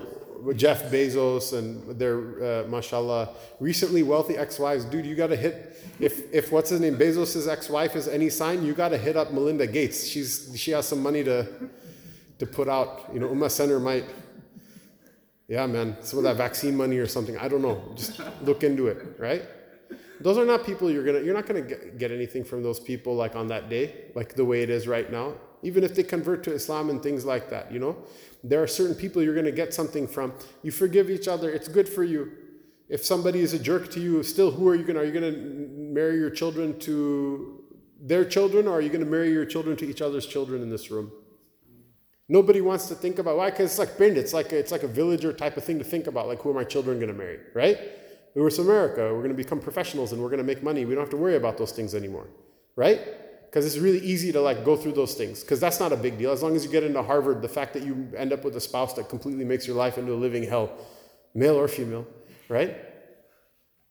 Jeff 0.56 0.84
Bezos 0.90 1.52
and 1.52 2.00
their 2.00 2.18
uh, 2.42 2.68
mashallah 2.70 3.32
recently 3.60 4.02
wealthy 4.02 4.38
ex-wives. 4.38 4.86
Dude, 4.86 5.06
you 5.06 5.16
gotta 5.16 5.36
hit. 5.36 5.76
If 6.00 6.34
if 6.34 6.54
what's 6.54 6.70
his 6.70 6.80
name 6.80 6.96
Bezos's 6.96 7.50
ex-wife 7.50 7.98
is 7.98 8.08
any 8.08 8.30
sign, 8.30 8.64
you 8.64 8.72
gotta 8.72 8.98
hit 8.98 9.18
up 9.18 9.34
Melinda 9.34 9.68
Gates. 9.68 10.08
She's 10.08 10.54
she 10.56 10.72
has 10.72 10.88
some 10.88 11.04
money 11.04 11.26
to 11.26 11.46
to 12.40 12.46
put 12.46 12.70
out. 12.70 13.10
You 13.14 13.20
know, 13.20 13.28
Ummah 13.28 13.52
Center 13.52 13.78
might. 13.78 14.06
Yeah, 15.50 15.68
man, 15.68 15.98
some 16.00 16.20
of 16.20 16.24
that 16.24 16.38
vaccine 16.38 16.78
money 16.78 16.98
or 16.98 17.08
something. 17.08 17.38
I 17.38 17.50
don't 17.50 17.62
know. 17.62 17.92
Just 17.98 18.22
look 18.42 18.64
into 18.64 18.88
it, 18.88 19.00
right? 19.20 19.44
Those 20.22 20.38
are 20.38 20.46
not 20.46 20.66
people 20.66 20.90
you're 20.90 21.04
gonna 21.04 21.22
you're 21.22 21.34
not 21.34 21.46
gonna 21.46 21.62
get, 21.62 22.12
anything 22.12 22.44
from 22.44 22.64
those 22.64 22.80
people 22.80 23.16
like 23.16 23.36
on 23.36 23.48
that 23.48 23.70
day 23.70 24.12
like 24.16 24.36
the 24.36 24.46
way 24.46 24.62
it 24.62 24.70
is 24.70 24.88
right 24.88 25.12
now. 25.12 25.34
Even 25.62 25.84
if 25.84 25.96
they 25.96 26.04
convert 26.04 26.44
to 26.44 26.54
islam 26.54 26.90
and 26.90 27.02
things 27.02 27.26
like 27.26 27.50
that 27.50 27.72
you 27.72 27.80
know? 27.80 27.96
There 28.44 28.62
are 28.62 28.68
certain 28.68 28.96
people 28.96 29.22
you're 29.22 29.36
gonna 29.36 29.52
get 29.52 29.74
something 29.74 30.08
from. 30.08 30.34
You 30.62 30.72
forgive 30.72 31.10
each 31.10 31.28
other 31.28 31.50
it's 31.52 31.68
good 31.68 31.90
for 31.90 32.04
you. 32.04 32.32
If 32.90 33.04
somebody 33.06 33.40
is 33.40 33.54
a 33.54 33.60
jerk 33.60 33.90
to 33.92 34.00
you 34.00 34.24
still 34.24 34.52
who 34.52 34.68
are 34.68 34.76
you 34.76 34.84
gonna 34.84 35.00
are 35.00 35.06
you 35.06 35.12
gonna 35.12 35.32
marry 35.32 36.18
your 36.18 36.30
children 36.30 36.80
to 36.80 37.64
their 38.00 38.26
children 38.26 38.68
or 38.68 38.78
are 38.78 38.82
you 38.82 38.90
gonna 38.90 39.06
marry 39.06 39.32
your 39.32 39.46
children 39.46 39.76
to 39.78 39.86
each 39.86 40.02
other's 40.02 40.26
children 40.26 40.62
in 40.62 40.70
this 40.70 40.92
room? 40.92 41.12
Nobody 42.30 42.62
wants 42.62 42.88
to 42.88 42.96
think 42.96 43.20
about 43.20 43.38
why, 43.38 43.50
because 43.50 43.72
it's 43.72 43.80
like 43.80 43.98
Bind, 43.98 44.18
it's 44.18 44.34
like 44.34 44.54
it's 44.54 44.72
like 44.72 44.84
a 44.84 44.88
villager 44.88 45.34
type 45.34 45.58
of 45.58 45.64
thing 45.64 45.78
to 45.80 45.84
think 45.84 46.08
about, 46.08 46.28
like 46.28 46.40
who 46.42 46.50
are 46.50 46.54
my 46.54 46.64
children 46.64 46.98
going 46.98 47.12
to 47.12 47.18
marry, 47.18 47.40
right? 47.54 47.78
We 48.36 48.50
to 48.50 48.62
America, 48.62 49.02
we're 49.14 49.20
going 49.20 49.30
to 49.30 49.36
become 49.36 49.60
professionals 49.60 50.12
and 50.12 50.22
we're 50.22 50.30
going 50.30 50.40
to 50.40 50.44
make 50.44 50.64
money. 50.64 50.86
We 50.86 50.96
don't 50.96 51.04
have 51.04 51.12
to 51.12 51.18
worry 51.18 51.36
about 51.36 51.58
those 51.58 51.72
things 51.72 51.94
anymore, 51.94 52.28
right? 52.76 53.00
Because 53.46 53.66
it's 53.66 53.78
really 53.78 54.00
easy 54.00 54.32
to 54.32 54.42
like 54.42 54.66
go 54.66 54.76
through 54.76 54.94
those 54.94 55.14
things. 55.14 55.42
Because 55.42 55.60
that's 55.60 55.80
not 55.80 55.94
a 55.94 55.96
big 55.96 56.18
deal. 56.18 56.32
As 56.32 56.42
long 56.42 56.56
as 56.56 56.66
you 56.66 56.72
get 56.72 56.84
into 56.84 57.04
Harvard, 57.04 57.42
the 57.44 57.50
fact 57.50 57.74
that 57.74 57.84
you 57.84 58.12
end 58.18 58.34
up 58.34 58.44
with 58.44 58.56
a 58.56 58.62
spouse 58.62 58.94
that 58.96 59.10
completely 59.10 59.46
makes 59.46 59.68
your 59.68 59.76
life 59.76 60.00
into 60.00 60.14
a 60.14 60.16
living 60.16 60.44
hell, 60.44 60.72
male 61.36 61.56
or 61.56 61.68
female, 61.68 62.08
right? 62.50 62.76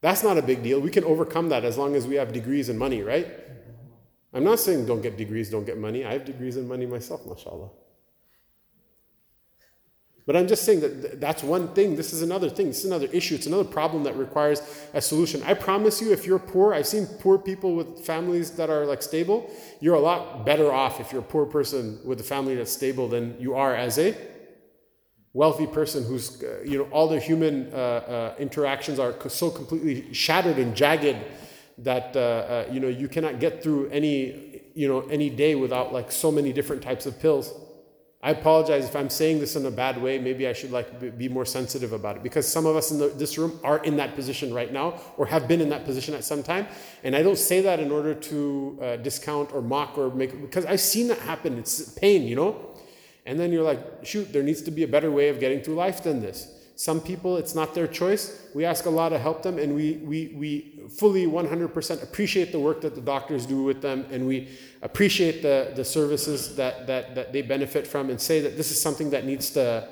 That's 0.01 0.25
not 0.25 0.37
a 0.37 0.43
big 0.43 0.65
deal. 0.65 0.81
We 0.81 0.91
can 0.91 1.05
overcome 1.05 1.49
that 1.51 1.65
as 1.65 1.79
long 1.79 1.95
as 1.95 2.09
we 2.09 2.17
have 2.17 2.33
degrees 2.33 2.69
and 2.69 2.77
money, 2.77 3.03
right? 3.03 3.29
I'm 4.35 4.43
not 4.43 4.59
saying 4.59 4.87
don't 4.87 5.03
get 5.03 5.17
degrees, 5.17 5.51
don't 5.51 5.65
get 5.65 5.79
money. 5.79 6.05
I 6.05 6.13
have 6.15 6.25
degrees 6.25 6.57
and 6.57 6.69
money 6.69 6.87
myself, 6.87 7.25
mashallah. 7.27 7.71
But 10.25 10.37
I'm 10.37 10.47
just 10.47 10.65
saying 10.65 10.81
that 10.81 11.21
that's 11.21 11.43
one 11.43 11.75
thing. 11.75 11.97
This 11.97 12.13
is 12.13 12.23
another 12.23 12.49
thing. 12.49 12.69
This 12.69 12.81
is 12.81 12.85
another 12.85 13.09
issue. 13.13 13.35
It's 13.35 13.47
another 13.47 13.65
problem 13.65 14.05
that 14.05 14.17
requires 14.17 14.63
a 14.95 15.01
solution. 15.01 15.43
I 15.43 15.55
promise 15.55 16.01
you, 16.01 16.13
if 16.13 16.27
you're 16.27 16.39
poor, 16.39 16.75
I've 16.75 16.87
seen 16.87 17.07
poor 17.19 17.39
people 17.39 17.75
with 17.75 18.05
families 18.05 18.53
that 18.53 18.71
are 18.71 18.87
like 18.87 19.03
stable. 19.03 19.51
You're 19.81 19.97
a 19.97 20.01
lot 20.01 20.47
better 20.47 20.73
off 20.73 21.01
if 21.01 21.11
you're 21.11 21.23
a 21.23 21.25
poor 21.25 21.45
person 21.45 21.99
with 22.05 22.21
a 22.21 22.25
family 22.25 22.55
that's 22.55 22.71
stable 22.73 23.09
than 23.09 23.37
you 23.41 23.55
are 23.55 23.75
as 23.75 23.99
a 23.99 24.17
wealthy 25.33 25.67
person 25.67 26.05
who's, 26.05 26.43
uh, 26.43 26.61
you 26.65 26.79
know, 26.79 26.85
all 26.91 27.09
their 27.09 27.21
human 27.21 27.73
uh, 27.73 27.77
uh, 27.77 28.35
interactions 28.39 28.99
are 28.99 29.15
so 29.29 29.51
completely 29.51 30.13
shattered 30.13 30.59
and 30.59 30.77
jagged 30.77 31.17
that, 31.79 32.15
uh, 32.15 32.21
uh, 32.21 32.67
you 32.71 32.81
know, 32.81 32.89
you 32.89 33.09
cannot 33.09 33.41
get 33.41 33.63
through 33.63 33.89
any, 33.89 34.63
you 34.75 34.87
know, 34.87 35.01
any 35.09 35.31
day 35.31 35.55
without 35.55 35.93
like 35.93 36.13
so 36.13 36.31
many 36.31 36.53
different 36.53 36.83
types 36.83 37.07
of 37.07 37.19
pills. 37.19 37.53
I 38.25 38.31
apologize 38.31 38.85
if 38.85 38.95
I'm 38.95 39.11
saying 39.11 39.41
this 39.41 39.57
in 39.57 39.67
a 39.67 39.71
bad 39.71 40.01
way. 40.01 40.17
Maybe 40.17 40.47
I 40.47 40.53
should 40.53 40.71
like 40.71 41.19
be 41.19 41.29
more 41.29 41.45
sensitive 41.45 41.93
about 41.93 42.17
it 42.17 42.23
because 42.23 42.47
some 42.47 42.67
of 42.67 42.77
us 42.77 42.93
in 42.93 42.99
the, 42.99 43.09
this 43.09 43.37
room 43.37 43.59
are 43.65 43.79
in 43.79 43.97
that 43.97 44.15
position 44.15 44.55
right 44.55 44.73
now 44.73 45.01
or 45.17 45.27
have 45.27 45.49
been 45.49 45.61
in 45.61 45.69
that 45.71 45.85
position 45.85 46.15
at 46.15 46.23
some 46.23 46.41
time. 46.45 46.69
And 47.03 47.17
I 47.17 47.23
don't 47.25 47.39
say 47.39 47.63
that 47.63 47.81
in 47.81 47.91
order 47.91 48.15
to 48.15 48.79
uh, 48.81 48.97
discount 48.99 49.53
or 49.53 49.61
mock 49.61 49.99
or 49.99 50.11
make 50.11 50.41
because 50.41 50.65
I've 50.67 50.81
seen 50.81 51.09
that 51.09 51.19
happen. 51.19 51.59
It's 51.59 51.89
pain, 51.95 52.23
you 52.23 52.37
know. 52.37 52.71
And 53.27 53.41
then 53.41 53.51
you're 53.51 53.65
like, 53.65 53.81
shoot, 54.05 54.33
there 54.33 54.43
needs 54.45 54.63
to 54.63 54.71
be 54.71 54.85
a 54.85 54.89
better 54.89 55.11
way 55.11 55.29
of 55.29 55.41
getting 55.41 55.61
through 55.61 55.75
life 55.75 56.05
than 56.05 56.21
this. 56.21 56.62
Some 56.83 57.01
people, 57.01 57.37
it's 57.37 57.55
not 57.55 57.77
their 57.77 57.87
choice. 57.87 58.45
We 58.55 58.65
ask 58.65 58.85
Allah 58.89 59.09
to 59.11 59.17
help 59.17 59.45
them, 59.45 59.57
and 59.57 59.73
we, 59.73 59.99
we, 59.99 60.35
we 60.37 60.89
fully 60.99 61.27
100% 61.27 62.03
appreciate 62.03 62.51
the 62.51 62.59
work 62.59 62.81
that 62.81 62.97
the 62.97 63.01
doctors 63.01 63.47
do 63.47 63.63
with 63.63 63.81
them, 63.81 64.05
and 64.11 64.27
we 64.27 64.49
appreciate 64.83 65.43
the, 65.43 65.71
the 65.77 65.85
services 65.85 66.57
that, 66.57 66.89
that, 66.89 67.15
that 67.15 67.33
they 67.33 67.41
benefit 67.41 67.87
from, 67.87 68.11
and 68.11 68.21
say 68.21 68.41
that 68.41 68.57
this 68.57 68.73
is 68.73 68.83
something 68.83 69.11
that 69.11 69.25
needs 69.25 69.51
to 69.51 69.89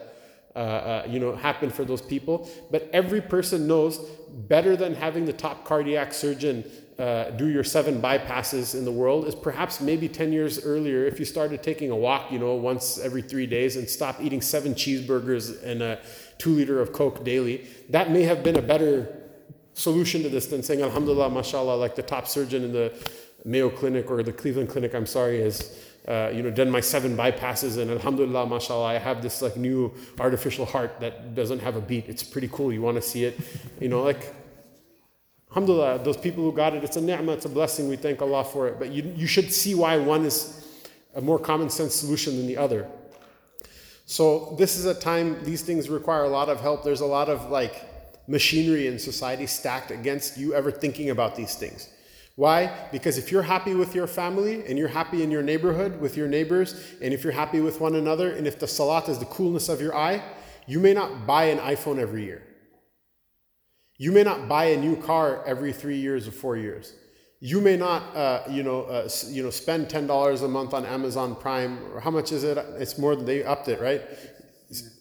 uh, 0.57 0.59
uh, 0.59 1.07
you 1.09 1.21
know, 1.21 1.37
happen 1.37 1.71
for 1.71 1.85
those 1.85 2.03
people. 2.03 2.51
But 2.73 2.91
every 2.93 3.21
person 3.21 3.69
knows 3.69 3.99
better 4.49 4.75
than 4.75 4.97
having 4.97 5.27
the 5.27 5.33
top 5.33 5.65
cardiac 5.65 6.13
surgeon 6.13 6.65
uh, 6.99 7.31
do 7.31 7.47
your 7.47 7.65
seven 7.65 8.03
bypasses 8.03 8.75
in 8.75 8.85
the 8.85 8.93
world 8.93 9.27
is 9.27 9.35
perhaps 9.35 9.81
maybe 9.81 10.07
10 10.07 10.35
years 10.35 10.63
earlier 10.63 11.07
if 11.07 11.19
you 11.19 11.25
started 11.25 11.63
taking 11.63 11.91
a 11.91 11.97
walk, 11.97 12.31
you 12.31 12.39
know, 12.39 12.55
once 12.57 12.99
every 12.99 13.23
three 13.23 13.47
days 13.47 13.77
and 13.77 13.89
stop 13.89 14.21
eating 14.21 14.43
seven 14.43 14.75
cheeseburgers 14.75 15.63
and 15.63 15.81
a 15.81 15.99
two 16.41 16.51
liter 16.51 16.81
of 16.81 16.93
Coke 16.93 17.23
daily. 17.23 17.67
That 17.91 18.11
may 18.11 18.23
have 18.23 18.43
been 18.43 18.57
a 18.57 18.63
better 18.63 19.17
solution 19.75 20.23
to 20.23 20.29
this 20.29 20.47
than 20.47 20.63
saying, 20.63 20.83
Alhamdulillah, 20.83 21.31
mashallah, 21.31 21.77
like 21.77 21.95
the 21.95 22.03
top 22.03 22.27
surgeon 22.27 22.65
in 22.65 22.73
the 22.73 22.93
Mayo 23.45 23.71
Clinic 23.71 24.11
or 24.11 24.23
the 24.23 24.33
Cleveland 24.33 24.69
Clinic, 24.69 24.95
I'm 24.95 25.07
sorry, 25.07 25.41
has 25.41 25.79
uh, 26.09 26.31
you 26.35 26.43
know, 26.43 26.51
done 26.51 26.71
my 26.71 26.81
seven 26.81 27.17
bypasses 27.17 27.79
and 27.79 27.91
alhamdulillah, 27.91 28.47
mashallah, 28.47 28.87
I 28.87 28.99
have 28.99 29.23
this 29.23 29.43
like 29.43 29.57
new 29.57 29.95
artificial 30.19 30.65
heart 30.65 30.99
that 31.01 31.35
doesn't 31.35 31.61
have 31.61 31.77
a 31.77 31.81
beat. 31.81 32.09
It's 32.09 32.23
pretty 32.23 32.49
cool. 32.51 32.73
You 32.73 32.83
want 32.83 32.97
to 32.97 33.03
see 33.03 33.25
it? 33.25 33.39
You 33.81 33.89
know, 33.89 34.03
like, 34.03 34.35
alhamdulillah, 35.51 36.03
those 36.03 36.17
people 36.17 36.43
who 36.43 36.53
got 36.53 36.75
it, 36.75 36.83
it's 36.83 36.97
a 36.97 37.01
ni'mah, 37.01 37.33
it's 37.33 37.45
a 37.45 37.51
blessing. 37.51 37.89
We 37.89 37.97
thank 37.97 38.23
Allah 38.23 38.45
for 38.45 38.67
it. 38.69 38.79
But 38.79 38.93
you, 38.93 39.13
you 39.17 39.27
should 39.27 39.53
see 39.53 39.75
why 39.75 39.99
one 39.99 40.25
is 40.25 40.67
a 41.15 41.21
more 41.21 41.39
common 41.39 41.69
sense 41.71 41.95
solution 41.95 42.37
than 42.37 42.47
the 42.47 42.57
other. 42.57 42.89
So 44.11 44.57
this 44.59 44.77
is 44.77 44.87
a 44.87 44.95
time, 44.95 45.39
these 45.45 45.63
things 45.63 45.89
require 45.89 46.25
a 46.25 46.29
lot 46.29 46.49
of 46.49 46.61
help. 46.61 46.83
There's 46.83 47.01
a 47.01 47.07
lot 47.07 47.29
of 47.29 47.49
like 47.49 47.87
machinery 48.27 48.89
in 48.89 48.99
society 48.99 49.47
stacked 49.47 49.93
against 49.93 50.37
you 50.37 50.53
ever 50.53 50.73
thinking 50.73 51.11
about 51.11 51.37
these 51.37 51.55
things. 51.55 51.89
Why? 52.35 52.89
Because 52.91 53.19
if 53.19 53.31
you're 53.31 53.43
happy 53.43 53.73
with 53.73 53.95
your 53.95 54.09
family 54.09 54.67
and 54.67 54.77
you're 54.77 54.89
happy 54.89 55.23
in 55.23 55.31
your 55.31 55.43
neighborhood 55.43 56.01
with 56.01 56.17
your 56.17 56.27
neighbors, 56.27 56.75
and 57.01 57.15
if 57.15 57.23
you're 57.23 57.33
happy 57.33 57.61
with 57.61 57.81
one 57.81 57.95
another, 57.95 58.33
and 58.33 58.49
if 58.49 58.59
the 58.59 58.67
salat 58.67 59.09
is 59.09 59.21
the 59.21 59.27
coolness 59.27 59.69
of 59.69 59.81
your 59.81 59.95
eye, 59.95 60.21
you 60.67 60.81
may 60.81 60.93
not 60.93 61.25
buy 61.25 61.45
an 61.45 61.59
iPhone 61.59 62.01
every 62.01 62.25
year. 62.25 62.43
You 63.97 64.11
may 64.11 64.25
not 64.25 64.49
buy 64.49 64.65
a 64.71 64.77
new 64.77 64.97
car 64.97 65.45
every 65.47 65.73
three 65.73 65.99
years 65.99 66.27
or 66.27 66.33
four 66.33 66.57
years. 66.57 66.95
You 67.43 67.63
may 67.63 67.77
not, 67.77 68.15
uh, 68.15 68.43
you 68.51 68.63
know, 68.63 68.83
uh, 68.83 69.09
you 69.29 69.43
know, 69.43 69.51
spend 69.51 69.89
ten 69.89 70.07
dollars 70.07 70.43
a 70.43 70.49
month 70.49 70.75
on 70.75 70.85
Amazon 70.85 71.35
Prime. 71.35 71.79
Or 71.95 72.01
how 72.01 72.11
much 72.11 72.33
is 72.33 72.45
it? 72.45 72.59
It's 72.79 72.99
more 72.99 73.17
than 73.17 73.25
they 73.25 73.43
upped 73.43 73.69
it, 73.69 73.81
right? 73.81 74.03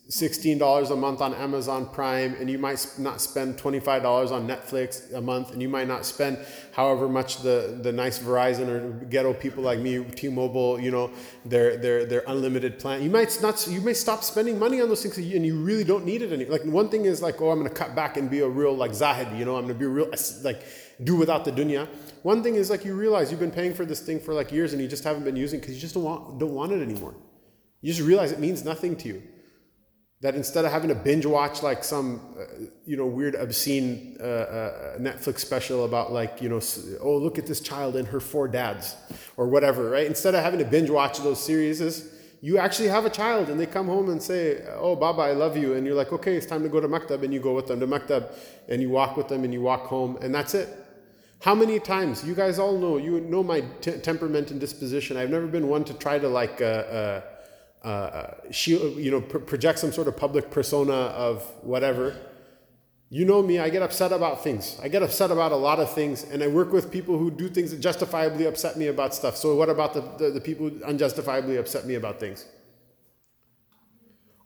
$16 0.10 0.90
a 0.90 0.96
month 0.96 1.22
on 1.22 1.36
Amazon 1.36 1.88
Prime, 1.88 2.34
and 2.40 2.50
you 2.50 2.58
might 2.58 2.84
not 2.98 3.22
spend 3.22 3.58
$25 3.58 4.32
on 4.32 4.48
Netflix 4.48 5.14
a 5.14 5.22
month, 5.22 5.52
and 5.52 5.62
you 5.62 5.70
might 5.70 5.88
not 5.88 6.04
spend 6.04 6.40
however 6.72 7.08
much 7.08 7.44
the, 7.44 7.78
the 7.84 7.92
nice 7.92 8.18
Verizon 8.18 8.70
or 8.70 8.90
ghetto 9.06 9.34
people 9.34 9.64
like 9.64 9.78
me, 9.78 10.04
T-Mobile, 10.04 10.80
you 10.80 10.90
know, 10.90 11.12
their, 11.46 11.78
their, 11.78 12.06
their 12.06 12.24
unlimited 12.26 12.80
plan. 12.80 13.04
You 13.04 13.12
might 13.12 13.38
not, 13.40 13.68
you 13.68 13.82
may 13.82 13.94
stop 13.94 14.24
spending 14.24 14.58
money 14.58 14.82
on 14.82 14.90
those 14.90 15.04
things 15.04 15.16
and 15.20 15.46
you 15.46 15.56
really 15.60 15.84
don't 15.84 16.06
need 16.06 16.24
it 16.24 16.32
anymore. 16.34 16.58
Like 16.58 16.66
one 16.66 16.90
thing 16.90 17.06
is 17.06 17.22
like, 17.22 17.40
oh, 17.40 17.52
I'm 17.52 17.60
going 17.60 17.70
to 17.70 17.76
cut 17.76 17.94
back 17.96 18.18
and 18.18 18.32
be 18.32 18.40
a 18.40 18.48
real 18.48 18.74
like 18.76 18.96
Zahid, 18.96 19.38
you 19.38 19.46
know, 19.46 19.58
I'm 19.58 19.66
going 19.66 19.76
to 19.76 19.80
be 19.80 19.86
real, 19.86 20.10
like 20.42 20.64
do 21.04 21.16
without 21.18 21.46
the 21.46 21.52
dunya. 21.52 21.88
One 22.24 22.44
thing 22.44 22.56
is 22.56 22.70
like 22.70 22.84
you 22.84 22.96
realize 22.96 23.32
you've 23.32 23.40
been 23.40 23.52
paying 23.52 23.74
for 23.74 23.86
this 23.86 24.02
thing 24.02 24.20
for 24.20 24.34
like 24.34 24.52
years 24.52 24.74
and 24.74 24.82
you 24.82 24.88
just 24.88 25.04
haven't 25.04 25.24
been 25.24 25.36
using 25.36 25.60
because 25.60 25.76
you 25.76 25.82
just 25.82 25.94
don't 25.94 26.04
want, 26.04 26.40
don't 26.40 26.54
want 26.54 26.72
it 26.72 26.82
anymore. 26.82 27.16
You 27.82 27.94
just 27.94 28.06
realize 28.06 28.32
it 28.32 28.40
means 28.40 28.66
nothing 28.66 28.96
to 28.98 29.08
you. 29.08 29.24
That 30.22 30.36
instead 30.36 30.66
of 30.66 30.72
having 30.74 30.90
to 30.90 30.96
binge 30.96 31.26
watch 31.26 31.64
like 31.64 31.82
some 31.82 32.36
uh, 32.38 32.66
you 32.86 32.98
know 32.98 33.06
weird 33.06 33.36
obscene 33.36 34.18
uh, 34.20 34.24
uh, 34.24 34.98
netflix 34.98 35.40
special 35.40 35.86
about 35.86 36.12
like 36.12 36.42
you 36.42 36.50
know 36.50 36.60
oh 37.00 37.16
look 37.16 37.38
at 37.38 37.48
this 37.48 37.62
child 37.62 37.96
and 37.96 38.06
her 38.06 38.20
four 38.20 38.50
dads 38.50 38.98
or 39.38 39.48
whatever 39.48 39.90
right? 39.90 40.08
Instead 40.08 40.36
of 40.36 40.44
having 40.44 40.60
to 40.60 40.66
binge 40.66 40.90
watch 40.90 41.20
those 41.20 41.42
series 41.42 41.80
you 42.42 42.58
actually 42.58 42.90
have 42.90 43.06
a 43.06 43.10
child 43.10 43.50
and 43.50 43.58
they 43.58 43.66
come 43.66 43.88
home 43.88 44.10
and 44.10 44.22
say 44.22 44.62
oh 44.76 44.94
baba 44.94 45.22
i 45.22 45.32
love 45.32 45.56
you. 45.56 45.76
And 45.76 45.86
you're 45.86 45.96
like 45.96 46.12
okay 46.12 46.36
it's 46.36 46.46
time 46.46 46.64
to 46.64 46.70
go 46.70 46.82
to 46.82 46.90
maktab 46.90 47.24
and 47.24 47.34
you 47.34 47.40
go 47.40 47.54
with 47.54 47.68
them 47.68 47.80
to 47.80 47.88
maktab 47.88 48.30
and 48.68 48.82
you 48.82 48.90
walk 48.90 49.16
with 49.16 49.30
them 49.30 49.46
and 49.46 49.54
you 49.54 49.62
walk 49.62 49.86
home 49.86 50.18
and 50.22 50.36
that's 50.36 50.54
it 50.54 50.68
how 51.42 51.56
many 51.56 51.80
times 51.80 52.24
you 52.24 52.36
guys 52.36 52.60
all 52.60 52.78
know 52.78 52.98
you 52.98 53.20
know 53.22 53.44
my 53.44 53.62
t- 53.82 53.98
temperament 54.00 54.52
and 54.52 54.60
disposition 54.60 55.18
i've 55.18 55.30
never 55.30 55.48
been 55.48 55.68
one 55.68 55.84
to 55.84 55.94
try 55.94 56.20
to 56.20 56.28
like 56.28 56.62
uh, 56.62 56.66
uh, 56.66 57.22
uh, 57.84 58.34
she, 58.52 58.78
you 58.96 59.12
know, 59.12 59.22
pr- 59.22 59.38
project 59.40 59.80
some 59.80 59.92
sort 59.92 60.08
of 60.08 60.18
public 60.18 60.52
persona 60.52 60.94
of 60.94 61.44
whatever. 61.62 62.16
You 63.10 63.26
know 63.26 63.42
me, 63.42 63.58
I 63.58 63.70
get 63.70 63.82
upset 63.82 64.12
about 64.12 64.44
things. 64.44 64.78
I 64.84 64.88
get 64.88 65.02
upset 65.02 65.32
about 65.32 65.52
a 65.52 65.56
lot 65.56 65.80
of 65.80 65.92
things, 65.94 66.24
and 66.24 66.44
I 66.44 66.48
work 66.48 66.72
with 66.72 66.92
people 66.92 67.18
who 67.18 67.32
do 67.32 67.48
things 67.48 67.72
that 67.72 67.80
justifiably 67.80 68.46
upset 68.46 68.78
me 68.78 68.88
about 68.88 69.16
stuff. 69.16 69.36
So, 69.36 69.56
what 69.56 69.70
about 69.70 69.94
the, 69.94 70.02
the, 70.24 70.32
the 70.32 70.42
people 70.42 70.70
who 70.70 70.84
unjustifiably 70.84 71.58
upset 71.58 71.88
me 71.88 71.96
about 71.96 72.20
things? 72.20 72.46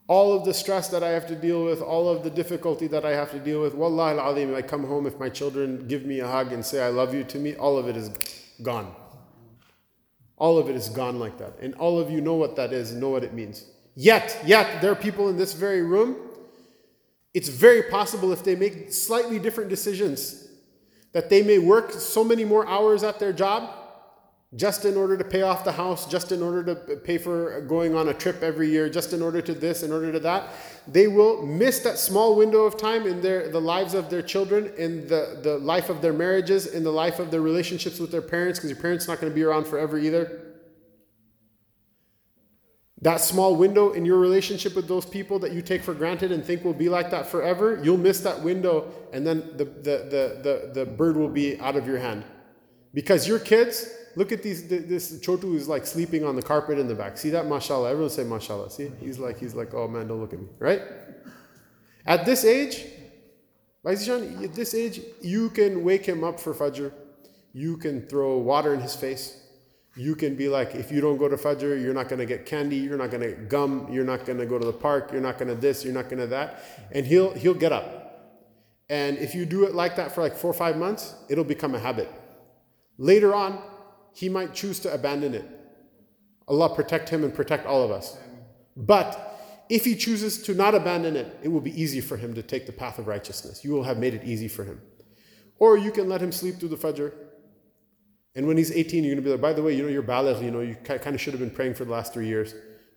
All 0.07 0.33
of 0.33 0.43
the 0.43 0.53
stress 0.53 0.89
that 0.89 1.01
I 1.01 1.09
have 1.09 1.27
to 1.27 1.35
deal 1.35 1.63
with, 1.63 1.81
all 1.81 2.09
of 2.09 2.23
the 2.23 2.29
difficulty 2.29 2.87
that 2.87 3.05
I 3.05 3.11
have 3.11 3.31
to 3.31 3.39
deal 3.39 3.61
with, 3.61 3.73
Wallah 3.73 4.15
al 4.15 4.55
I 4.55 4.61
come 4.61 4.85
home, 4.85 5.07
if 5.07 5.17
my 5.17 5.29
children 5.29 5.87
give 5.87 6.05
me 6.05 6.19
a 6.19 6.27
hug 6.27 6.51
and 6.51 6.65
say, 6.65 6.83
I 6.83 6.89
love 6.89 7.13
you 7.13 7.23
to 7.23 7.39
me, 7.39 7.55
all 7.55 7.77
of 7.77 7.87
it 7.87 7.95
is 7.95 8.09
gone. 8.61 8.93
All 10.37 10.57
of 10.57 10.69
it 10.69 10.75
is 10.75 10.89
gone 10.89 11.19
like 11.19 11.37
that. 11.37 11.53
And 11.61 11.73
all 11.75 11.99
of 11.99 12.11
you 12.11 12.19
know 12.19 12.33
what 12.33 12.57
that 12.57 12.73
is 12.73 12.91
and 12.91 12.99
know 12.99 13.09
what 13.09 13.23
it 13.23 13.33
means. 13.33 13.65
Yet, 13.95 14.37
yet, 14.45 14.81
there 14.81 14.91
are 14.91 14.95
people 14.95 15.29
in 15.29 15.37
this 15.37 15.53
very 15.53 15.81
room. 15.81 16.17
It's 17.33 17.49
very 17.49 17.83
possible 17.83 18.33
if 18.33 18.43
they 18.43 18.55
make 18.55 18.91
slightly 18.91 19.39
different 19.39 19.69
decisions 19.69 20.47
that 21.13 21.29
they 21.29 21.43
may 21.43 21.59
work 21.59 21.91
so 21.91 22.23
many 22.23 22.43
more 22.43 22.67
hours 22.67 23.03
at 23.03 23.19
their 23.19 23.31
job 23.31 23.82
just 24.55 24.85
in 24.85 24.95
order 24.95 25.17
to 25.17 25.23
pay 25.23 25.41
off 25.41 25.63
the 25.63 25.71
house, 25.71 26.05
just 26.05 26.31
in 26.31 26.41
order 26.41 26.63
to 26.63 26.95
pay 26.97 27.17
for 27.17 27.61
going 27.61 27.95
on 27.95 28.09
a 28.09 28.13
trip 28.13 28.43
every 28.43 28.69
year, 28.69 28.87
just 28.87 29.11
in 29.11 29.21
order 29.21 29.41
to 29.41 29.53
this, 29.53 29.81
in 29.81 29.91
order 29.91 30.11
to 30.11 30.19
that, 30.19 30.49
they 30.87 31.07
will 31.07 31.43
miss 31.45 31.79
that 31.79 31.97
small 31.97 32.35
window 32.35 32.63
of 32.63 32.77
time 32.77 33.07
in 33.07 33.21
their 33.21 33.49
the 33.49 33.59
lives 33.59 33.95
of 33.95 34.09
their 34.09 34.21
children, 34.21 34.71
in 34.77 35.07
the, 35.07 35.39
the 35.41 35.57
life 35.57 35.89
of 35.89 36.01
their 36.01 36.13
marriages, 36.13 36.67
in 36.67 36.83
the 36.83 36.91
life 36.91 37.19
of 37.19 37.31
their 37.31 37.41
relationships 37.41 37.99
with 37.99 38.11
their 38.11 38.21
parents, 38.21 38.59
because 38.59 38.69
your 38.69 38.79
parents 38.79 39.07
not 39.07 39.19
going 39.19 39.31
to 39.31 39.35
be 39.35 39.43
around 39.43 39.65
forever 39.65 39.97
either. 39.97 40.39
That 43.01 43.19
small 43.19 43.55
window 43.55 43.91
in 43.91 44.05
your 44.05 44.17
relationship 44.17 44.75
with 44.75 44.87
those 44.87 45.05
people 45.05 45.39
that 45.39 45.51
you 45.51 45.61
take 45.61 45.81
for 45.81 45.93
granted 45.93 46.31
and 46.31 46.45
think 46.45 46.63
will 46.63 46.73
be 46.73 46.89
like 46.89 47.09
that 47.11 47.25
forever, 47.25 47.81
you'll 47.83 47.97
miss 47.97 48.19
that 48.21 48.41
window, 48.41 48.93
and 49.11 49.25
then 49.25 49.39
the, 49.57 49.65
the, 49.65 49.71
the, 49.73 50.39
the, 50.43 50.71
the 50.73 50.85
bird 50.85 51.17
will 51.17 51.27
be 51.27 51.59
out 51.59 51.75
of 51.75 51.87
your 51.87 51.97
hand. 51.97 52.23
Because 52.93 53.27
your 53.27 53.39
kids, 53.39 53.89
look 54.15 54.31
at 54.31 54.43
these. 54.43 54.67
This 54.67 55.19
Chotu 55.19 55.55
is 55.55 55.67
like 55.67 55.85
sleeping 55.85 56.23
on 56.23 56.35
the 56.35 56.41
carpet 56.41 56.77
in 56.77 56.87
the 56.87 56.95
back. 56.95 57.17
See 57.17 57.31
that? 57.31 57.47
Mashallah. 57.47 57.89
Everyone 57.89 58.09
say 58.09 58.23
Mashallah. 58.23 58.69
See, 58.69 58.91
he's 58.99 59.19
like 59.19 59.39
he's 59.39 59.55
like, 59.55 59.73
oh 59.73 59.87
man, 59.87 60.07
don't 60.07 60.21
look 60.21 60.33
at 60.33 60.39
me. 60.39 60.47
Right? 60.59 60.81
At 62.05 62.25
this 62.25 62.45
age, 62.45 62.85
at 63.85 64.53
this 64.53 64.73
age, 64.73 65.01
you 65.21 65.49
can 65.49 65.83
wake 65.83 66.05
him 66.05 66.23
up 66.23 66.39
for 66.39 66.53
Fajr. 66.53 66.91
You 67.53 67.77
can 67.77 68.07
throw 68.07 68.37
water 68.37 68.73
in 68.73 68.79
his 68.79 68.95
face. 68.95 69.39
You 69.95 70.15
can 70.15 70.35
be 70.35 70.49
like, 70.49 70.73
if 70.73 70.91
you 70.91 71.01
don't 71.01 71.17
go 71.17 71.29
to 71.29 71.35
Fajr, 71.35 71.81
you're 71.81 71.93
not 71.93 72.09
going 72.09 72.19
to 72.19 72.25
get 72.25 72.45
candy. 72.45 72.77
You're 72.77 72.97
not 72.97 73.11
going 73.11 73.21
to 73.21 73.29
get 73.29 73.49
gum. 73.49 73.87
You're 73.91 74.03
not 74.03 74.25
going 74.25 74.39
to 74.39 74.45
go 74.45 74.57
to 74.57 74.65
the 74.65 74.73
park. 74.73 75.11
You're 75.11 75.21
not 75.21 75.37
going 75.37 75.49
to 75.49 75.55
this. 75.55 75.83
You're 75.83 75.93
not 75.93 76.05
going 76.05 76.19
to 76.19 76.27
that. 76.27 76.63
And 76.91 77.05
he'll 77.05 77.33
he'll 77.33 77.53
get 77.53 77.71
up. 77.71 77.99
And 78.89 79.17
if 79.17 79.35
you 79.35 79.45
do 79.45 79.65
it 79.65 79.73
like 79.73 79.95
that 79.95 80.13
for 80.13 80.21
like 80.21 80.35
four 80.35 80.51
or 80.51 80.55
five 80.55 80.77
months, 80.77 81.15
it'll 81.29 81.43
become 81.43 81.75
a 81.75 81.79
habit. 81.79 82.09
Later 82.97 83.33
on, 83.33 83.61
he 84.13 84.29
might 84.29 84.53
choose 84.53 84.79
to 84.79 84.93
abandon 84.93 85.33
it. 85.33 85.45
Allah 86.47 86.75
protect 86.75 87.09
him 87.09 87.23
and 87.23 87.33
protect 87.33 87.65
all 87.65 87.83
of 87.83 87.91
us. 87.91 88.17
But 88.75 89.33
if 89.69 89.85
he 89.85 89.95
chooses 89.95 90.41
to 90.43 90.53
not 90.53 90.75
abandon 90.75 91.15
it, 91.15 91.39
it 91.41 91.47
will 91.47 91.61
be 91.61 91.79
easy 91.79 92.01
for 92.01 92.17
him 92.17 92.33
to 92.35 92.43
take 92.43 92.65
the 92.65 92.71
path 92.71 92.99
of 92.99 93.07
righteousness. 93.07 93.63
You 93.63 93.71
will 93.71 93.83
have 93.83 93.97
made 93.97 94.13
it 94.13 94.23
easy 94.23 94.47
for 94.47 94.63
him. 94.63 94.81
Or 95.57 95.77
you 95.77 95.91
can 95.91 96.09
let 96.09 96.21
him 96.21 96.31
sleep 96.31 96.55
through 96.55 96.69
the 96.69 96.75
Fajr. 96.75 97.13
And 98.35 98.47
when 98.47 98.57
he's 98.57 98.71
18, 98.71 99.03
you're 99.03 99.13
going 99.13 99.23
to 99.23 99.27
be 99.27 99.31
like, 99.31 99.41
by 99.41 99.53
the 99.53 99.63
way, 99.63 99.75
you 99.75 99.83
know, 99.83 99.89
you're 99.89 100.03
baligh, 100.03 100.41
you 100.43 100.51
know, 100.51 100.61
you 100.61 100.75
kind 100.75 101.15
of 101.15 101.21
should 101.21 101.33
have 101.33 101.39
been 101.39 101.51
praying 101.51 101.75
for 101.75 101.85
the 101.85 101.91
last 101.91 102.13
three 102.13 102.27
years. 102.27 102.55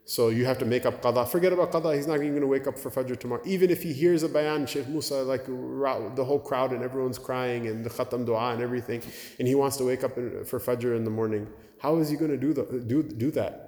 So 0.08 0.28
you 0.28 0.44
have 0.44 0.58
to 0.58 0.64
make 0.64 0.86
up 0.86 1.02
qada. 1.02 1.26
Forget 1.26 1.52
about 1.52 1.72
qada. 1.72 1.96
He's 1.96 2.06
not 2.06 2.20
even 2.20 2.30
going 2.30 2.42
to 2.42 2.46
wake 2.46 2.68
up 2.68 2.78
for 2.78 2.92
Fajr 2.92 3.18
tomorrow. 3.18 3.42
Even 3.44 3.70
if 3.70 3.82
he 3.82 3.92
hears 3.92 4.22
a 4.22 4.28
bayan, 4.28 4.64
Sheikh 4.64 4.86
Musa, 4.86 5.16
like 5.24 5.46
the 5.46 6.24
whole 6.24 6.38
crowd 6.38 6.72
and 6.72 6.84
everyone's 6.84 7.18
crying 7.18 7.66
and 7.66 7.84
the 7.84 7.90
khatam 7.90 8.24
dua 8.24 8.52
and 8.52 8.62
everything, 8.62 9.02
and 9.40 9.48
he 9.48 9.56
wants 9.56 9.76
to 9.78 9.84
wake 9.84 10.04
up 10.04 10.14
for 10.14 10.60
Fajr 10.60 10.96
in 10.96 11.02
the 11.02 11.10
morning, 11.10 11.48
how 11.80 11.96
is 11.96 12.08
he 12.08 12.16
going 12.16 12.30
to 12.30 12.36
do, 12.36 12.52
the, 12.52 12.62
do, 12.86 13.02
do 13.02 13.32
that? 13.32 13.62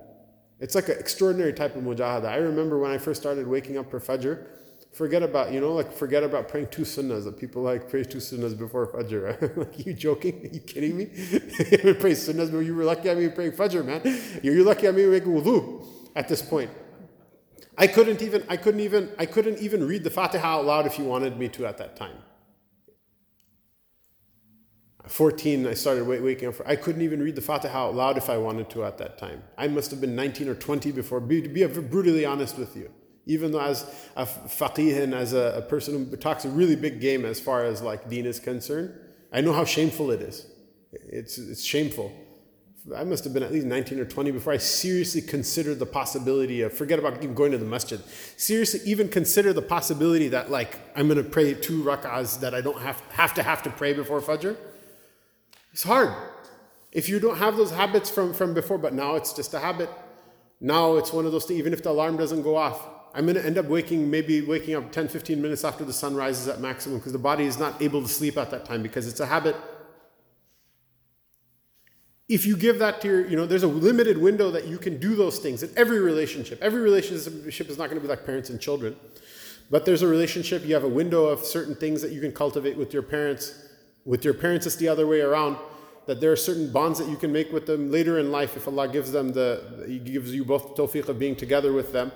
It's 0.60 0.76
like 0.76 0.88
an 0.88 0.98
extraordinary 1.00 1.52
type 1.52 1.74
of 1.74 1.82
mujahada. 1.82 2.26
I 2.26 2.36
remember 2.36 2.78
when 2.78 2.92
I 2.92 2.98
first 2.98 3.20
started 3.20 3.48
waking 3.48 3.76
up 3.76 3.90
for 3.90 3.98
Fajr, 3.98 4.46
forget 4.92 5.24
about, 5.24 5.50
you 5.50 5.60
know, 5.60 5.72
like 5.72 5.92
forget 5.92 6.22
about 6.22 6.46
praying 6.46 6.68
two 6.68 6.82
sunnahs. 6.82 7.24
That 7.24 7.36
people 7.36 7.62
like 7.62 7.90
pray 7.90 8.04
two 8.04 8.18
sunnahs 8.18 8.56
before 8.56 8.86
Fajr. 8.86 9.56
like, 9.56 9.84
you 9.84 9.92
joking? 9.92 10.40
Are 10.44 10.54
you 10.54 10.60
kidding 10.60 10.96
me? 10.96 11.04
you 11.14 11.94
pray 11.94 12.12
sunnahs, 12.12 12.52
but 12.52 12.60
you 12.60 12.76
were 12.76 12.84
lucky 12.84 13.10
I'm 13.10 13.18
even 13.18 13.32
praying 13.32 13.52
Fajr, 13.52 13.84
man. 13.84 14.20
You're 14.40 14.64
lucky 14.64 14.86
I'm 14.86 14.96
even 14.96 15.10
making 15.10 15.32
wudu 15.32 15.97
at 16.18 16.28
this 16.28 16.42
point. 16.42 16.70
I 17.78 17.86
couldn't 17.86 18.22
even 18.22 18.42
I 18.48 18.56
couldn't 18.56 18.80
even 18.80 19.10
I 19.18 19.26
couldn't 19.26 19.58
even 19.60 19.86
read 19.86 20.02
the 20.02 20.10
Fatiha 20.10 20.48
out 20.56 20.64
loud 20.64 20.84
if 20.84 20.98
you 20.98 21.04
wanted 21.04 21.38
me 21.38 21.48
to 21.50 21.64
at 21.64 21.78
that 21.78 21.94
time. 21.96 22.18
14, 25.06 25.66
I 25.66 25.72
started 25.72 26.04
waking 26.06 26.48
up. 26.48 26.56
For, 26.56 26.68
I 26.68 26.76
couldn't 26.76 27.00
even 27.00 27.22
read 27.22 27.34
the 27.34 27.40
Fatiha 27.40 27.86
out 27.86 27.94
loud 27.94 28.18
if 28.18 28.28
I 28.28 28.36
wanted 28.36 28.68
to 28.70 28.84
at 28.84 28.98
that 28.98 29.16
time. 29.16 29.42
I 29.56 29.66
must 29.68 29.90
have 29.90 30.02
been 30.02 30.14
19 30.14 30.48
or 30.50 30.54
20 30.54 30.92
before, 30.92 31.18
be, 31.20 31.40
to 31.40 31.48
be 31.48 31.66
brutally 31.66 32.26
honest 32.26 32.58
with 32.58 32.76
you. 32.76 32.90
Even 33.24 33.52
though 33.52 33.60
as 33.60 33.90
a 34.16 34.26
faqih 34.26 35.02
and 35.02 35.14
as 35.14 35.32
a, 35.32 35.54
a 35.56 35.62
person 35.62 36.10
who 36.10 36.16
talks 36.16 36.44
a 36.44 36.50
really 36.50 36.76
big 36.76 37.00
game 37.00 37.24
as 37.24 37.40
far 37.40 37.64
as 37.64 37.80
like 37.80 38.10
deen 38.10 38.26
is 38.26 38.38
concerned, 38.38 38.92
I 39.32 39.40
know 39.40 39.54
how 39.54 39.64
shameful 39.64 40.10
it 40.10 40.20
is. 40.20 40.46
It's, 40.92 41.38
it's 41.38 41.64
shameful. 41.64 42.12
I 42.96 43.04
must 43.04 43.24
have 43.24 43.34
been 43.34 43.42
at 43.42 43.52
least 43.52 43.66
19 43.66 44.00
or 44.00 44.04
20 44.04 44.30
before 44.30 44.52
I 44.52 44.56
seriously 44.56 45.20
considered 45.20 45.78
the 45.78 45.86
possibility 45.86 46.62
of, 46.62 46.72
forget 46.72 46.98
about 46.98 47.16
even 47.16 47.34
going 47.34 47.52
to 47.52 47.58
the 47.58 47.64
masjid, 47.64 48.00
seriously 48.36 48.80
even 48.84 49.08
consider 49.08 49.52
the 49.52 49.62
possibility 49.62 50.28
that 50.28 50.50
like 50.50 50.78
I'm 50.96 51.08
going 51.08 51.22
to 51.22 51.28
pray 51.28 51.54
two 51.54 51.82
rak'ahs 51.82 52.40
that 52.40 52.54
I 52.54 52.60
don't 52.60 52.80
have, 52.80 53.00
have 53.10 53.34
to 53.34 53.42
have 53.42 53.62
to 53.64 53.70
pray 53.70 53.92
before 53.92 54.20
Fajr. 54.20 54.56
It's 55.72 55.82
hard. 55.82 56.12
If 56.92 57.08
you 57.08 57.20
don't 57.20 57.36
have 57.36 57.56
those 57.56 57.70
habits 57.70 58.08
from, 58.08 58.32
from 58.32 58.54
before, 58.54 58.78
but 58.78 58.94
now 58.94 59.16
it's 59.16 59.32
just 59.32 59.52
a 59.54 59.58
habit. 59.58 59.90
Now 60.60 60.96
it's 60.96 61.12
one 61.12 61.26
of 61.26 61.32
those 61.32 61.44
things, 61.44 61.58
even 61.58 61.72
if 61.72 61.82
the 61.82 61.90
alarm 61.90 62.16
doesn't 62.16 62.42
go 62.42 62.56
off, 62.56 62.80
I'm 63.14 63.24
going 63.24 63.36
to 63.36 63.44
end 63.44 63.58
up 63.58 63.66
waking, 63.66 64.10
maybe 64.10 64.40
waking 64.42 64.74
up 64.74 64.92
10, 64.92 65.08
15 65.08 65.40
minutes 65.40 65.64
after 65.64 65.84
the 65.84 65.92
sun 65.92 66.14
rises 66.14 66.48
at 66.48 66.60
maximum 66.60 66.98
because 66.98 67.12
the 67.12 67.18
body 67.18 67.44
is 67.44 67.58
not 67.58 67.80
able 67.82 68.00
to 68.02 68.08
sleep 68.08 68.38
at 68.38 68.50
that 68.50 68.64
time 68.64 68.82
because 68.82 69.06
it's 69.06 69.20
a 69.20 69.26
habit 69.26 69.56
if 72.28 72.44
you 72.44 72.56
give 72.56 72.78
that 72.78 73.00
to 73.00 73.08
your, 73.08 73.26
you 73.26 73.36
know, 73.36 73.46
there's 73.46 73.62
a 73.62 73.68
limited 73.68 74.18
window 74.18 74.50
that 74.50 74.66
you 74.66 74.76
can 74.76 74.98
do 74.98 75.16
those 75.16 75.38
things 75.38 75.62
in 75.62 75.70
every 75.76 75.98
relationship. 75.98 76.58
Every 76.60 76.80
relationship 76.80 77.70
is 77.70 77.78
not 77.78 77.88
going 77.88 77.96
to 77.96 78.02
be 78.02 78.08
like 78.08 78.26
parents 78.26 78.50
and 78.50 78.60
children, 78.60 78.96
but 79.70 79.86
there's 79.86 80.02
a 80.02 80.06
relationship. 80.06 80.64
You 80.64 80.74
have 80.74 80.84
a 80.84 80.88
window 80.88 81.24
of 81.24 81.40
certain 81.40 81.74
things 81.74 82.02
that 82.02 82.12
you 82.12 82.20
can 82.20 82.32
cultivate 82.32 82.76
with 82.76 82.92
your 82.92 83.02
parents. 83.02 83.64
With 84.04 84.24
your 84.24 84.34
parents, 84.34 84.66
it's 84.66 84.76
the 84.76 84.88
other 84.88 85.06
way 85.06 85.20
around. 85.22 85.56
That 86.06 86.20
there 86.20 86.32
are 86.32 86.36
certain 86.36 86.72
bonds 86.72 86.98
that 86.98 87.08
you 87.08 87.16
can 87.16 87.32
make 87.32 87.52
with 87.52 87.66
them 87.66 87.90
later 87.90 88.18
in 88.18 88.30
life 88.30 88.56
if 88.56 88.66
Allah 88.66 88.88
gives 88.88 89.12
them 89.12 89.32
the, 89.32 89.84
He 89.86 89.98
gives 89.98 90.34
you 90.34 90.44
both 90.44 90.74
tawfiq 90.74 91.08
of 91.08 91.18
being 91.18 91.36
together 91.36 91.72
with 91.72 91.92
them. 91.92 92.12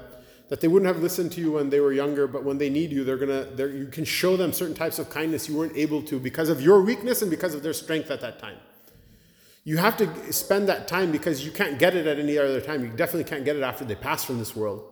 That 0.48 0.60
they 0.60 0.68
wouldn't 0.68 0.86
have 0.86 1.02
listened 1.02 1.32
to 1.32 1.40
you 1.40 1.52
when 1.52 1.70
they 1.70 1.80
were 1.80 1.92
younger, 1.92 2.26
but 2.26 2.44
when 2.44 2.58
they 2.58 2.68
need 2.68 2.90
you, 2.90 3.04
they're 3.04 3.16
gonna, 3.16 3.44
they're, 3.44 3.70
you 3.70 3.86
can 3.86 4.04
show 4.04 4.36
them 4.36 4.52
certain 4.52 4.74
types 4.74 4.98
of 4.98 5.08
kindness 5.08 5.48
you 5.48 5.56
weren't 5.56 5.76
able 5.76 6.02
to 6.02 6.18
because 6.18 6.50
of 6.50 6.60
your 6.60 6.82
weakness 6.82 7.22
and 7.22 7.30
because 7.30 7.54
of 7.54 7.62
their 7.62 7.72
strength 7.72 8.10
at 8.10 8.20
that 8.20 8.38
time. 8.38 8.56
You 9.64 9.76
have 9.76 9.96
to 9.98 10.32
spend 10.32 10.68
that 10.68 10.88
time 10.88 11.12
because 11.12 11.44
you 11.44 11.52
can't 11.52 11.78
get 11.78 11.94
it 11.94 12.06
at 12.06 12.18
any 12.18 12.36
other 12.36 12.60
time. 12.60 12.82
You 12.82 12.90
definitely 12.90 13.24
can't 13.24 13.44
get 13.44 13.56
it 13.56 13.62
after 13.62 13.84
they 13.84 13.94
pass 13.94 14.24
from 14.24 14.38
this 14.38 14.56
world. 14.56 14.88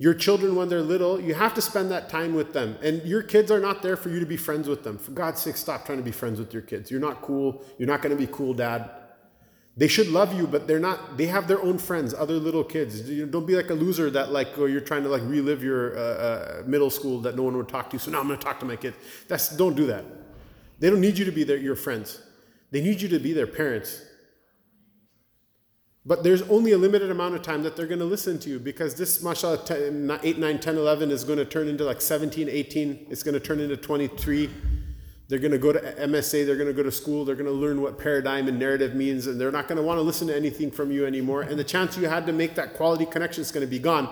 Your 0.00 0.14
children, 0.14 0.54
when 0.54 0.68
they're 0.68 0.82
little, 0.82 1.20
you 1.20 1.34
have 1.34 1.54
to 1.54 1.62
spend 1.62 1.90
that 1.90 2.08
time 2.08 2.34
with 2.34 2.52
them. 2.52 2.76
And 2.82 3.02
your 3.02 3.22
kids 3.22 3.50
are 3.50 3.58
not 3.58 3.82
there 3.82 3.96
for 3.96 4.10
you 4.10 4.20
to 4.20 4.26
be 4.26 4.36
friends 4.36 4.68
with 4.68 4.84
them. 4.84 4.96
For 4.96 5.10
God's 5.10 5.40
sake, 5.40 5.56
stop 5.56 5.86
trying 5.86 5.98
to 5.98 6.04
be 6.04 6.12
friends 6.12 6.38
with 6.38 6.52
your 6.52 6.62
kids. 6.62 6.90
You're 6.90 7.00
not 7.00 7.20
cool. 7.22 7.64
You're 7.78 7.88
not 7.88 8.00
going 8.02 8.16
to 8.16 8.26
be 8.26 8.30
cool, 8.32 8.54
dad. 8.54 8.90
They 9.76 9.88
should 9.88 10.08
love 10.08 10.34
you, 10.34 10.46
but 10.46 10.66
they're 10.66 10.80
not. 10.80 11.16
They 11.16 11.26
have 11.26 11.46
their 11.48 11.60
own 11.62 11.78
friends, 11.78 12.12
other 12.12 12.34
little 12.34 12.64
kids. 12.64 13.00
Don't 13.30 13.46
be 13.46 13.54
like 13.54 13.70
a 13.70 13.74
loser 13.74 14.10
that 14.10 14.32
like 14.32 14.48
oh, 14.56 14.66
you're 14.66 14.80
trying 14.80 15.04
to 15.04 15.08
like 15.08 15.22
relive 15.22 15.62
your 15.62 15.96
uh, 15.96 16.00
uh, 16.00 16.62
middle 16.66 16.90
school 16.90 17.20
that 17.20 17.36
no 17.36 17.44
one 17.44 17.56
would 17.56 17.68
talk 17.68 17.88
to. 17.90 17.98
So 17.98 18.10
now 18.10 18.20
I'm 18.20 18.26
going 18.26 18.38
to 18.38 18.44
talk 18.44 18.58
to 18.60 18.66
my 18.66 18.74
kids. 18.74 18.96
That's 19.28 19.56
don't 19.56 19.76
do 19.76 19.86
that. 19.86 20.04
They 20.80 20.90
don't 20.90 21.00
need 21.00 21.16
you 21.16 21.24
to 21.24 21.32
be 21.32 21.44
their, 21.44 21.56
your 21.56 21.76
friends. 21.76 22.20
They 22.70 22.80
need 22.80 23.00
you 23.00 23.08
to 23.08 23.18
be 23.18 23.32
their 23.32 23.46
parents. 23.46 24.02
But 26.04 26.22
there's 26.22 26.42
only 26.42 26.72
a 26.72 26.78
limited 26.78 27.10
amount 27.10 27.34
of 27.34 27.42
time 27.42 27.62
that 27.64 27.76
they're 27.76 27.86
going 27.86 27.98
to 27.98 28.04
listen 28.06 28.38
to 28.40 28.48
you 28.48 28.58
because 28.58 28.94
this, 28.94 29.22
mashallah, 29.22 30.20
8, 30.22 30.38
9, 30.38 30.58
10, 30.58 30.76
11 30.76 31.10
is 31.10 31.22
going 31.22 31.38
to 31.38 31.44
turn 31.44 31.68
into 31.68 31.84
like 31.84 32.00
17, 32.00 32.48
18. 32.48 33.08
It's 33.10 33.22
going 33.22 33.34
to 33.34 33.40
turn 33.40 33.60
into 33.60 33.76
23. 33.76 34.48
They're 35.28 35.38
going 35.38 35.52
to 35.52 35.58
go 35.58 35.72
to 35.74 35.80
MSA, 35.80 36.46
they're 36.46 36.56
going 36.56 36.68
to 36.68 36.72
go 36.72 36.82
to 36.82 36.90
school, 36.90 37.26
they're 37.26 37.34
going 37.34 37.44
to 37.44 37.52
learn 37.52 37.82
what 37.82 37.98
paradigm 37.98 38.48
and 38.48 38.58
narrative 38.58 38.94
means, 38.94 39.26
and 39.26 39.38
they're 39.38 39.52
not 39.52 39.68
going 39.68 39.76
to 39.76 39.82
want 39.82 39.98
to 39.98 40.02
listen 40.02 40.26
to 40.28 40.34
anything 40.34 40.70
from 40.70 40.90
you 40.90 41.04
anymore. 41.04 41.42
And 41.42 41.58
the 41.58 41.64
chance 41.64 41.98
you 41.98 42.08
had 42.08 42.24
to 42.26 42.32
make 42.32 42.54
that 42.54 42.72
quality 42.72 43.04
connection 43.04 43.42
is 43.42 43.52
going 43.52 43.66
to 43.66 43.70
be 43.70 43.78
gone. 43.78 44.08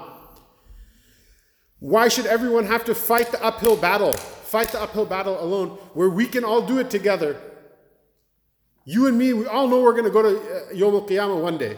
Why 1.78 2.09
should 2.09 2.26
everyone 2.26 2.66
have 2.66 2.84
to 2.84 2.94
fight 2.94 3.32
the 3.32 3.42
uphill 3.42 3.76
battle? 3.78 4.12
Fight 4.12 4.68
the 4.68 4.82
uphill 4.82 5.07
battle 5.07 5.42
alone 5.42 5.68
where 5.94 6.11
we 6.11 6.26
can 6.26 6.44
all 6.44 6.61
do 6.61 6.78
it 6.78 6.90
together 6.90 7.40
you 8.89 9.09
and 9.09 9.18
me, 9.18 9.32
we 9.32 9.47
all 9.47 9.66
know 9.66 9.82
we're 9.82 9.93
going 9.93 10.05
to 10.05 10.11
go 10.11 10.22
to 10.22 10.39
uh, 10.39 10.72
Yom 10.72 10.93
Qiyamah 10.93 11.43
one 11.43 11.59
day. 11.59 11.76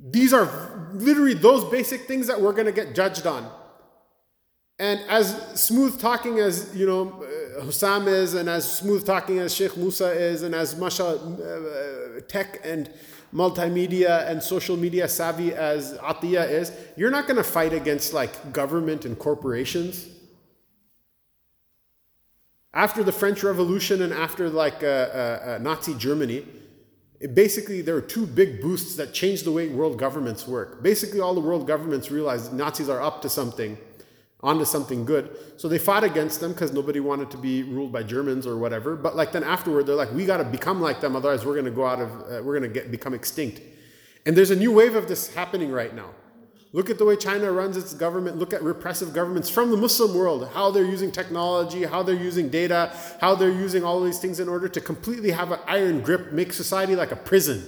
These 0.00 0.32
are 0.32 0.88
literally 0.94 1.34
those 1.34 1.64
basic 1.70 2.08
things 2.08 2.26
that 2.28 2.40
we're 2.40 2.54
going 2.54 2.66
to 2.66 2.72
get 2.72 2.94
judged 2.94 3.26
on. 3.26 3.48
And 4.78 5.00
as 5.08 5.60
smooth 5.60 6.00
talking 6.00 6.40
as 6.40 6.74
you 6.74 6.86
know 6.86 7.22
uh, 7.22 7.62
Hussam 7.62 8.08
is, 8.08 8.34
and 8.34 8.48
as 8.48 8.70
smooth 8.70 9.06
talking 9.06 9.38
as 9.38 9.54
Sheikh 9.54 9.76
Musa 9.76 10.10
is, 10.10 10.42
and 10.42 10.54
as 10.54 10.76
masha 10.76 11.04
uh, 11.04 12.20
tech 12.26 12.60
and 12.64 12.90
multimedia 13.32 14.28
and 14.28 14.42
social 14.42 14.76
media 14.76 15.06
savvy 15.06 15.52
as 15.52 15.92
Atiya 15.98 16.48
is, 16.48 16.72
you're 16.96 17.10
not 17.10 17.26
going 17.26 17.36
to 17.36 17.44
fight 17.44 17.72
against 17.72 18.14
like 18.14 18.52
government 18.52 19.04
and 19.04 19.18
corporations 19.18 20.06
after 22.74 23.04
the 23.04 23.12
French 23.12 23.42
Revolution 23.42 24.02
and 24.02 24.12
after 24.12 24.50
like 24.50 24.82
uh, 24.82 24.86
uh, 24.86 24.88
uh, 24.88 25.58
Nazi 25.62 25.94
Germany, 25.94 26.44
basically 27.32 27.80
there 27.80 27.96
are 27.96 28.00
two 28.00 28.26
big 28.26 28.60
boosts 28.60 28.96
that 28.96 29.14
changed 29.14 29.44
the 29.44 29.52
way 29.52 29.68
world 29.68 29.96
governments 29.96 30.46
work. 30.46 30.82
Basically, 30.82 31.20
all 31.20 31.34
the 31.34 31.40
world 31.40 31.66
governments 31.66 32.10
realized 32.10 32.52
Nazis 32.52 32.88
are 32.88 33.00
up 33.00 33.22
to 33.22 33.28
something, 33.28 33.78
onto 34.40 34.64
something 34.64 35.04
good. 35.04 35.36
So 35.56 35.68
they 35.68 35.78
fought 35.78 36.02
against 36.02 36.40
them 36.40 36.52
because 36.52 36.72
nobody 36.72 36.98
wanted 36.98 37.30
to 37.30 37.38
be 37.38 37.62
ruled 37.62 37.92
by 37.92 38.02
Germans 38.02 38.44
or 38.44 38.58
whatever. 38.58 38.96
But 38.96 39.14
like 39.14 39.30
then 39.30 39.44
afterward, 39.44 39.86
they're 39.86 39.94
like, 39.94 40.12
we 40.12 40.26
got 40.26 40.38
to 40.38 40.44
become 40.44 40.80
like 40.80 41.00
them, 41.00 41.14
otherwise 41.14 41.46
we're 41.46 41.54
going 41.54 41.64
to 41.66 41.70
go 41.70 41.86
out 41.86 42.00
of, 42.00 42.10
uh, 42.10 42.42
we're 42.42 42.58
going 42.58 42.62
to 42.62 42.80
get 42.80 42.90
become 42.90 43.14
extinct. 43.14 43.60
And 44.26 44.36
there's 44.36 44.50
a 44.50 44.56
new 44.56 44.72
wave 44.72 44.96
of 44.96 45.06
this 45.06 45.32
happening 45.32 45.70
right 45.70 45.94
now. 45.94 46.10
Look 46.74 46.90
at 46.90 46.98
the 46.98 47.04
way 47.04 47.14
China 47.14 47.52
runs 47.52 47.76
its 47.76 47.94
government. 47.94 48.36
Look 48.36 48.52
at 48.52 48.60
repressive 48.60 49.12
governments 49.12 49.48
from 49.48 49.70
the 49.70 49.76
Muslim 49.76 50.12
world, 50.12 50.48
how 50.52 50.72
they're 50.72 50.84
using 50.84 51.12
technology, 51.12 51.84
how 51.84 52.02
they're 52.02 52.16
using 52.16 52.48
data, 52.48 52.92
how 53.20 53.36
they're 53.36 53.48
using 53.48 53.84
all 53.84 54.02
these 54.02 54.18
things 54.18 54.40
in 54.40 54.48
order 54.48 54.68
to 54.68 54.80
completely 54.80 55.30
have 55.30 55.52
an 55.52 55.60
iron 55.68 56.00
grip, 56.00 56.32
make 56.32 56.52
society 56.52 56.96
like 56.96 57.12
a 57.12 57.16
prison. 57.16 57.64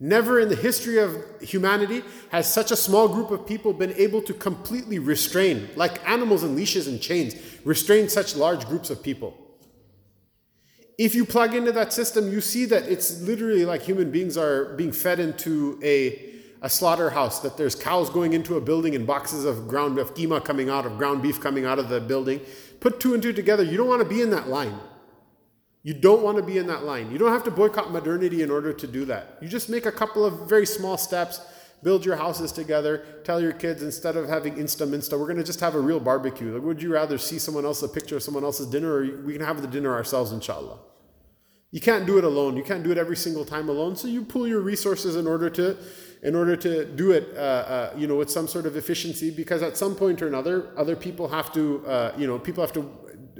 Never 0.00 0.40
in 0.40 0.48
the 0.48 0.56
history 0.56 0.98
of 0.98 1.14
humanity 1.42 2.02
has 2.30 2.50
such 2.50 2.70
a 2.70 2.76
small 2.76 3.06
group 3.06 3.30
of 3.30 3.46
people 3.46 3.74
been 3.74 3.92
able 3.98 4.22
to 4.22 4.32
completely 4.32 4.98
restrain, 4.98 5.68
like 5.76 6.02
animals 6.08 6.42
in 6.42 6.56
leashes 6.56 6.88
and 6.88 7.02
chains, 7.02 7.34
restrain 7.66 8.08
such 8.08 8.34
large 8.34 8.64
groups 8.64 8.88
of 8.88 9.02
people. 9.02 9.36
If 10.96 11.14
you 11.14 11.26
plug 11.26 11.54
into 11.54 11.72
that 11.72 11.92
system, 11.92 12.32
you 12.32 12.40
see 12.40 12.64
that 12.64 12.84
it's 12.84 13.20
literally 13.20 13.66
like 13.66 13.82
human 13.82 14.10
beings 14.10 14.38
are 14.38 14.74
being 14.74 14.92
fed 14.92 15.20
into 15.20 15.78
a 15.82 16.32
a 16.62 16.70
slaughterhouse 16.70 17.40
that 17.40 17.56
there's 17.56 17.74
cows 17.74 18.08
going 18.08 18.32
into 18.32 18.56
a 18.56 18.60
building 18.60 18.94
and 18.94 19.06
boxes 19.06 19.44
of 19.44 19.66
ground 19.66 19.98
of 19.98 20.14
keema 20.14 20.42
coming 20.42 20.70
out 20.70 20.86
of 20.86 20.96
ground 20.96 21.20
beef 21.20 21.40
coming 21.40 21.66
out 21.66 21.78
of 21.78 21.88
the 21.88 22.00
building. 22.00 22.40
Put 22.80 23.00
two 23.00 23.14
and 23.14 23.22
two 23.22 23.32
together. 23.32 23.64
You 23.64 23.76
don't 23.76 23.88
want 23.88 24.00
to 24.02 24.08
be 24.08 24.22
in 24.22 24.30
that 24.30 24.48
line. 24.48 24.78
You 25.82 25.92
don't 25.92 26.22
want 26.22 26.36
to 26.36 26.42
be 26.42 26.58
in 26.58 26.68
that 26.68 26.84
line. 26.84 27.10
You 27.10 27.18
don't 27.18 27.32
have 27.32 27.42
to 27.44 27.50
boycott 27.50 27.90
modernity 27.90 28.42
in 28.42 28.50
order 28.50 28.72
to 28.72 28.86
do 28.86 29.04
that. 29.06 29.38
You 29.42 29.48
just 29.48 29.68
make 29.68 29.86
a 29.86 29.92
couple 29.92 30.24
of 30.24 30.48
very 30.48 30.64
small 30.64 30.96
steps 30.96 31.40
build 31.82 32.04
your 32.04 32.14
houses 32.14 32.52
together 32.52 33.04
tell 33.24 33.40
your 33.40 33.52
kids 33.52 33.82
instead 33.82 34.16
of 34.16 34.28
having 34.28 34.54
insta 34.54 34.86
minsta 34.86 35.18
we're 35.18 35.26
going 35.26 35.36
to 35.36 35.42
just 35.42 35.58
have 35.58 35.74
a 35.74 35.80
real 35.80 35.98
barbecue. 35.98 36.54
Like 36.54 36.62
would 36.62 36.80
you 36.80 36.92
rather 36.92 37.18
see 37.18 37.40
someone 37.40 37.64
else 37.64 37.82
a 37.82 37.88
picture 37.88 38.16
of 38.16 38.22
someone 38.22 38.44
else's 38.44 38.68
dinner 38.68 38.92
or 38.92 39.22
we 39.22 39.32
can 39.32 39.44
have 39.44 39.60
the 39.60 39.66
dinner 39.66 39.92
ourselves 39.92 40.30
inshallah 40.30 40.78
you 41.72 41.80
can't 41.80 42.06
do 42.06 42.18
it 42.18 42.24
alone 42.24 42.56
you 42.56 42.62
can't 42.62 42.84
do 42.84 42.92
it 42.92 42.98
every 42.98 43.16
single 43.16 43.44
time 43.44 43.68
alone 43.68 43.96
so 43.96 44.06
you 44.06 44.22
pull 44.22 44.46
your 44.46 44.60
resources 44.60 45.16
in 45.16 45.26
order 45.26 45.50
to 45.50 45.76
in 46.22 46.36
order 46.36 46.56
to 46.56 46.84
do 46.84 47.10
it, 47.10 47.34
uh, 47.36 47.40
uh, 47.40 47.94
you 47.96 48.06
know, 48.06 48.16
with 48.16 48.30
some 48.30 48.46
sort 48.46 48.64
of 48.64 48.76
efficiency, 48.76 49.30
because 49.30 49.60
at 49.60 49.76
some 49.76 49.94
point 49.94 50.22
or 50.22 50.28
another, 50.28 50.70
other 50.76 50.94
people 50.94 51.28
have 51.28 51.52
to, 51.52 51.84
uh, 51.84 52.12
you 52.16 52.26
know, 52.28 52.38
people 52.38 52.62
have 52.62 52.72
to 52.72 52.88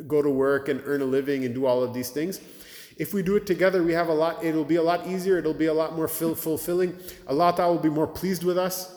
go 0.09 0.21
to 0.21 0.31
work 0.31 0.69
and 0.69 0.83
earn 0.85 1.01
a 1.01 1.05
living 1.05 1.45
and 1.45 1.55
do 1.55 1.65
all 1.65 1.83
of 1.83 1.95
these 1.95 2.11
things. 2.11 2.41
If 2.99 3.15
we 3.15 3.23
do 3.23 3.37
it 3.37 3.47
together, 3.47 3.83
we 3.83 3.93
have 3.93 4.09
a 4.09 4.13
lot. 4.13 4.45
It'll 4.45 4.65
be 4.65 4.77
a 4.77 4.83
lot 4.83 5.07
easier. 5.07 5.39
It'll 5.39 5.55
be 5.55 5.67
a 5.67 5.75
lot 5.75 5.95
more 5.95 6.09
fulfilling. 6.09 6.99
Allah 7.29 7.55
Ta'ala 7.57 7.75
will 7.75 7.83
be 7.83 7.89
more 7.89 8.07
pleased 8.07 8.43
with 8.43 8.59
us, 8.59 8.95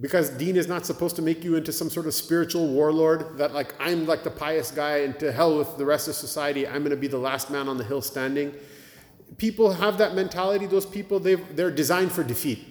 because 0.00 0.30
Deen 0.30 0.56
is 0.56 0.68
not 0.68 0.86
supposed 0.86 1.16
to 1.16 1.22
make 1.22 1.42
you 1.42 1.56
into 1.56 1.72
some 1.72 1.90
sort 1.90 2.06
of 2.06 2.14
spiritual 2.14 2.68
warlord 2.68 3.36
that 3.38 3.52
like 3.52 3.74
I'm 3.80 4.06
like 4.06 4.22
the 4.22 4.30
pious 4.30 4.70
guy 4.70 4.98
and 4.98 5.18
to 5.18 5.32
hell 5.32 5.58
with 5.58 5.76
the 5.76 5.84
rest 5.84 6.06
of 6.08 6.14
society. 6.14 6.66
I'm 6.66 6.80
going 6.82 6.90
to 6.90 6.96
be 6.96 7.08
the 7.08 7.18
last 7.18 7.50
man 7.50 7.68
on 7.68 7.78
the 7.78 7.84
hill 7.84 8.02
standing. 8.02 8.54
People 9.38 9.72
have 9.72 9.98
that 9.98 10.14
mentality. 10.14 10.66
Those 10.66 10.86
people 10.86 11.18
they 11.18 11.34
they're 11.34 11.70
designed 11.70 12.12
for 12.12 12.22
defeat. 12.22 12.64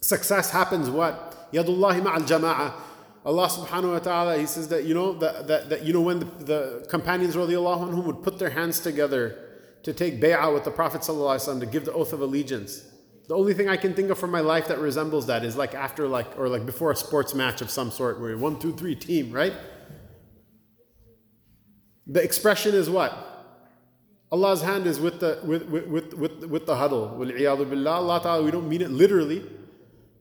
Success 0.00 0.50
happens 0.50 0.90
what? 0.90 1.48
Yadullahi 1.52 2.00
ma'al 2.00 2.26
jama'ah. 2.26 2.72
Allah 3.24 3.48
subhanahu 3.48 3.92
wa 3.92 3.98
ta'ala, 3.98 4.38
He 4.38 4.46
says 4.46 4.68
that, 4.68 4.84
you 4.84 4.94
know, 4.94 5.12
that, 5.18 5.46
that, 5.46 5.68
that 5.68 5.82
you 5.84 5.92
know, 5.92 6.00
when 6.00 6.20
the, 6.20 6.24
the 6.24 6.86
companions 6.88 7.36
radiallahu 7.36 7.90
anhum 7.90 8.04
would 8.04 8.22
put 8.22 8.38
their 8.38 8.48
hands 8.48 8.80
together 8.80 9.38
to 9.82 9.92
take 9.92 10.22
bay'ah 10.22 10.54
with 10.54 10.64
the 10.64 10.70
Prophet 10.70 11.02
sallallahu 11.02 11.60
to 11.60 11.66
give 11.66 11.84
the 11.84 11.92
oath 11.92 12.14
of 12.14 12.22
allegiance 12.22 12.82
the 13.30 13.36
only 13.36 13.54
thing 13.54 13.68
I 13.68 13.76
can 13.76 13.94
think 13.94 14.10
of 14.10 14.18
from 14.18 14.32
my 14.32 14.40
life 14.40 14.66
that 14.66 14.80
resembles 14.80 15.26
that 15.26 15.44
is 15.44 15.56
like 15.56 15.72
after 15.72 16.08
like 16.08 16.36
or 16.36 16.48
like 16.48 16.66
before 16.66 16.90
a 16.90 16.96
sports 16.96 17.32
match 17.32 17.60
of 17.60 17.70
some 17.70 17.92
sort 17.92 18.20
where 18.20 18.36
one, 18.36 18.58
two, 18.58 18.72
three 18.72 18.96
team, 18.96 19.30
right? 19.30 19.52
The 22.08 22.20
expression 22.20 22.74
is 22.74 22.90
what? 22.90 23.12
Allah's 24.32 24.62
hand 24.62 24.88
is 24.88 24.98
with 24.98 25.20
the 25.20 25.38
with 25.44 25.62
with 25.68 26.12
with 26.12 26.44
with, 26.44 26.66
the 26.66 26.74
huddle. 26.74 27.04
Allah 27.86 28.20
Ta'ala, 28.20 28.42
we 28.42 28.50
don't 28.50 28.68
mean 28.68 28.82
it 28.82 28.90
literally 28.90 29.48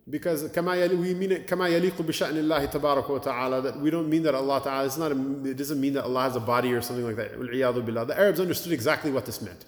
because 0.07 0.43
we 0.43 1.14
mean 1.16 1.32
it 1.32 1.47
kama 1.47 1.64
yaliqu 1.64 2.05
bi 2.05 2.12
sha'nillahi 2.12 2.72
tabarak 2.72 3.10
wa 3.10 3.60
that 3.62 3.80
we 3.80 3.89
don't 3.89 4.07
mean 4.07 4.22
that 4.22 4.36
Allah 4.36 4.62
Ta'ala 4.64 4.86
it's 4.86 4.99
not 4.99 5.12
a, 5.12 5.49
it 5.49 5.57
doesn't 5.57 5.82
mean 5.82 5.93
that 5.93 6.03
Allah 6.03 6.22
has 6.22 6.36
a 6.36 6.39
body 6.39 6.72
or 6.74 6.82
something 6.82 7.05
like 7.05 7.16
that. 7.16 7.32
The 7.39 8.16
Arabs 8.16 8.39
understood 8.39 8.72
exactly 8.72 9.10
what 9.10 9.26
this 9.26 9.41
meant. 9.41 9.66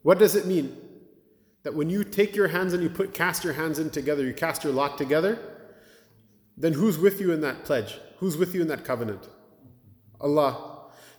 What 0.00 0.18
does 0.18 0.36
it 0.36 0.46
mean? 0.46 0.85
That 1.66 1.74
when 1.74 1.90
you 1.90 2.02
take 2.04 2.34
your 2.34 2.48
hands 2.48 2.72
and 2.72 2.82
you 2.82 2.88
put 2.88 3.12
cast 3.12 3.44
your 3.44 3.52
hands 3.52 3.78
in 3.78 3.90
together 3.90 4.24
you 4.24 4.32
cast 4.32 4.64
your 4.64 4.72
lot 4.72 4.96
together 4.96 5.38
then 6.56 6.72
who's 6.72 6.98
with 6.98 7.20
you 7.20 7.32
in 7.32 7.40
that 7.40 7.64
pledge 7.64 7.98
who's 8.18 8.36
with 8.36 8.54
you 8.54 8.62
in 8.62 8.68
that 8.68 8.84
covenant 8.84 9.28
Allah 10.20 10.52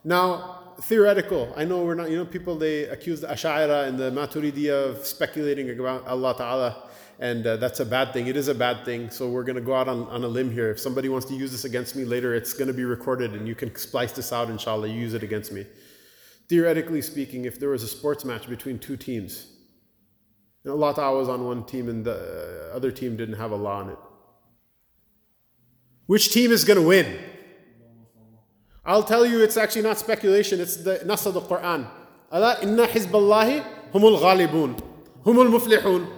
now 0.03 0.67
theoretical. 0.81 1.53
I 1.55 1.65
know 1.65 1.83
we're 1.83 1.95
not, 1.95 2.09
you 2.09 2.17
know, 2.17 2.25
people 2.25 2.55
they 2.55 2.83
accuse 2.85 3.21
the 3.21 3.27
Ash'ara 3.27 3.87
and 3.87 3.97
the 3.97 4.11
Maturidiyya 4.11 4.89
of 4.89 5.05
speculating 5.05 5.69
about 5.79 6.05
Allah 6.07 6.35
Ta'ala 6.37 6.83
and 7.19 7.47
uh, 7.47 7.57
that's 7.57 7.79
a 7.79 7.85
bad 7.85 8.13
thing. 8.13 8.27
It 8.27 8.37
is 8.37 8.47
a 8.47 8.53
bad 8.53 8.85
thing. 8.85 9.09
So 9.09 9.27
we're 9.27 9.43
going 9.43 9.55
to 9.55 9.61
go 9.61 9.73
out 9.73 9.87
on, 9.87 10.03
on 10.03 10.23
a 10.23 10.27
limb 10.27 10.51
here. 10.51 10.69
If 10.69 10.79
somebody 10.79 11.09
wants 11.09 11.25
to 11.27 11.33
use 11.33 11.51
this 11.51 11.65
against 11.65 11.95
me 11.95 12.05
later, 12.05 12.35
it's 12.35 12.53
going 12.53 12.67
to 12.67 12.75
be 12.75 12.85
recorded 12.85 13.33
and 13.33 13.47
you 13.47 13.55
can 13.55 13.75
splice 13.75 14.11
this 14.11 14.31
out, 14.31 14.51
inshallah, 14.51 14.87
use 14.87 15.15
it 15.15 15.23
against 15.23 15.51
me. 15.51 15.65
Theoretically 16.47 17.01
speaking, 17.01 17.45
if 17.45 17.59
there 17.59 17.69
was 17.69 17.81
a 17.81 17.87
sports 17.87 18.23
match 18.23 18.47
between 18.47 18.77
two 18.77 18.97
teams, 18.97 19.47
and 20.67 20.83
Allah 20.83 21.15
was 21.17 21.29
on 21.29 21.45
one 21.45 21.63
team 21.63 21.87
and 21.87 22.03
the 22.03 22.71
uh, 22.73 22.75
other 22.75 22.91
team 22.91 23.15
didn't 23.15 23.35
have 23.35 23.53
Allah 23.53 23.75
on 23.75 23.89
it, 23.89 23.97
which 26.07 26.31
team 26.31 26.51
is 26.51 26.65
going 26.65 26.79
to 26.79 26.85
win? 26.85 27.17
I'll 28.85 29.03
tell 29.03 29.25
you, 29.25 29.41
it's 29.41 29.55
actually 29.55 29.83
not 29.83 29.97
speculation, 29.97 30.59
it's 30.59 30.77
the 30.77 31.01
Nas 31.05 31.25
of 31.25 31.35
the 31.35 31.41
Quran. 31.41 31.87
Allah 32.31 32.57
inna 32.61 32.85
hizballahi 32.85 33.65
humul 33.93 34.19
ghalibun, 34.19 34.81
humul 35.23 35.49
muflihun. 35.57 36.09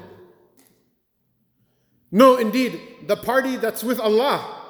No, 2.12 2.38
indeed, 2.38 2.82
the 3.06 3.18
party 3.18 3.56
that's 3.56 3.84
with 3.84 4.00
Allah, 4.00 4.64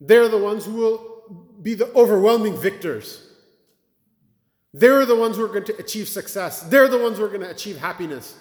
they're 0.00 0.28
the 0.28 0.38
ones 0.38 0.64
who 0.64 0.72
will 0.72 1.46
be 1.62 1.74
the 1.74 1.92
overwhelming 1.94 2.56
victors. 2.56 3.24
They're 4.74 5.06
the 5.06 5.14
ones 5.14 5.36
who 5.36 5.44
are 5.44 5.48
going 5.48 5.64
to 5.64 5.76
achieve 5.78 6.08
success. 6.08 6.62
They're 6.62 6.88
the 6.88 6.98
ones 6.98 7.18
who 7.18 7.24
are 7.24 7.28
going 7.28 7.42
to 7.42 7.50
achieve 7.50 7.78
happiness. 7.78 8.36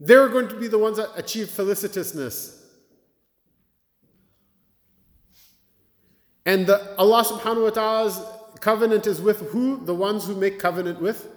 They're 0.00 0.28
going 0.28 0.48
to 0.48 0.58
be 0.58 0.68
the 0.68 0.78
ones 0.78 0.96
that 0.96 1.10
achieve 1.16 1.46
felicitousness. 1.48 2.60
And 6.46 6.66
the, 6.66 6.94
Allah 6.96 7.24
subhanahu 7.24 7.62
wa 7.62 7.70
ta'ala's 7.70 8.20
covenant 8.60 9.06
is 9.06 9.20
with 9.20 9.40
who? 9.50 9.84
The 9.84 9.94
ones 9.94 10.26
who 10.26 10.34
make 10.34 10.58
covenant 10.58 11.00
with 11.00 11.28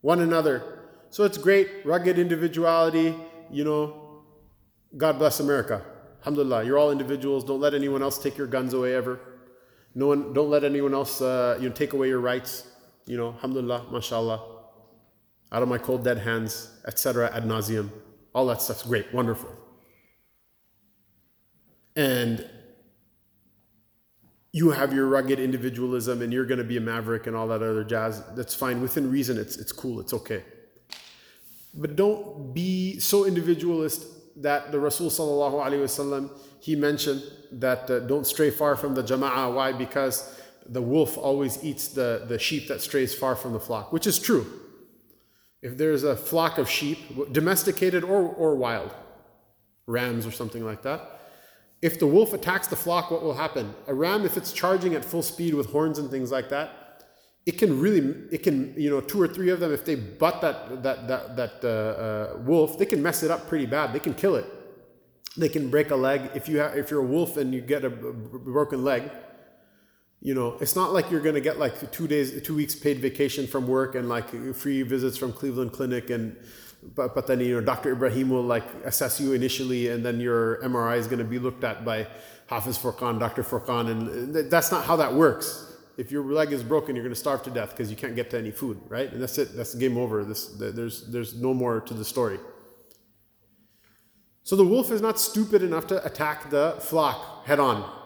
one 0.00 0.20
another. 0.20 0.80
So 1.10 1.24
it's 1.24 1.38
great, 1.38 1.68
rugged 1.84 2.18
individuality, 2.18 3.14
you 3.50 3.64
know, 3.64 4.22
God 4.96 5.18
bless 5.18 5.40
America. 5.40 5.82
Alhamdulillah. 6.20 6.64
You're 6.64 6.78
all 6.78 6.90
individuals. 6.90 7.44
Don't 7.44 7.60
let 7.60 7.74
anyone 7.74 8.02
else 8.02 8.18
take 8.18 8.36
your 8.36 8.46
guns 8.46 8.74
away 8.74 8.94
ever. 8.94 9.20
No 9.94 10.08
one, 10.08 10.32
don't 10.32 10.50
let 10.50 10.64
anyone 10.64 10.94
else 10.94 11.20
uh, 11.20 11.58
you 11.60 11.68
know, 11.68 11.74
take 11.74 11.92
away 11.92 12.08
your 12.08 12.20
rights. 12.20 12.66
You 13.06 13.16
know, 13.16 13.28
alhamdulillah, 13.28 13.86
mashallah. 13.90 14.57
Out 15.50 15.62
of 15.62 15.68
my 15.68 15.78
cold 15.78 16.04
dead 16.04 16.18
hands, 16.18 16.70
etc. 16.86 17.30
ad 17.34 17.44
nauseum. 17.44 17.90
All 18.34 18.46
that 18.46 18.60
stuff's 18.60 18.82
great, 18.82 19.12
wonderful. 19.14 19.50
And 21.96 22.48
you 24.52 24.70
have 24.70 24.92
your 24.92 25.06
rugged 25.06 25.38
individualism 25.38 26.22
and 26.22 26.32
you're 26.32 26.44
going 26.44 26.58
to 26.58 26.64
be 26.64 26.76
a 26.76 26.80
maverick 26.80 27.26
and 27.26 27.36
all 27.36 27.48
that 27.48 27.62
other 27.62 27.84
jazz. 27.84 28.22
That's 28.34 28.54
fine. 28.54 28.80
Within 28.80 29.10
reason, 29.10 29.38
it's, 29.38 29.56
it's 29.56 29.72
cool, 29.72 30.00
it's 30.00 30.12
okay. 30.12 30.44
But 31.74 31.96
don't 31.96 32.54
be 32.54 32.98
so 32.98 33.24
individualist 33.24 34.06
that 34.42 34.72
the 34.72 34.78
Rasul 34.78 35.10
sallallahu 35.10 35.82
wasallam 35.82 36.30
he 36.60 36.76
mentioned 36.76 37.22
that 37.52 37.90
uh, 37.90 38.00
don't 38.00 38.26
stray 38.26 38.50
far 38.50 38.76
from 38.76 38.94
the 38.94 39.02
jama'ah. 39.02 39.54
Why? 39.54 39.72
Because 39.72 40.40
the 40.66 40.82
wolf 40.82 41.16
always 41.16 41.62
eats 41.64 41.88
the, 41.88 42.24
the 42.28 42.38
sheep 42.38 42.68
that 42.68 42.80
strays 42.80 43.14
far 43.14 43.34
from 43.34 43.52
the 43.52 43.60
flock, 43.60 43.92
which 43.92 44.06
is 44.06 44.18
true. 44.18 44.46
If 45.62 45.76
there's 45.76 46.04
a 46.04 46.16
flock 46.16 46.58
of 46.58 46.68
sheep, 46.68 46.98
domesticated 47.32 48.04
or, 48.04 48.22
or 48.22 48.54
wild, 48.54 48.94
rams 49.86 50.26
or 50.26 50.30
something 50.30 50.64
like 50.64 50.82
that, 50.82 51.20
if 51.80 51.98
the 51.98 52.06
wolf 52.06 52.32
attacks 52.32 52.66
the 52.66 52.76
flock, 52.76 53.10
what 53.10 53.22
will 53.22 53.34
happen? 53.34 53.74
A 53.86 53.94
ram, 53.94 54.24
if 54.24 54.36
it's 54.36 54.52
charging 54.52 54.94
at 54.94 55.04
full 55.04 55.22
speed 55.22 55.54
with 55.54 55.70
horns 55.70 55.98
and 55.98 56.10
things 56.10 56.30
like 56.30 56.48
that, 56.48 57.04
it 57.46 57.52
can 57.52 57.80
really, 57.80 58.14
it 58.30 58.42
can, 58.42 58.74
you 58.76 58.90
know, 58.90 59.00
two 59.00 59.20
or 59.20 59.28
three 59.28 59.50
of 59.50 59.60
them, 59.60 59.72
if 59.72 59.84
they 59.84 59.94
butt 59.94 60.40
that, 60.40 60.82
that, 60.82 61.08
that, 61.08 61.36
that 61.36 61.64
uh, 61.64 61.68
uh, 61.68 62.38
wolf, 62.40 62.78
they 62.78 62.84
can 62.84 63.02
mess 63.02 63.22
it 63.22 63.30
up 63.30 63.48
pretty 63.48 63.64
bad. 63.64 63.92
They 63.92 64.00
can 64.00 64.12
kill 64.14 64.36
it. 64.36 64.44
They 65.36 65.48
can 65.48 65.70
break 65.70 65.90
a 65.90 65.96
leg. 65.96 66.30
If, 66.34 66.48
you 66.48 66.58
have, 66.58 66.76
if 66.76 66.90
you're 66.90 67.00
a 67.00 67.06
wolf 67.06 67.36
and 67.36 67.54
you 67.54 67.60
get 67.60 67.84
a 67.84 67.90
broken 67.90 68.84
leg, 68.84 69.10
you 70.20 70.34
know, 70.34 70.56
it's 70.60 70.74
not 70.74 70.92
like 70.92 71.10
you're 71.10 71.20
going 71.20 71.36
to 71.36 71.40
get 71.40 71.58
like 71.58 71.92
two 71.92 72.08
days, 72.08 72.42
two 72.42 72.54
weeks 72.54 72.74
paid 72.74 72.98
vacation 72.98 73.46
from 73.46 73.68
work 73.68 73.94
and 73.94 74.08
like 74.08 74.54
free 74.54 74.82
visits 74.82 75.16
from 75.16 75.32
Cleveland 75.32 75.72
Clinic 75.72 76.10
and 76.10 76.36
but, 76.94 77.14
but 77.14 77.26
then 77.26 77.40
you 77.40 77.54
know 77.54 77.60
Dr. 77.60 77.92
Ibrahim 77.92 78.28
will 78.28 78.42
like 78.42 78.64
assess 78.84 79.20
you 79.20 79.32
initially 79.32 79.88
and 79.88 80.04
then 80.04 80.20
your 80.20 80.60
MRI 80.62 80.96
is 80.96 81.06
going 81.06 81.18
to 81.18 81.24
be 81.24 81.38
looked 81.38 81.64
at 81.64 81.84
by 81.84 82.06
Hafiz 82.46 82.78
Furqan, 82.78 83.18
Dr. 83.18 83.42
Furqan 83.42 83.90
and 83.90 84.50
that's 84.50 84.70
not 84.70 84.84
how 84.84 84.96
that 84.96 85.12
works. 85.12 85.76
If 85.96 86.12
your 86.12 86.24
leg 86.24 86.52
is 86.52 86.62
broken, 86.62 86.94
you're 86.94 87.04
going 87.04 87.14
to 87.14 87.18
starve 87.18 87.42
to 87.42 87.50
death 87.50 87.70
because 87.70 87.90
you 87.90 87.96
can't 87.96 88.14
get 88.14 88.30
to 88.30 88.38
any 88.38 88.52
food, 88.52 88.80
right? 88.88 89.10
And 89.12 89.20
that's 89.20 89.36
it. 89.38 89.56
That's 89.56 89.74
game 89.74 89.96
over. 89.98 90.24
This 90.24 90.46
there's 90.46 91.08
there's 91.08 91.34
no 91.34 91.52
more 91.52 91.80
to 91.80 91.94
the 91.94 92.04
story. 92.04 92.38
So 94.44 94.54
the 94.54 94.64
wolf 94.64 94.92
is 94.92 95.02
not 95.02 95.18
stupid 95.18 95.62
enough 95.62 95.88
to 95.88 96.04
attack 96.06 96.50
the 96.50 96.76
flock 96.78 97.44
head 97.46 97.58
on. 97.58 97.97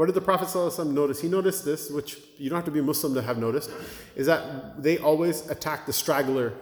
What 0.00 0.06
did 0.06 0.14
the 0.14 0.22
Prophet 0.22 0.48
ﷺ 0.48 0.94
notice? 0.94 1.20
He 1.20 1.28
noticed 1.28 1.62
this, 1.62 1.90
which 1.90 2.16
you 2.38 2.48
don't 2.48 2.56
have 2.56 2.64
to 2.64 2.70
be 2.70 2.78
a 2.78 2.82
Muslim 2.82 3.12
to 3.12 3.20
have 3.20 3.36
noticed, 3.36 3.70
is 4.16 4.24
that 4.28 4.82
they 4.82 4.96
always 4.96 5.46
attack 5.50 5.84
the 5.84 5.92
straggler, 5.92 6.54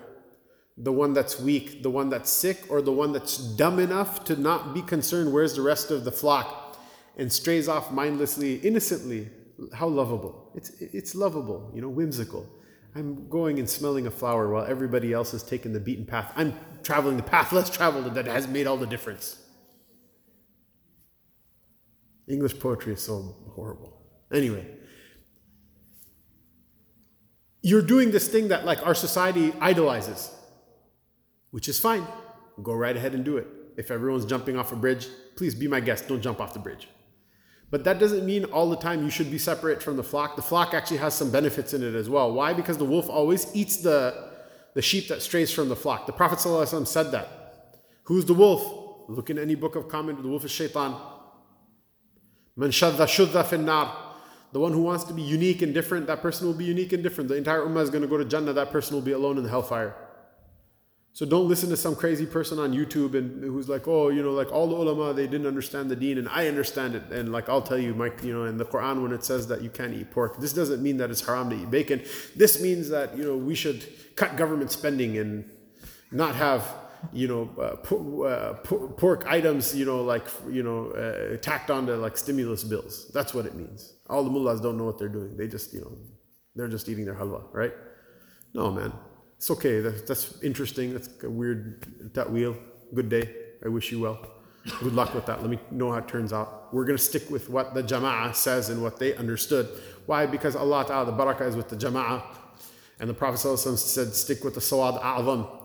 the 0.76 0.90
one 0.90 1.12
that's 1.12 1.38
weak, 1.38 1.84
the 1.84 1.88
one 1.88 2.10
that's 2.10 2.30
sick, 2.30 2.64
or 2.68 2.82
the 2.82 2.90
one 2.90 3.12
that's 3.12 3.38
dumb 3.38 3.78
enough 3.78 4.24
to 4.24 4.34
not 4.34 4.74
be 4.74 4.82
concerned 4.82 5.32
where's 5.32 5.54
the 5.54 5.62
rest 5.62 5.92
of 5.92 6.02
the 6.02 6.10
flock 6.10 6.76
and 7.16 7.32
strays 7.32 7.68
off 7.68 7.92
mindlessly, 7.92 8.56
innocently. 8.56 9.30
How 9.72 9.86
lovable. 9.86 10.50
It's, 10.56 10.70
it's 10.80 11.14
lovable, 11.14 11.70
you 11.72 11.80
know, 11.80 11.88
whimsical. 11.88 12.44
I'm 12.96 13.28
going 13.28 13.60
and 13.60 13.70
smelling 13.70 14.08
a 14.08 14.10
flower 14.10 14.48
while 14.48 14.64
everybody 14.64 15.12
else 15.12 15.32
is 15.32 15.44
taking 15.44 15.72
the 15.72 15.78
beaten 15.78 16.06
path. 16.06 16.32
I'm 16.34 16.54
traveling 16.82 17.16
the 17.16 17.22
path 17.22 17.52
less 17.58 17.70
traveled, 17.70 18.12
that 18.16 18.26
has 18.26 18.48
made 18.48 18.66
all 18.66 18.76
the 18.76 18.84
difference. 18.84 19.44
English 22.28 22.58
poetry 22.58 22.92
is 22.92 23.00
so 23.02 23.34
horrible. 23.54 24.00
Anyway, 24.32 24.66
you're 27.62 27.82
doing 27.82 28.10
this 28.10 28.28
thing 28.28 28.48
that 28.48 28.64
like 28.64 28.86
our 28.86 28.94
society 28.94 29.52
idolizes, 29.60 30.30
which 31.50 31.68
is 31.68 31.78
fine. 31.78 32.06
Go 32.62 32.74
right 32.74 32.96
ahead 32.96 33.14
and 33.14 33.24
do 33.24 33.36
it. 33.36 33.46
If 33.76 33.90
everyone's 33.90 34.24
jumping 34.24 34.56
off 34.56 34.72
a 34.72 34.76
bridge, 34.76 35.06
please 35.36 35.54
be 35.54 35.68
my 35.68 35.80
guest. 35.80 36.08
Don't 36.08 36.20
jump 36.20 36.40
off 36.40 36.52
the 36.52 36.58
bridge. 36.58 36.88
But 37.70 37.84
that 37.84 37.98
doesn't 37.98 38.24
mean 38.24 38.44
all 38.46 38.68
the 38.70 38.76
time 38.76 39.04
you 39.04 39.10
should 39.10 39.30
be 39.30 39.38
separate 39.38 39.82
from 39.82 39.96
the 39.96 40.02
flock. 40.02 40.36
The 40.36 40.42
flock 40.42 40.74
actually 40.74 40.96
has 40.98 41.14
some 41.14 41.30
benefits 41.30 41.74
in 41.74 41.82
it 41.82 41.94
as 41.94 42.08
well. 42.08 42.32
Why? 42.32 42.52
Because 42.54 42.78
the 42.78 42.84
wolf 42.84 43.08
always 43.08 43.54
eats 43.54 43.76
the, 43.76 44.30
the 44.74 44.82
sheep 44.82 45.08
that 45.08 45.22
strays 45.22 45.52
from 45.52 45.68
the 45.68 45.76
flock. 45.76 46.06
The 46.06 46.12
Prophet 46.12 46.38
ﷺ 46.38 46.86
said 46.86 47.12
that. 47.12 47.28
Who's 48.04 48.24
the 48.24 48.34
wolf? 48.34 49.06
Look 49.08 49.30
in 49.30 49.38
any 49.38 49.54
book 49.54 49.76
of 49.76 49.88
comment, 49.88 50.22
the 50.22 50.28
wolf 50.28 50.44
is 50.44 50.50
shaitan. 50.50 50.96
Man 52.58 52.70
shadda 52.70 53.06
shudda 53.06 53.44
finnar. 53.44 53.92
The 54.52 54.58
one 54.58 54.72
who 54.72 54.82
wants 54.82 55.04
to 55.04 55.14
be 55.14 55.22
unique 55.22 55.62
and 55.62 55.72
different, 55.72 56.08
that 56.08 56.20
person 56.20 56.46
will 56.46 56.54
be 56.54 56.64
unique 56.64 56.92
and 56.92 57.02
different. 57.02 57.28
The 57.28 57.36
entire 57.36 57.60
ummah 57.60 57.82
is 57.82 57.90
going 57.90 58.02
to 58.02 58.08
go 58.08 58.16
to 58.16 58.24
Jannah, 58.24 58.52
that 58.54 58.72
person 58.72 58.96
will 58.96 59.02
be 59.02 59.12
alone 59.12 59.36
in 59.36 59.44
the 59.44 59.48
hellfire. 59.48 59.94
So 61.12 61.24
don't 61.26 61.48
listen 61.48 61.68
to 61.70 61.76
some 61.76 61.94
crazy 61.94 62.26
person 62.26 62.58
on 62.58 62.72
YouTube 62.72 63.14
and 63.14 63.44
who's 63.44 63.68
like, 63.68 63.86
oh, 63.86 64.08
you 64.08 64.22
know, 64.22 64.32
like 64.32 64.50
all 64.52 64.66
the 64.66 64.74
ulama, 64.74 65.12
they 65.12 65.26
didn't 65.26 65.46
understand 65.46 65.88
the 65.90 65.96
deen 65.96 66.18
and 66.18 66.28
I 66.28 66.48
understand 66.48 66.94
it. 66.94 67.04
And 67.12 67.30
like 67.30 67.48
I'll 67.48 67.62
tell 67.62 67.78
you, 67.78 67.94
Mike, 67.94 68.22
you 68.24 68.32
know, 68.32 68.44
in 68.44 68.56
the 68.56 68.64
Quran 68.64 69.02
when 69.02 69.12
it 69.12 69.24
says 69.24 69.46
that 69.48 69.62
you 69.62 69.70
can't 69.70 69.94
eat 69.94 70.10
pork, 70.10 70.40
this 70.40 70.52
doesn't 70.52 70.82
mean 70.82 70.96
that 70.96 71.10
it's 71.10 71.24
haram 71.24 71.50
to 71.50 71.56
eat 71.56 71.70
bacon. 71.70 72.02
This 72.34 72.60
means 72.60 72.88
that, 72.88 73.16
you 73.16 73.24
know, 73.24 73.36
we 73.36 73.54
should 73.54 73.84
cut 74.16 74.36
government 74.36 74.72
spending 74.72 75.18
and 75.18 75.48
not 76.10 76.34
have 76.34 76.62
you 77.12 77.28
know, 77.28 77.50
uh, 77.58 78.24
uh, 78.24 78.54
pork 78.54 79.24
items, 79.26 79.74
you 79.74 79.84
know, 79.84 80.02
like, 80.02 80.26
you 80.50 80.62
know, 80.62 80.90
uh, 80.90 81.36
tacked 81.38 81.70
onto 81.70 81.94
like 81.94 82.16
stimulus 82.16 82.64
bills. 82.64 83.10
That's 83.14 83.34
what 83.34 83.46
it 83.46 83.54
means. 83.54 83.94
All 84.08 84.24
the 84.24 84.30
mullahs 84.30 84.60
don't 84.60 84.76
know 84.76 84.84
what 84.84 84.98
they're 84.98 85.08
doing. 85.08 85.36
They 85.36 85.48
just, 85.48 85.72
you 85.72 85.80
know, 85.80 85.92
they're 86.56 86.68
just 86.68 86.88
eating 86.88 87.04
their 87.04 87.14
halwa, 87.14 87.44
right? 87.52 87.72
No, 88.54 88.70
man. 88.70 88.92
It's 89.36 89.50
okay. 89.50 89.80
That's, 89.80 90.02
that's 90.02 90.42
interesting. 90.42 90.92
That's 90.92 91.08
a 91.22 91.30
weird 91.30 91.86
wheel. 92.30 92.56
Good 92.94 93.08
day. 93.08 93.34
I 93.64 93.68
wish 93.68 93.92
you 93.92 94.00
well. 94.00 94.18
Good 94.80 94.94
luck 94.94 95.14
with 95.14 95.26
that. 95.26 95.40
Let 95.40 95.50
me 95.50 95.58
know 95.70 95.92
how 95.92 95.98
it 95.98 96.08
turns 96.08 96.32
out. 96.32 96.74
We're 96.74 96.84
going 96.84 96.96
to 96.96 97.02
stick 97.02 97.30
with 97.30 97.48
what 97.48 97.74
the 97.74 97.82
jama'ah 97.82 98.34
says 98.34 98.68
and 98.68 98.82
what 98.82 98.98
they 98.98 99.14
understood. 99.14 99.68
Why? 100.06 100.26
Because 100.26 100.56
Allah 100.56 100.84
Ta'ala, 100.86 101.06
the 101.06 101.12
barakah 101.12 101.48
is 101.48 101.56
with 101.56 101.68
the 101.68 101.76
jama'ah. 101.76 102.22
And 103.00 103.08
the 103.08 103.14
Prophet 103.14 103.38
said, 103.38 104.14
stick 104.14 104.42
with 104.42 104.54
the 104.54 104.60
sawad 104.60 105.00
a'zam 105.00 105.57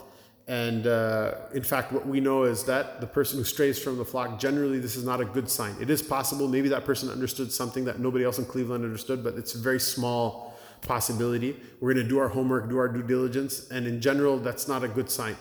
and 0.47 0.87
uh, 0.87 1.35
in 1.53 1.63
fact, 1.63 1.93
what 1.93 2.05
we 2.05 2.19
know 2.19 2.43
is 2.43 2.65
that 2.65 2.99
the 2.99 3.07
person 3.07 3.37
who 3.37 3.45
strays 3.45 3.81
from 3.81 3.97
the 3.97 4.03
flock, 4.03 4.39
generally, 4.39 4.79
this 4.79 4.97
is 4.97 5.05
not 5.05 5.21
a 5.21 5.25
good 5.25 5.49
sign. 5.49 5.75
It 5.79 5.89
is 5.89 6.01
possible, 6.01 6.47
maybe 6.49 6.67
that 6.69 6.83
person 6.83 7.09
understood 7.09 7.51
something 7.51 7.85
that 7.85 7.99
nobody 7.99 8.25
else 8.25 8.39
in 8.39 8.45
Cleveland 8.45 8.83
understood, 8.83 9.23
but 9.23 9.35
it's 9.35 9.55
a 9.55 9.57
very 9.57 9.79
small 9.79 10.59
possibility. 10.81 11.55
We're 11.79 11.93
going 11.93 12.03
to 12.03 12.09
do 12.09 12.19
our 12.19 12.27
homework, 12.27 12.69
do 12.69 12.77
our 12.77 12.89
due 12.89 13.03
diligence, 13.03 13.69
and 13.69 13.87
in 13.87 14.01
general, 14.01 14.37
that's 14.37 14.67
not 14.67 14.83
a 14.83 14.87
good 14.89 15.09
sign. 15.09 15.37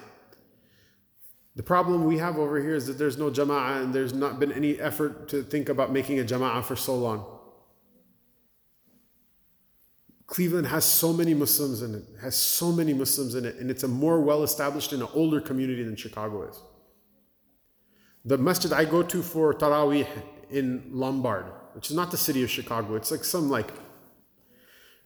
The 1.57 1.65
problem 1.65 2.05
we 2.05 2.19
have 2.19 2.39
over 2.39 2.63
here 2.63 2.77
is 2.77 2.87
that 2.87 2.97
there's 2.97 3.19
no 3.19 3.31
jama'ah 3.31 3.83
and 3.83 3.93
there's 3.93 4.15
not 4.15 4.39
been 4.39 4.53
any 4.53 4.81
effort 4.81 5.29
to 5.29 5.43
think 5.43 5.69
about 5.69 5.93
making 5.93 6.21
a 6.21 6.25
jama'ah 6.25 6.63
for 6.65 6.77
so 6.77 6.95
long. 6.95 7.27
Cleveland 10.33 10.67
has 10.69 10.87
so 10.87 11.13
many 11.13 11.35
Muslims 11.35 11.83
in 11.83 11.95
it, 11.95 12.05
has 12.23 12.35
so 12.35 12.73
many 12.73 12.95
Muslims 12.95 13.35
in 13.35 13.45
it, 13.45 13.57
and 13.57 13.71
it's 13.71 13.83
a 13.83 13.89
more 13.89 14.19
well 14.23 14.43
established 14.45 14.95
and 14.95 15.03
an 15.03 15.09
older 15.13 15.43
community 15.43 15.83
than 15.83 15.95
Chicago 15.95 16.49
is. 16.49 16.59
The 18.25 18.39
masjid 18.39 18.73
I 18.73 18.87
go 18.87 19.03
to 19.03 19.21
for 19.21 19.53
Taraweeh 19.53 20.07
in 20.49 20.85
Lombard, 20.91 21.45
which 21.75 21.91
is 21.91 21.97
not 21.97 22.11
the 22.11 22.17
city 22.17 22.43
of 22.43 22.49
Chicago, 22.51 22.95
it's 22.95 23.11
like 23.11 23.25
some 23.25 23.51
like 23.51 23.73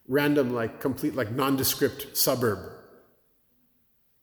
random, 0.07 0.53
like 0.53 0.79
complete, 0.79 1.13
like 1.13 1.29
nondescript 1.29 2.15
suburb. 2.15 2.59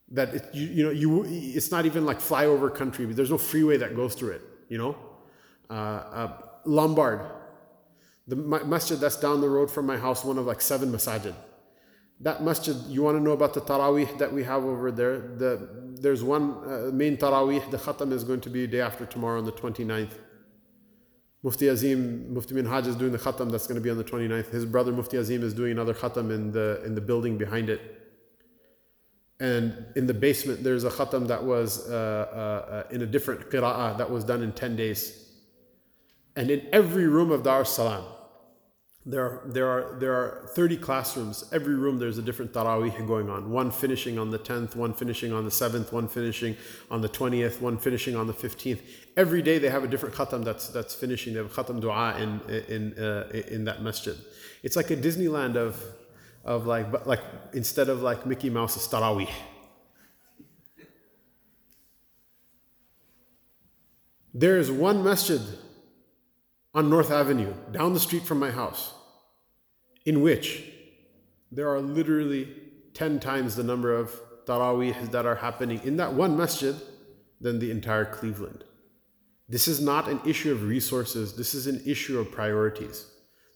That 0.08 0.34
it, 0.34 0.44
you, 0.54 0.66
you 0.68 0.84
know, 0.84 0.90
you 0.90 1.24
it's 1.26 1.70
not 1.70 1.84
even 1.84 2.06
like 2.06 2.18
flyover 2.18 2.74
country, 2.74 3.04
but 3.04 3.14
there's 3.14 3.30
no 3.30 3.36
freeway 3.36 3.76
that 3.76 3.94
goes 3.94 4.14
through 4.14 4.36
it, 4.36 4.42
you 4.70 4.78
know? 4.78 4.96
Uh, 5.68 5.74
uh, 5.74 6.32
Lombard, 6.64 7.20
the 8.26 8.36
masjid 8.36 8.98
that's 8.98 9.16
down 9.16 9.40
the 9.40 9.48
road 9.48 9.70
from 9.70 9.86
my 9.86 9.96
house, 9.96 10.24
one 10.24 10.38
of 10.38 10.46
like 10.46 10.60
seven 10.60 10.90
masajid. 10.90 11.34
That 12.20 12.42
masjid, 12.42 12.76
you 12.88 13.02
want 13.02 13.18
to 13.18 13.22
know 13.22 13.32
about 13.32 13.54
the 13.54 13.60
tarawih 13.60 14.18
that 14.18 14.32
we 14.32 14.44
have 14.44 14.64
over 14.64 14.90
there? 14.90 15.18
The, 15.18 15.68
there's 16.00 16.22
one 16.22 16.54
uh, 16.64 16.90
main 16.92 17.16
tarawih, 17.16 17.70
the 17.70 17.76
khatam 17.76 18.12
is 18.12 18.24
going 18.24 18.40
to 18.42 18.50
be 18.50 18.66
day 18.66 18.80
after 18.80 19.04
tomorrow 19.04 19.38
on 19.38 19.44
the 19.44 19.52
29th. 19.52 20.12
Mufti 21.42 21.68
Azim, 21.68 22.32
Mufti 22.32 22.54
Minhaj 22.54 22.86
is 22.86 22.96
doing 22.96 23.12
the 23.12 23.18
khatam 23.18 23.50
that's 23.50 23.66
going 23.66 23.74
to 23.74 23.82
be 23.82 23.90
on 23.90 23.98
the 23.98 24.04
29th. 24.04 24.50
His 24.50 24.64
brother 24.64 24.92
Mufti 24.92 25.18
Azim 25.18 25.42
is 25.42 25.52
doing 25.52 25.72
another 25.72 25.92
khatam 25.92 26.34
in 26.34 26.52
the, 26.52 26.82
in 26.86 26.94
the 26.94 27.02
building 27.02 27.36
behind 27.36 27.68
it. 27.68 28.00
And 29.40 29.84
in 29.96 30.06
the 30.06 30.14
basement, 30.14 30.64
there's 30.64 30.84
a 30.84 30.90
khatam 30.90 31.26
that 31.26 31.44
was 31.44 31.90
uh, 31.90 32.84
uh, 32.88 32.94
in 32.94 33.02
a 33.02 33.06
different 33.06 33.50
qira'ah 33.50 33.98
that 33.98 34.10
was 34.10 34.24
done 34.24 34.42
in 34.42 34.52
10 34.52 34.76
days. 34.76 35.32
And 36.36 36.50
in 36.50 36.66
every 36.72 37.06
room 37.06 37.30
of 37.30 37.42
Dar 37.42 37.60
es 37.60 37.70
Salaam, 37.70 38.04
there 39.06 39.22
are, 39.22 39.42
there 39.44 39.68
are 39.68 39.96
there 39.98 40.14
are 40.14 40.48
30 40.54 40.78
classrooms. 40.78 41.44
Every 41.52 41.74
room 41.74 41.98
there's 41.98 42.16
a 42.16 42.22
different 42.22 42.54
tarawih 42.54 43.06
going 43.06 43.28
on. 43.28 43.50
One 43.50 43.70
finishing 43.70 44.18
on 44.18 44.30
the 44.30 44.38
10th 44.38 44.76
one 44.76 44.94
finishing 44.94 45.30
on 45.30 45.44
the 45.44 45.50
7th 45.50 45.92
one 45.92 46.08
finishing 46.08 46.56
on 46.90 47.02
the 47.02 47.08
20th 47.08 47.60
one 47.60 47.76
finishing 47.76 48.16
on 48.16 48.26
the 48.26 48.32
15th 48.32 48.80
every 49.16 49.42
day 49.42 49.58
they 49.58 49.68
have 49.68 49.84
a 49.84 49.88
different 49.88 50.14
khatam 50.14 50.42
that's 50.42 50.68
that's 50.68 50.94
finishing. 50.94 51.34
They 51.34 51.40
have 51.40 51.52
khatam 51.52 51.80
dua 51.80 52.16
in 52.18 52.40
in 52.68 52.98
uh, 52.98 53.28
in 53.48 53.64
that 53.64 53.82
masjid. 53.82 54.16
It's 54.62 54.76
like 54.76 54.90
a 54.90 54.96
disneyland 54.96 55.56
of 55.56 55.82
of 56.44 56.66
like 56.66 56.90
but 56.90 57.06
like 57.06 57.22
instead 57.52 57.90
of 57.90 58.00
like 58.00 58.24
mickey 58.24 58.48
mouse's 58.48 58.88
tarawih 58.88 59.30
there 64.32 64.56
is 64.56 64.70
one 64.70 65.04
masjid 65.04 65.40
on 66.74 66.90
North 66.90 67.12
Avenue, 67.12 67.54
down 67.70 67.94
the 67.94 68.00
street 68.00 68.24
from 68.24 68.40
my 68.40 68.50
house, 68.50 68.93
in 70.04 70.20
which 70.20 70.64
there 71.50 71.68
are 71.68 71.80
literally 71.80 72.48
10 72.94 73.20
times 73.20 73.56
the 73.56 73.62
number 73.62 73.94
of 73.94 74.12
taraweeh 74.46 75.10
that 75.10 75.26
are 75.26 75.36
happening 75.36 75.80
in 75.84 75.96
that 75.96 76.12
one 76.12 76.36
masjid 76.36 76.76
than 77.40 77.58
the 77.58 77.70
entire 77.70 78.04
Cleveland. 78.04 78.64
This 79.48 79.68
is 79.68 79.80
not 79.80 80.08
an 80.08 80.20
issue 80.24 80.52
of 80.52 80.64
resources, 80.64 81.36
this 81.36 81.54
is 81.54 81.66
an 81.66 81.82
issue 81.86 82.18
of 82.18 82.30
priorities. 82.30 83.06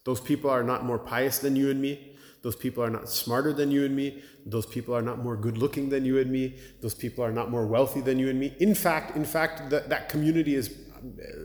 Those 0.05 0.19
people 0.19 0.49
are 0.49 0.63
not 0.63 0.85
more 0.85 0.99
pious 0.99 1.39
than 1.39 1.55
you 1.55 1.69
and 1.69 1.81
me. 1.81 2.15
Those 2.41 2.55
people 2.55 2.83
are 2.83 2.89
not 2.89 3.09
smarter 3.09 3.51
than 3.51 3.69
you 3.69 3.85
and 3.85 3.95
me. 3.95 4.23
Those 4.45 4.65
people 4.65 4.95
are 4.95 5.01
not 5.01 5.19
more 5.19 5.35
good 5.35 5.57
looking 5.57 5.89
than 5.89 6.05
you 6.05 6.19
and 6.19 6.31
me. 6.31 6.57
Those 6.81 6.93
people 6.93 7.23
are 7.23 7.31
not 7.31 7.51
more 7.51 7.67
wealthy 7.67 7.99
than 7.99 8.17
you 8.17 8.29
and 8.29 8.39
me. 8.39 8.55
In 8.59 8.73
fact, 8.73 9.17
in 9.17 9.25
fact, 9.25 9.69
that, 9.71 9.89
that 9.89 10.07
community 10.07 10.55
is 10.55 10.73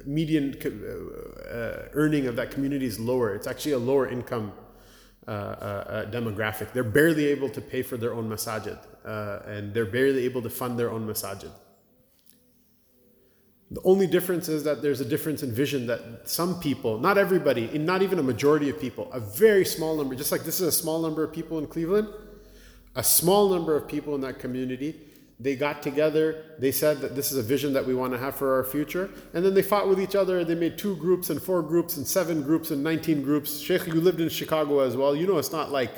median 0.06 0.54
uh, 0.64 1.88
earning 1.92 2.26
of 2.26 2.36
that 2.36 2.50
community 2.50 2.86
is 2.86 3.00
lower. 3.00 3.34
It's 3.34 3.46
actually 3.46 3.72
a 3.72 3.78
lower 3.78 4.08
income 4.08 4.52
uh, 5.26 5.30
uh, 5.30 6.10
demographic. 6.10 6.72
They're 6.72 6.84
barely 6.84 7.26
able 7.26 7.48
to 7.48 7.60
pay 7.60 7.82
for 7.82 7.96
their 7.96 8.12
own 8.12 8.28
masajid, 8.28 8.78
and 9.46 9.72
they're 9.72 9.86
barely 9.86 10.24
able 10.24 10.42
to 10.42 10.50
fund 10.50 10.78
their 10.78 10.90
own 10.90 11.06
masajid. 11.06 11.50
The 13.70 13.80
only 13.84 14.06
difference 14.06 14.48
is 14.48 14.62
that 14.64 14.82
there's 14.82 15.00
a 15.00 15.04
difference 15.04 15.42
in 15.42 15.50
vision 15.50 15.86
that 15.86 16.28
some 16.28 16.60
people, 16.60 16.98
not 16.98 17.18
everybody, 17.18 17.64
and 17.74 17.84
not 17.84 18.02
even 18.02 18.18
a 18.18 18.22
majority 18.22 18.68
of 18.68 18.78
people, 18.80 19.10
a 19.12 19.20
very 19.20 19.64
small 19.64 19.96
number, 19.96 20.14
just 20.14 20.30
like 20.30 20.44
this 20.44 20.60
is 20.60 20.68
a 20.68 20.72
small 20.72 21.00
number 21.00 21.24
of 21.24 21.32
people 21.32 21.58
in 21.58 21.66
Cleveland, 21.66 22.08
a 22.94 23.02
small 23.02 23.48
number 23.48 23.74
of 23.74 23.88
people 23.88 24.14
in 24.14 24.20
that 24.20 24.38
community, 24.38 25.00
they 25.40 25.56
got 25.56 25.82
together, 25.82 26.44
they 26.58 26.70
said 26.70 27.00
that 27.00 27.16
this 27.16 27.32
is 27.32 27.38
a 27.38 27.42
vision 27.42 27.72
that 27.72 27.84
we 27.84 27.94
want 27.94 28.12
to 28.12 28.18
have 28.18 28.36
for 28.36 28.54
our 28.54 28.64
future, 28.64 29.10
and 29.32 29.44
then 29.44 29.54
they 29.54 29.62
fought 29.62 29.88
with 29.88 30.00
each 30.00 30.14
other, 30.14 30.44
they 30.44 30.54
made 30.54 30.78
two 30.78 30.96
groups 30.96 31.30
and 31.30 31.42
four 31.42 31.60
groups 31.62 31.96
and 31.96 32.06
seven 32.06 32.42
groups 32.42 32.70
and 32.70 32.82
19 32.82 33.22
groups. 33.22 33.58
Sheikh, 33.58 33.86
you 33.86 34.00
lived 34.00 34.20
in 34.20 34.28
Chicago 34.28 34.80
as 34.80 34.96
well. 34.96 35.16
You 35.16 35.26
know 35.26 35.38
it's 35.38 35.52
not 35.52 35.72
like 35.72 35.90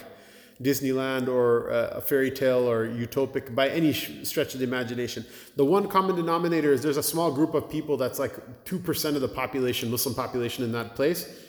Disneyland 0.63 1.29
or 1.29 1.71
uh, 1.71 1.89
a 1.97 2.01
fairy 2.01 2.31
tale 2.31 2.69
or 2.71 2.89
utopic 2.89 3.55
by 3.55 3.69
any 3.69 3.93
stretch 3.93 4.55
of 4.55 4.61
the 4.61 4.65
imagination. 4.65 5.25
The 5.57 5.65
one 5.65 5.87
common 5.87 6.17
denominator 6.17 6.73
is 6.73 6.83
there's 6.83 6.97
a 6.97 7.03
small 7.03 7.31
group 7.31 7.55
of 7.55 7.69
people 7.69 7.99
that's 7.99 8.19
like 8.19 8.65
2% 8.65 9.15
of 9.15 9.21
the 9.21 9.29
population, 9.29 9.91
Muslim 9.91 10.15
population 10.15 10.65
in 10.65 10.73
that 10.73 10.95
place, 10.95 11.43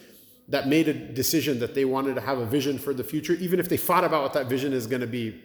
that 0.49 0.67
made 0.67 0.89
a 0.89 0.93
decision 0.93 1.59
that 1.59 1.73
they 1.73 1.85
wanted 1.85 2.15
to 2.15 2.21
have 2.21 2.37
a 2.37 2.45
vision 2.45 2.77
for 2.77 2.93
the 2.93 3.03
future, 3.03 3.33
even 3.33 3.59
if 3.59 3.69
they 3.69 3.77
fought 3.77 4.03
about 4.03 4.23
what 4.23 4.33
that 4.33 4.47
vision 4.47 4.73
is 4.73 4.87
going 4.87 5.01
to 5.01 5.07
be 5.07 5.41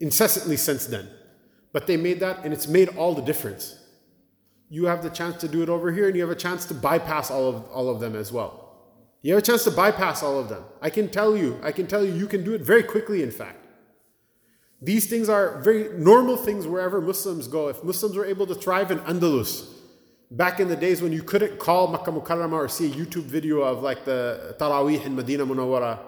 incessantly 0.00 0.56
since 0.56 0.86
then. 0.86 1.08
But 1.72 1.86
they 1.86 1.96
made 1.96 2.20
that 2.20 2.44
and 2.44 2.52
it's 2.52 2.66
made 2.66 2.88
all 2.96 3.14
the 3.14 3.22
difference. 3.22 3.78
You 4.70 4.86
have 4.86 5.02
the 5.02 5.10
chance 5.10 5.36
to 5.40 5.48
do 5.48 5.62
it 5.62 5.68
over 5.68 5.92
here 5.92 6.08
and 6.08 6.16
you 6.16 6.22
have 6.22 6.30
a 6.30 6.40
chance 6.40 6.66
to 6.66 6.74
bypass 6.74 7.30
all 7.30 7.48
of, 7.48 7.64
all 7.70 7.88
of 7.88 8.00
them 8.00 8.14
as 8.14 8.32
well. 8.32 8.68
You 9.22 9.34
have 9.34 9.42
a 9.42 9.46
chance 9.46 9.64
to 9.64 9.70
bypass 9.70 10.22
all 10.22 10.38
of 10.38 10.48
them. 10.48 10.64
I 10.80 10.90
can 10.90 11.08
tell 11.08 11.36
you, 11.36 11.58
I 11.62 11.72
can 11.72 11.86
tell 11.86 12.04
you, 12.04 12.12
you 12.12 12.26
can 12.26 12.44
do 12.44 12.54
it 12.54 12.60
very 12.60 12.82
quickly, 12.82 13.22
in 13.22 13.30
fact. 13.30 13.58
These 14.80 15.06
things 15.06 15.28
are 15.28 15.60
very 15.60 15.88
normal 15.98 16.36
things 16.36 16.66
wherever 16.66 17.00
Muslims 17.00 17.48
go. 17.48 17.68
If 17.68 17.82
Muslims 17.82 18.14
were 18.14 18.24
able 18.24 18.46
to 18.46 18.54
thrive 18.54 18.92
in 18.92 19.00
Andalus, 19.00 19.68
back 20.30 20.60
in 20.60 20.68
the 20.68 20.76
days 20.76 21.02
when 21.02 21.12
you 21.12 21.22
couldn't 21.22 21.58
call 21.58 21.88
Makkah 21.88 22.12
Mukarramah 22.12 22.52
or 22.52 22.68
see 22.68 22.92
a 22.92 22.94
YouTube 22.94 23.24
video 23.24 23.62
of 23.62 23.82
like 23.82 24.04
the 24.04 24.54
Taraweeh 24.60 25.04
in 25.04 25.16
Medina 25.16 25.44
Munawwara, 25.44 25.98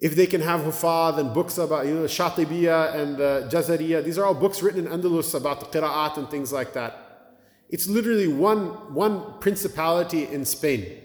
if 0.00 0.14
they 0.14 0.26
can 0.26 0.40
have 0.40 0.60
hufad 0.60 1.18
and 1.18 1.34
books 1.34 1.58
about, 1.58 1.86
you 1.86 1.94
know, 1.94 2.04
Shatibiyah 2.04 2.94
and 2.94 3.20
uh, 3.20 3.48
Jazariya, 3.48 4.04
these 4.04 4.18
are 4.18 4.24
all 4.24 4.34
books 4.34 4.62
written 4.62 4.86
in 4.86 4.92
Andalus 4.92 5.34
about 5.34 5.60
the 5.60 5.66
qira'at 5.66 6.16
and 6.16 6.30
things 6.30 6.52
like 6.52 6.72
that. 6.74 7.36
It's 7.68 7.88
literally 7.88 8.28
one, 8.28 8.94
one 8.94 9.38
principality 9.40 10.26
in 10.26 10.44
Spain 10.44 11.02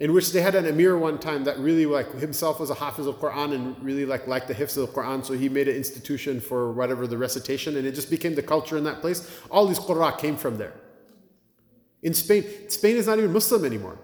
in 0.00 0.14
which 0.14 0.32
they 0.32 0.40
had 0.40 0.54
an 0.54 0.64
emir 0.64 0.96
one 0.96 1.18
time 1.18 1.44
that 1.44 1.58
really 1.58 1.84
like 1.84 2.10
himself 2.14 2.58
was 2.58 2.70
a 2.70 2.74
hafiz 2.74 3.06
of 3.06 3.16
Quran 3.16 3.54
and 3.54 3.80
really 3.82 4.06
like 4.06 4.26
liked 4.26 4.48
the 4.48 4.54
hifz 4.54 4.78
of 4.82 4.88
Quran, 4.90 5.22
so 5.24 5.34
he 5.34 5.48
made 5.48 5.68
an 5.68 5.76
institution 5.76 6.40
for 6.40 6.72
whatever 6.72 7.06
the 7.06 7.18
recitation, 7.18 7.76
and 7.76 7.86
it 7.86 7.94
just 7.94 8.10
became 8.10 8.34
the 8.34 8.42
culture 8.42 8.78
in 8.78 8.84
that 8.84 9.02
place. 9.02 9.30
All 9.50 9.66
these 9.66 9.78
qurra 9.78 10.18
came 10.18 10.36
from 10.36 10.56
there. 10.56 10.72
In 12.02 12.14
Spain, 12.14 12.44
Spain 12.68 12.96
is 12.96 13.06
not 13.06 13.18
even 13.18 13.30
Muslim 13.30 13.66
anymore. 13.66 13.98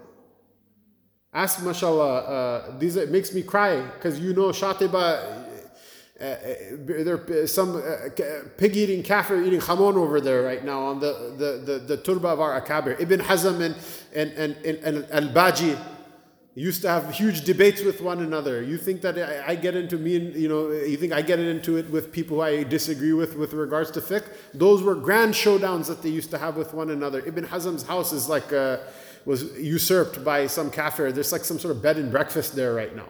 Ask, 1.33 1.63
mashallah, 1.63 2.17
uh, 2.19 2.77
these 2.79 2.95
it 2.95 3.11
makes 3.11 3.33
me 3.33 3.43
cry 3.43 3.81
because 3.81 4.19
you 4.19 4.33
know 4.33 4.49
Shatiba. 4.49 4.93
Uh, 4.93 6.23
uh 6.23 6.37
there's 6.79 7.53
some 7.53 7.75
uh, 7.75 8.09
pig 8.57 8.75
eating 8.75 9.03
kafir 9.03 9.39
eating 9.43 9.59
khamon 9.59 9.95
over 9.95 10.19
there 10.19 10.41
right 10.41 10.65
now 10.65 10.81
on 10.81 10.99
the, 10.99 11.35
the, 11.37 11.73
the, 11.73 11.79
the 11.79 11.97
turba 11.97 12.29
of 12.29 12.39
our 12.39 12.59
akabir. 12.59 12.99
Ibn 12.99 13.19
Hazm 13.19 13.61
and, 13.61 13.75
and, 14.15 14.31
and, 14.31 14.55
and, 14.65 14.77
and 14.79 15.11
Al-Baji 15.11 15.77
used 16.55 16.81
to 16.81 16.89
have 16.89 17.13
huge 17.13 17.43
debates 17.45 17.83
with 17.83 18.01
one 18.01 18.19
another. 18.19 18.63
You 18.63 18.79
think 18.79 19.01
that 19.01 19.15
I, 19.19 19.51
I, 19.51 19.55
get 19.55 19.75
into 19.75 19.95
me 19.95 20.15
and, 20.15 20.35
you 20.35 20.49
know, 20.49 20.71
you 20.71 20.97
think 20.97 21.13
I 21.13 21.21
get 21.21 21.37
into 21.37 21.77
it 21.77 21.87
with 21.91 22.11
people 22.11 22.41
I 22.41 22.63
disagree 22.63 23.13
with 23.13 23.35
with 23.35 23.53
regards 23.53 23.91
to 23.91 24.01
fiqh? 24.01 24.23
Those 24.55 24.81
were 24.81 24.95
grand 24.95 25.35
showdowns 25.35 25.85
that 25.85 26.01
they 26.01 26.09
used 26.09 26.31
to 26.31 26.39
have 26.39 26.57
with 26.57 26.73
one 26.73 26.89
another. 26.89 27.19
Ibn 27.19 27.45
Hazm's 27.45 27.83
house 27.83 28.11
is 28.11 28.27
like, 28.27 28.51
uh, 28.51 28.77
was 29.27 29.43
usurped 29.59 30.23
by 30.23 30.47
some 30.47 30.71
kafir. 30.71 31.11
There's 31.11 31.33
like 31.33 31.43
some 31.43 31.59
sort 31.59 31.75
of 31.75 31.81
bed 31.81 31.97
and 31.97 32.09
breakfast 32.09 32.55
there 32.55 32.73
right 32.73 32.95
now. 32.95 33.09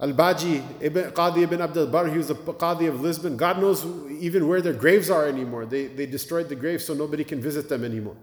Al-Baji, 0.00 0.62
Ibn, 0.80 1.10
Qadi 1.10 1.42
ibn 1.42 1.60
Abdul 1.60 1.88
Bar, 1.88 2.06
he 2.06 2.16
was 2.16 2.28
the 2.28 2.34
Qadi 2.34 2.88
of 2.88 3.02
Lisbon. 3.02 3.36
God 3.36 3.60
knows 3.60 3.84
even 4.10 4.48
where 4.48 4.62
their 4.62 4.72
graves 4.72 5.10
are 5.10 5.26
anymore. 5.26 5.66
They, 5.66 5.88
they 5.88 6.06
destroyed 6.06 6.48
the 6.48 6.54
graves 6.54 6.86
so 6.86 6.94
nobody 6.94 7.24
can 7.24 7.42
visit 7.42 7.68
them 7.68 7.84
anymore. 7.84 8.16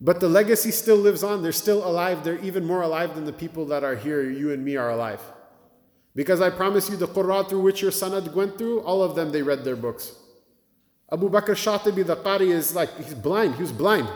But 0.00 0.20
the 0.20 0.28
legacy 0.28 0.70
still 0.70 0.96
lives 0.96 1.22
on. 1.22 1.42
They're 1.42 1.52
still 1.52 1.86
alive. 1.86 2.24
They're 2.24 2.42
even 2.42 2.64
more 2.64 2.80
alive 2.80 3.14
than 3.14 3.26
the 3.26 3.32
people 3.34 3.66
that 3.66 3.84
are 3.84 3.96
here. 3.96 4.30
You 4.30 4.52
and 4.52 4.64
me 4.64 4.76
are 4.76 4.88
alive. 4.88 5.20
Because 6.14 6.40
I 6.40 6.48
promise 6.48 6.88
you, 6.88 6.96
the 6.96 7.08
Qur'an 7.08 7.44
through 7.44 7.60
which 7.60 7.82
your 7.82 7.90
sanad 7.90 8.32
went 8.32 8.56
through, 8.56 8.80
all 8.80 9.02
of 9.02 9.14
them, 9.16 9.32
they 9.32 9.42
read 9.42 9.64
their 9.64 9.76
books. 9.76 10.12
Abu 11.10 11.30
Bakr 11.30 11.54
Shatibi, 11.54 12.04
the 12.04 12.16
Qari, 12.16 12.50
is 12.50 12.74
like, 12.74 12.94
he's 12.96 13.14
blind. 13.14 13.54
He 13.54 13.62
was 13.62 13.72
blind. 13.72 14.08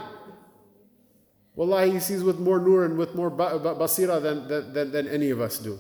Wallahi, 1.55 1.93
he 1.93 2.01
sees 2.01 2.23
with 2.23 2.39
more 2.39 2.59
nur 2.59 2.85
and 2.85 2.97
with 2.97 3.15
more 3.15 3.31
basira 3.31 4.21
than, 4.23 4.49
than, 4.73 4.91
than 4.91 5.09
any 5.09 5.31
of 5.31 5.41
us 5.41 5.59
do. 5.59 5.79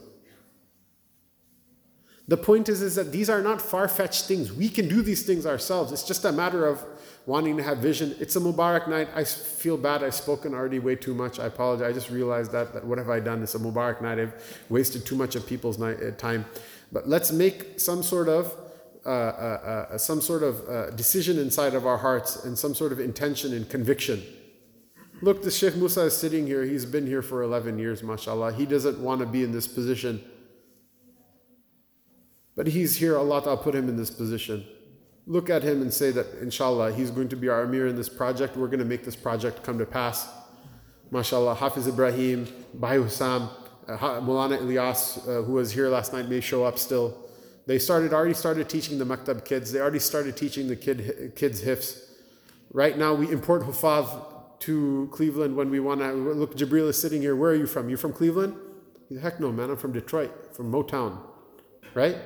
The 2.29 2.37
point 2.37 2.69
is, 2.69 2.83
is 2.83 2.95
that 2.95 3.11
these 3.11 3.29
are 3.29 3.43
not 3.43 3.61
far 3.61 3.89
fetched 3.89 4.27
things. 4.27 4.53
We 4.53 4.69
can 4.69 4.89
do 4.89 5.03
these 5.03 5.25
things 5.25 5.45
ourselves. 5.45 5.93
It's 5.93 6.05
just 6.05 6.25
a 6.25 6.33
matter 6.33 6.67
of 6.67 6.83
wanting 7.27 7.57
to 7.57 7.63
have 7.63 7.79
vision. 7.79 8.15
It's 8.21 8.37
a 8.37 8.41
Mubarak 8.41 8.89
night. 8.89 9.09
I 9.15 9.25
feel 9.25 9.77
bad. 9.77 10.03
I've 10.03 10.15
spoken 10.15 10.55
already 10.55 10.79
way 10.79 10.95
too 10.95 11.15
much. 11.15 11.39
I 11.39 11.47
apologize. 11.47 11.91
I 11.91 11.93
just 11.93 12.11
realized 12.11 12.53
that, 12.53 12.73
that 12.75 12.85
what 12.85 12.99
have 12.99 13.11
I 13.11 13.21
done? 13.21 13.43
It's 13.43 13.55
a 13.55 13.59
Mubarak 13.59 14.01
night. 14.01 14.19
I've 14.19 14.65
wasted 14.69 15.05
too 15.05 15.17
much 15.17 15.37
of 15.37 15.47
people's 15.47 15.79
night, 15.79 15.99
uh, 16.03 16.13
time. 16.13 16.45
But 16.91 17.09
let's 17.09 17.33
make 17.33 17.81
some 17.81 18.03
sort 18.03 18.29
of 18.29 18.57
uh, 19.05 19.09
uh, 19.09 19.87
uh, 19.93 19.99
some 19.99 20.21
sort 20.21 20.43
of 20.43 20.69
uh, 20.69 20.91
decision 20.91 21.39
inside 21.39 21.75
of 21.75 21.87
our 21.87 21.99
hearts 21.99 22.45
and 22.45 22.57
some 22.59 22.75
sort 22.75 22.93
of 22.93 23.01
intention 23.01 23.53
and 23.53 23.69
conviction 23.69 24.23
Look, 25.23 25.45
the 25.45 25.53
Sheikh 25.53 25.77
Musa 25.77 26.01
is 26.01 26.17
sitting 26.17 26.49
here. 26.49 26.65
He's 26.65 26.85
been 26.85 27.07
here 27.07 27.23
for 27.23 27.43
11 27.45 27.79
years, 27.79 28.03
mashallah. 28.03 28.55
He 28.55 28.67
doesn't 28.67 28.99
want 28.99 29.21
to 29.21 29.27
be 29.27 29.45
in 29.45 29.53
this 29.53 29.69
position. 29.69 30.21
But 32.57 32.67
he's 32.67 32.97
here, 32.97 33.17
Allah 33.17 33.41
Ta'ala 33.41 33.57
put 33.57 33.73
him 33.73 33.89
in 33.89 33.97
this 33.97 34.11
position. 34.11 34.67
Look 35.29 35.49
at 35.49 35.63
him 35.63 35.81
and 35.81 35.95
say 35.95 36.11
that, 36.11 36.27
inshallah, 36.41 36.93
he's 36.95 37.13
going 37.13 37.29
to 37.29 37.37
be 37.37 37.49
our 37.49 37.63
Amir 37.63 37.87
in 37.87 37.95
this 37.95 38.09
project. 38.09 38.57
We're 38.57 38.67
going 38.67 38.81
to 38.81 38.85
make 38.85 39.05
this 39.05 39.15
project 39.15 39.63
come 39.63 39.79
to 39.79 39.87
pass. 39.87 40.29
Mashallah, 41.13 41.55
Hafiz 41.55 41.87
Ibrahim, 41.87 42.49
Bhai 42.75 42.97
Hussam, 42.97 43.49
uh, 43.87 43.97
Mulana 44.21 44.59
Ilyas, 44.59 45.19
uh, 45.19 45.45
who 45.45 45.53
was 45.53 45.71
here 45.71 45.89
last 45.89 46.13
night, 46.13 46.29
may 46.29 46.41
show 46.41 46.65
up 46.65 46.81
still. 46.81 47.22
They 47.67 47.79
started 47.79 48.13
already 48.13 48.35
started 48.35 48.69
teaching 48.69 48.99
the 48.99 49.05
maktab 49.05 49.45
kids. 49.45 49.73
They 49.73 49.81
already 49.81 50.01
started 50.01 50.37
teaching 50.37 50.69
the 50.69 50.77
kid, 50.77 51.33
kids 51.37 51.63
hifz. 51.63 52.09
Right 52.73 52.99
now, 52.99 53.15
we 53.15 53.31
import 53.31 53.63
hufad 53.63 54.61
to 54.61 55.09
Cleveland 55.13 55.55
when 55.57 55.71
we 55.71 55.79
want 55.79 56.01
to 56.01 56.13
look. 56.13 56.57
Jibril 56.57 56.89
is 56.89 57.01
sitting 57.01 57.21
here. 57.21 57.37
Where 57.37 57.53
are 57.53 57.55
you 57.55 57.67
from? 57.67 57.89
You 57.89 57.97
from 57.97 58.13
Cleveland? 58.13 58.57
Heck 59.21 59.39
no, 59.39 59.53
man. 59.53 59.71
I'm 59.71 59.77
from 59.77 59.93
Detroit, 59.93 60.57
from 60.57 60.73
Motown, 60.73 61.19
right? 61.95 62.17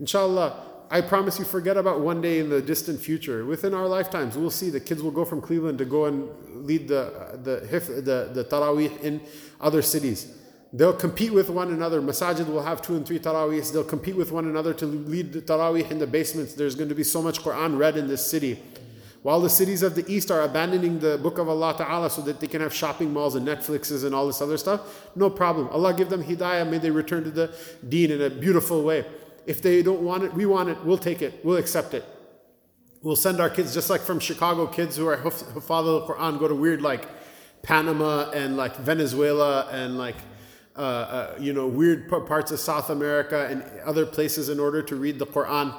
Inshallah. 0.00 0.68
I 0.90 1.00
promise 1.00 1.38
you, 1.38 1.46
forget 1.46 1.78
about 1.78 2.00
one 2.00 2.20
day 2.20 2.38
in 2.38 2.50
the 2.50 2.60
distant 2.60 3.00
future. 3.00 3.46
Within 3.46 3.72
our 3.72 3.88
lifetimes, 3.88 4.36
we'll 4.36 4.50
see 4.50 4.68
the 4.68 4.78
kids 4.78 5.02
will 5.02 5.10
go 5.10 5.24
from 5.24 5.40
Cleveland 5.40 5.78
to 5.78 5.86
go 5.86 6.04
and 6.04 6.28
lead 6.66 6.86
the 6.86 7.38
the 7.42 7.54
the, 8.02 8.30
the 8.34 8.44
Taraweeh 8.44 9.00
in 9.00 9.22
other 9.58 9.80
cities. 9.80 10.41
They'll 10.74 10.94
compete 10.94 11.32
with 11.32 11.50
one 11.50 11.70
another. 11.70 12.00
Masajid 12.00 12.46
will 12.46 12.62
have 12.62 12.80
two 12.80 12.96
and 12.96 13.06
three 13.06 13.18
Taraweehs. 13.18 13.72
They'll 13.72 13.84
compete 13.84 14.16
with 14.16 14.32
one 14.32 14.46
another 14.46 14.72
to 14.74 14.86
lead 14.86 15.32
the 15.32 15.42
Taraweeh 15.42 15.90
in 15.90 15.98
the 15.98 16.06
basements. 16.06 16.54
There's 16.54 16.74
going 16.74 16.88
to 16.88 16.94
be 16.94 17.04
so 17.04 17.20
much 17.20 17.40
Quran 17.40 17.78
read 17.78 17.98
in 17.98 18.08
this 18.08 18.24
city. 18.24 18.58
While 19.22 19.40
the 19.40 19.50
cities 19.50 19.82
of 19.82 19.94
the 19.94 20.04
East 20.12 20.30
are 20.30 20.42
abandoning 20.42 20.98
the 20.98 21.18
book 21.18 21.38
of 21.38 21.48
Allah 21.48 21.76
Ta'ala 21.76 22.10
so 22.10 22.22
that 22.22 22.40
they 22.40 22.48
can 22.48 22.60
have 22.60 22.74
shopping 22.74 23.12
malls 23.12 23.36
and 23.36 23.46
Netflixes 23.46 24.04
and 24.04 24.14
all 24.14 24.26
this 24.26 24.40
other 24.40 24.56
stuff, 24.56 25.10
no 25.14 25.30
problem. 25.30 25.68
Allah 25.68 25.94
give 25.94 26.08
them 26.08 26.24
hidayah, 26.24 26.68
may 26.68 26.78
they 26.78 26.90
return 26.90 27.22
to 27.24 27.30
the 27.30 27.54
deen 27.88 28.10
in 28.10 28.20
a 28.20 28.30
beautiful 28.30 28.82
way. 28.82 29.04
If 29.46 29.62
they 29.62 29.82
don't 29.82 30.02
want 30.02 30.24
it, 30.24 30.34
we 30.34 30.46
want 30.46 30.70
it, 30.70 30.84
we'll 30.84 30.98
take 30.98 31.22
it, 31.22 31.44
we'll 31.44 31.58
accept 31.58 31.94
it. 31.94 32.04
We'll 33.02 33.14
send 33.14 33.40
our 33.40 33.50
kids, 33.50 33.74
just 33.74 33.90
like 33.90 34.00
from 34.00 34.18
Chicago, 34.20 34.66
kids 34.66 34.96
who 34.96 35.06
are 35.06 35.16
who 35.16 35.30
follow 35.60 36.00
the 36.00 36.14
Quran 36.14 36.38
go 36.38 36.48
to 36.48 36.54
weird 36.54 36.82
like 36.82 37.06
Panama 37.62 38.30
and 38.30 38.56
like 38.56 38.76
Venezuela 38.76 39.68
and 39.70 39.98
like 39.98 40.16
uh, 40.76 40.80
uh, 40.80 41.36
you 41.38 41.52
know 41.52 41.66
weird 41.66 42.08
parts 42.08 42.50
of 42.50 42.58
South 42.58 42.90
America 42.90 43.46
and 43.50 43.62
other 43.84 44.06
places 44.06 44.48
in 44.48 44.58
order 44.58 44.82
to 44.82 44.96
read 44.96 45.18
the 45.18 45.26
Quran 45.26 45.74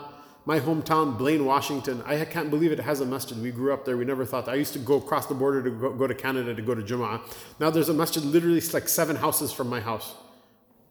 my 0.45 0.59
hometown, 0.59 1.17
Blaine, 1.17 1.45
Washington, 1.45 2.03
I 2.05 2.25
can't 2.25 2.49
believe 2.49 2.73
it 2.73 2.79
has 2.79 2.99
a 2.99 3.05
masjid. 3.05 3.41
We 3.41 3.51
grew 3.51 3.73
up 3.73 3.85
there. 3.85 3.95
We 3.95 4.03
never 4.03 4.25
thought. 4.25 4.49
I 4.49 4.55
used 4.55 4.73
to 4.73 4.79
go 4.79 4.97
across 4.97 5.25
the 5.27 5.33
border 5.33 5.63
to 5.63 5.69
go, 5.69 5.93
go 5.93 6.05
to 6.05 6.13
Canada 6.13 6.53
to 6.53 6.61
go 6.61 6.75
to 6.75 6.81
Jum'ah. 6.81 7.21
Now 7.59 7.69
there's 7.69 7.87
a 7.87 7.93
masjid 7.93 8.23
literally 8.23 8.59
like 8.73 8.89
seven 8.89 9.15
houses 9.15 9.53
from 9.53 9.69
my 9.69 9.79
house. 9.79 10.15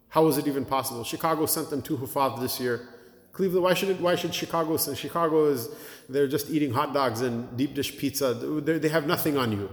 How 0.09 0.27
is 0.29 0.39
it 0.39 0.47
even 0.47 0.65
possible? 0.65 1.05
Chicago 1.05 1.45
sent 1.47 1.69
them 1.69 1.83
two 1.83 1.99
hufad 1.99 2.41
this 2.41 2.61
year. 2.61 2.89
Cleveland, 3.33 3.65
why 3.65 3.75
should 3.75 3.91
it, 3.91 4.01
why 4.01 4.15
should 4.15 4.35
Chicago 4.35 4.77
send? 4.79 4.97
Chicago 4.97 5.47
is 5.47 5.69
they're 6.09 6.29
just 6.29 6.51
eating 6.51 6.73
hot 6.73 6.95
dogs 6.95 7.21
and 7.21 7.55
deep 7.57 7.75
dish 7.75 7.97
pizza. 7.97 8.33
They're, 8.35 8.79
they 8.79 8.89
have 8.89 9.07
nothing 9.07 9.37
on 9.37 9.53
you. 9.53 9.71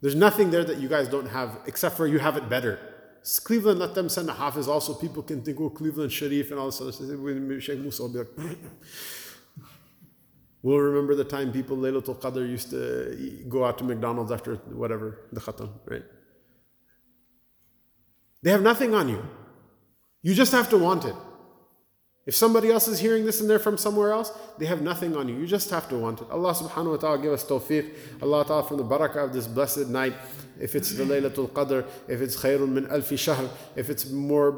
There's 0.00 0.14
nothing 0.14 0.50
there 0.50 0.64
that 0.64 0.78
you 0.78 0.88
guys 0.88 1.08
don't 1.08 1.28
have, 1.28 1.58
except 1.66 1.96
for 1.96 2.06
you 2.06 2.18
have 2.18 2.36
it 2.36 2.48
better. 2.48 2.78
Cleveland 3.44 3.80
let 3.80 3.94
them 3.94 4.08
send 4.08 4.28
a 4.28 4.32
hafiz 4.32 4.68
also. 4.68 4.94
People 4.94 5.22
can 5.22 5.42
think, 5.42 5.60
oh, 5.60 5.70
Cleveland 5.70 6.12
Sharif 6.12 6.50
and 6.50 6.60
all 6.60 6.66
this 6.66 6.80
other 6.80 6.92
stuff. 6.92 7.08
Sheikh 7.62 7.80
Musa 7.80 8.02
will 8.02 8.10
be 8.10 8.18
like, 8.18 8.58
We'll 10.62 10.78
remember 10.78 11.14
the 11.14 11.24
time 11.24 11.52
people 11.52 11.76
Laylatul 11.76 12.20
Qadr 12.20 12.48
used 12.48 12.70
to 12.70 13.44
go 13.48 13.64
out 13.64 13.78
to 13.78 13.84
McDonald's 13.84 14.32
after 14.32 14.56
whatever, 14.82 15.20
the 15.32 15.40
khatam, 15.40 15.70
right? 15.84 16.02
They 18.42 18.50
have 18.50 18.62
nothing 18.62 18.94
on 18.94 19.08
you. 19.08 19.24
You 20.22 20.34
just 20.34 20.52
have 20.52 20.68
to 20.70 20.78
want 20.78 21.04
it. 21.04 21.14
If 22.26 22.34
somebody 22.34 22.72
else 22.72 22.88
is 22.88 22.98
hearing 22.98 23.24
this 23.24 23.40
and 23.40 23.48
they're 23.48 23.60
from 23.60 23.78
somewhere 23.78 24.10
else, 24.10 24.32
they 24.58 24.66
have 24.66 24.82
nothing 24.82 25.16
on 25.16 25.28
you. 25.28 25.36
You 25.36 25.46
just 25.46 25.70
have 25.70 25.88
to 25.90 25.96
want 25.96 26.20
it. 26.20 26.28
Allah 26.28 26.54
subhanahu 26.54 26.90
wa 26.90 26.96
ta'ala 26.96 27.18
give 27.18 27.32
us 27.32 27.44
tawfiq. 27.44 27.94
Allah 28.20 28.44
ta'ala 28.44 28.64
from 28.64 28.78
the 28.78 28.84
barakah 28.84 29.26
of 29.26 29.32
this 29.32 29.46
blessed 29.46 29.86
night, 29.88 30.12
if 30.58 30.74
it's 30.74 30.90
the 30.90 31.04
Laylatul 31.04 31.50
Qadr, 31.50 31.86
if 32.08 32.20
it's 32.20 32.36
khairun 32.36 32.70
min 32.70 32.86
alfi 32.86 33.16
shahr, 33.16 33.48
if 33.76 33.90
it's 33.90 34.10
more 34.10 34.50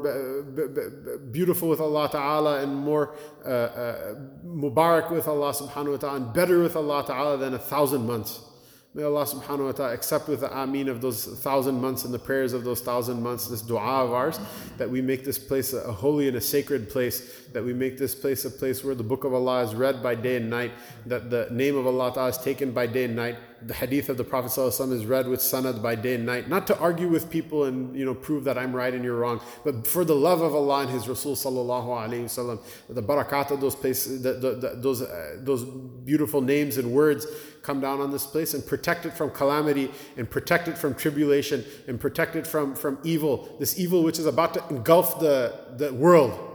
beautiful 1.31 1.69
with 1.69 1.79
Allah 1.79 2.09
ta'ala 2.09 2.63
and 2.63 2.75
more 2.75 3.13
uh, 3.45 3.49
uh, 3.49 4.15
mubarak 4.43 5.11
with 5.11 5.27
Allah 5.27 5.53
subhanahu 5.53 5.91
wa 5.91 5.97
ta'ala 5.97 6.15
and 6.15 6.33
better 6.33 6.59
with 6.63 6.75
Allah 6.75 7.05
ta'ala 7.05 7.37
than 7.37 7.53
a 7.53 7.59
thousand 7.59 8.07
months. 8.07 8.48
May 8.95 9.03
Allah 9.03 9.23
subhanahu 9.23 9.65
wa 9.65 9.71
ta'ala 9.71 9.93
accept 9.93 10.27
with 10.27 10.39
the 10.39 10.61
ameen 10.61 10.89
of 10.89 10.99
those 10.99 11.23
thousand 11.23 11.79
months 11.79 12.05
and 12.05 12.13
the 12.13 12.17
prayers 12.17 12.53
of 12.53 12.63
those 12.63 12.81
thousand 12.81 13.21
months, 13.21 13.47
this 13.47 13.61
dua 13.61 14.03
of 14.03 14.13
ours, 14.13 14.39
that 14.77 14.89
we 14.89 14.99
make 14.99 15.23
this 15.23 15.37
place 15.37 15.73
a 15.73 15.91
holy 15.91 16.27
and 16.27 16.35
a 16.35 16.41
sacred 16.41 16.89
place, 16.89 17.45
that 17.53 17.63
we 17.63 17.71
make 17.71 17.99
this 17.99 18.15
place 18.15 18.45
a 18.45 18.49
place 18.49 18.83
where 18.83 18.95
the 18.95 19.03
book 19.03 19.25
of 19.25 19.33
Allah 19.33 19.61
is 19.61 19.75
read 19.75 20.01
by 20.01 20.15
day 20.15 20.37
and 20.37 20.49
night, 20.49 20.71
that 21.05 21.29
the 21.29 21.47
name 21.51 21.77
of 21.77 21.85
Allah 21.85 22.11
ta'ala 22.11 22.29
is 22.29 22.39
taken 22.39 22.71
by 22.71 22.87
day 22.87 23.03
and 23.03 23.15
night, 23.15 23.37
the 23.61 23.73
hadith 23.73 24.09
of 24.09 24.17
the 24.17 24.23
Prophet 24.23 24.51
ﷺ 24.51 24.93
is 24.93 25.05
read 25.05 25.27
with 25.27 25.39
sanad 25.39 25.81
by 25.81 25.95
day 25.95 26.15
and 26.15 26.25
night, 26.25 26.47
not 26.47 26.67
to 26.67 26.79
argue 26.79 27.07
with 27.07 27.29
people 27.29 27.65
and 27.65 27.95
you 27.95 28.05
know 28.05 28.13
prove 28.13 28.43
that 28.45 28.57
I'm 28.57 28.73
right 28.73 28.93
and 28.93 29.03
you're 29.03 29.17
wrong, 29.17 29.41
but 29.63 29.85
for 29.85 30.05
the 30.05 30.15
love 30.15 30.41
of 30.41 30.55
Allah 30.55 30.81
and 30.81 30.89
His 30.89 31.07
Rasul 31.07 31.35
wasallam, 31.35 32.61
the 32.89 33.03
barakat 33.03 33.51
of 33.51 33.61
those 33.61 33.75
places, 33.75 34.21
the, 34.21 34.33
the, 34.33 34.51
the, 34.55 34.69
those 34.75 35.01
uh, 35.01 35.37
those 35.39 35.65
beautiful 35.65 36.41
names 36.41 36.77
and 36.77 36.91
words 36.91 37.27
come 37.61 37.81
down 37.81 37.99
on 37.99 38.11
this 38.11 38.25
place 38.25 38.53
and 38.53 38.65
protect 38.65 39.05
it 39.05 39.13
from 39.13 39.29
calamity 39.31 39.91
and 40.17 40.29
protect 40.29 40.67
it 40.67 40.77
from 40.77 40.95
tribulation 40.95 41.63
and 41.87 41.99
protect 41.99 42.35
it 42.35 42.47
from 42.47 42.75
from 42.75 42.97
evil, 43.03 43.55
this 43.59 43.77
evil 43.79 44.03
which 44.03 44.19
is 44.19 44.25
about 44.25 44.53
to 44.53 44.67
engulf 44.69 45.19
the 45.19 45.53
the 45.77 45.93
world. 45.93 46.45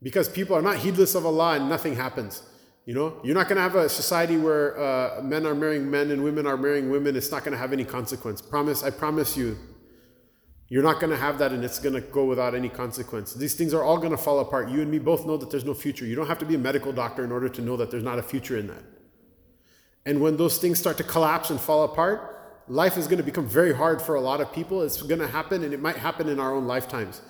Because 0.00 0.28
people 0.28 0.54
are 0.54 0.62
not 0.62 0.76
heedless 0.76 1.16
of 1.16 1.26
Allah 1.26 1.56
and 1.56 1.68
nothing 1.68 1.96
happens. 1.96 2.42
You 2.88 2.94
know, 2.94 3.20
you're 3.22 3.34
not 3.34 3.48
going 3.48 3.56
to 3.56 3.62
have 3.62 3.74
a 3.74 3.86
society 3.86 4.38
where 4.38 4.80
uh, 4.80 5.20
men 5.20 5.44
are 5.44 5.54
marrying 5.54 5.90
men 5.90 6.10
and 6.10 6.24
women 6.24 6.46
are 6.46 6.56
marrying 6.56 6.88
women. 6.88 7.16
It's 7.16 7.30
not 7.30 7.44
going 7.44 7.52
to 7.52 7.58
have 7.58 7.74
any 7.74 7.84
consequence. 7.84 8.40
Promise, 8.40 8.82
I 8.82 8.88
promise 8.88 9.36
you. 9.36 9.58
You're 10.70 10.82
not 10.82 10.98
going 10.98 11.10
to 11.10 11.16
have 11.18 11.36
that 11.40 11.52
and 11.52 11.62
it's 11.62 11.78
going 11.78 11.94
to 11.96 12.00
go 12.00 12.24
without 12.24 12.54
any 12.54 12.70
consequence. 12.70 13.34
These 13.34 13.56
things 13.56 13.74
are 13.74 13.82
all 13.82 13.98
going 13.98 14.12
to 14.12 14.16
fall 14.16 14.38
apart. 14.40 14.70
You 14.70 14.80
and 14.80 14.90
me 14.90 14.98
both 14.98 15.26
know 15.26 15.36
that 15.36 15.50
there's 15.50 15.66
no 15.66 15.74
future. 15.74 16.06
You 16.06 16.16
don't 16.16 16.28
have 16.28 16.38
to 16.38 16.46
be 16.46 16.54
a 16.54 16.58
medical 16.58 16.90
doctor 16.90 17.22
in 17.22 17.30
order 17.30 17.50
to 17.50 17.60
know 17.60 17.76
that 17.76 17.90
there's 17.90 18.02
not 18.02 18.18
a 18.18 18.22
future 18.22 18.56
in 18.56 18.68
that. 18.68 18.82
And 20.06 20.22
when 20.22 20.38
those 20.38 20.56
things 20.56 20.78
start 20.78 20.96
to 20.96 21.04
collapse 21.04 21.50
and 21.50 21.60
fall 21.60 21.84
apart, 21.84 22.62
life 22.68 22.96
is 22.96 23.06
going 23.06 23.18
to 23.18 23.22
become 23.22 23.46
very 23.46 23.74
hard 23.74 24.00
for 24.00 24.14
a 24.14 24.20
lot 24.22 24.40
of 24.40 24.50
people. 24.50 24.80
It's 24.80 25.02
going 25.02 25.20
to 25.20 25.28
happen 25.28 25.62
and 25.62 25.74
it 25.74 25.80
might 25.82 25.96
happen 25.96 26.26
in 26.26 26.40
our 26.40 26.54
own 26.54 26.66
lifetimes. 26.66 27.20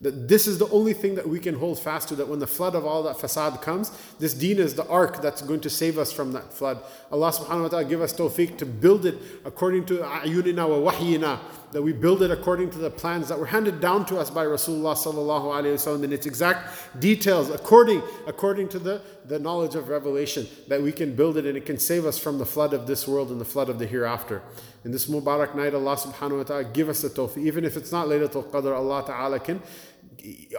That 0.00 0.28
this 0.28 0.46
is 0.46 0.58
the 0.58 0.68
only 0.68 0.92
thing 0.92 1.16
that 1.16 1.28
we 1.28 1.40
can 1.40 1.56
hold 1.56 1.76
fast 1.76 2.08
to, 2.10 2.14
that 2.16 2.28
when 2.28 2.38
the 2.38 2.46
flood 2.46 2.76
of 2.76 2.86
all 2.86 3.02
that 3.02 3.16
fasad 3.16 3.60
comes, 3.60 3.90
this 4.20 4.32
deen 4.32 4.58
is 4.58 4.74
the 4.74 4.86
ark 4.86 5.20
that's 5.20 5.42
going 5.42 5.58
to 5.62 5.70
save 5.70 5.98
us 5.98 6.12
from 6.12 6.30
that 6.34 6.52
flood. 6.52 6.80
Allah 7.10 7.32
subhanahu 7.32 7.62
wa 7.62 7.68
ta'ala 7.68 7.84
give 7.84 8.00
us 8.00 8.12
tawfiq 8.12 8.58
to 8.58 8.66
build 8.66 9.06
it 9.06 9.16
according 9.44 9.86
to 9.86 9.98
ayunina 9.98 10.68
wa 10.68 10.92
wahyina, 10.92 11.40
that 11.72 11.82
we 11.82 11.92
build 11.92 12.22
it 12.22 12.30
according 12.30 12.70
to 12.70 12.78
the 12.78 12.90
plans 12.90 13.28
that 13.28 13.40
were 13.40 13.46
handed 13.46 13.80
down 13.80 14.06
to 14.06 14.18
us 14.18 14.30
by 14.30 14.44
Rasulullah 14.44 14.94
sallallahu 14.94 15.46
alayhi 15.46 15.74
wasallam 15.74 16.04
in 16.04 16.12
its 16.12 16.26
exact 16.26 17.00
details, 17.00 17.50
according, 17.50 18.00
according 18.28 18.68
to 18.68 18.78
the, 18.78 19.02
the 19.24 19.40
knowledge 19.40 19.74
of 19.74 19.88
revelation, 19.88 20.46
that 20.68 20.80
we 20.80 20.92
can 20.92 21.16
build 21.16 21.36
it 21.36 21.44
and 21.44 21.56
it 21.56 21.66
can 21.66 21.76
save 21.76 22.06
us 22.06 22.18
from 22.18 22.38
the 22.38 22.46
flood 22.46 22.72
of 22.72 22.86
this 22.86 23.08
world 23.08 23.32
and 23.32 23.40
the 23.40 23.44
flood 23.44 23.68
of 23.68 23.80
the 23.80 23.86
hereafter. 23.86 24.42
In 24.84 24.92
this 24.92 25.06
Mubarak 25.08 25.56
night, 25.56 25.74
Allah 25.74 25.96
subhanahu 25.96 26.38
wa 26.38 26.42
ta'ala 26.44 26.64
give 26.64 26.88
us 26.88 27.02
the 27.02 27.10
tawfiq. 27.10 27.38
Even 27.38 27.64
if 27.64 27.76
it's 27.76 27.90
not 27.90 28.06
Laylatul 28.06 28.44
Qadr, 28.44 28.74
Allah 28.74 29.04
ta'ala 29.04 29.40
can 29.40 29.60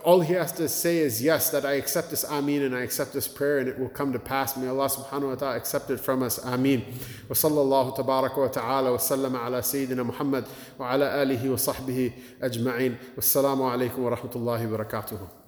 all 0.04 0.22
he 0.22 0.34
has 0.34 0.52
to 0.54 0.70
say 0.70 1.00
is 1.00 1.22
yes, 1.22 1.50
that 1.50 1.66
I 1.66 1.74
accept 1.74 2.10
this 2.10 2.24
Ameen 2.24 2.64
and 2.64 2.76
I 2.76 2.82
accept 2.82 3.14
this 3.14 3.28
prayer 3.28 3.60
and 3.60 3.68
it 3.68 3.78
will 3.78 3.90
come 3.90 4.14
to 4.14 4.20
pass. 4.20 4.56
May 4.56 4.68
Allah 4.68 4.90
subhanahu 4.90 5.30
wa 5.30 5.36
ta'ala 5.36 5.58
accept 5.58 5.90
it 5.90 6.00
from 6.00 6.24
us. 6.24 6.44
Ameen. 6.46 6.86
Wa 7.28 7.36
sallallahu 7.36 7.98
tabaraka 7.98 8.38
wa 8.38 8.48
ta'ala 8.48 8.92
wa 8.92 8.98
sallama 8.98 9.46
ala 9.46 9.60
Sayyidina 9.62 10.06
Muhammad 10.06 10.46
wa 10.78 10.92
ala 10.92 11.26
alihi 11.26 11.50
wa 11.50 11.56
sahbihi 11.56 12.14
ajma'in. 12.42 12.98
Wassalamu 13.16 13.70
alaikum 13.70 14.00
wa 14.00 14.16
rahmatullahi 14.16 14.70
wa 14.70 14.78
barakatuhu. 14.78 15.39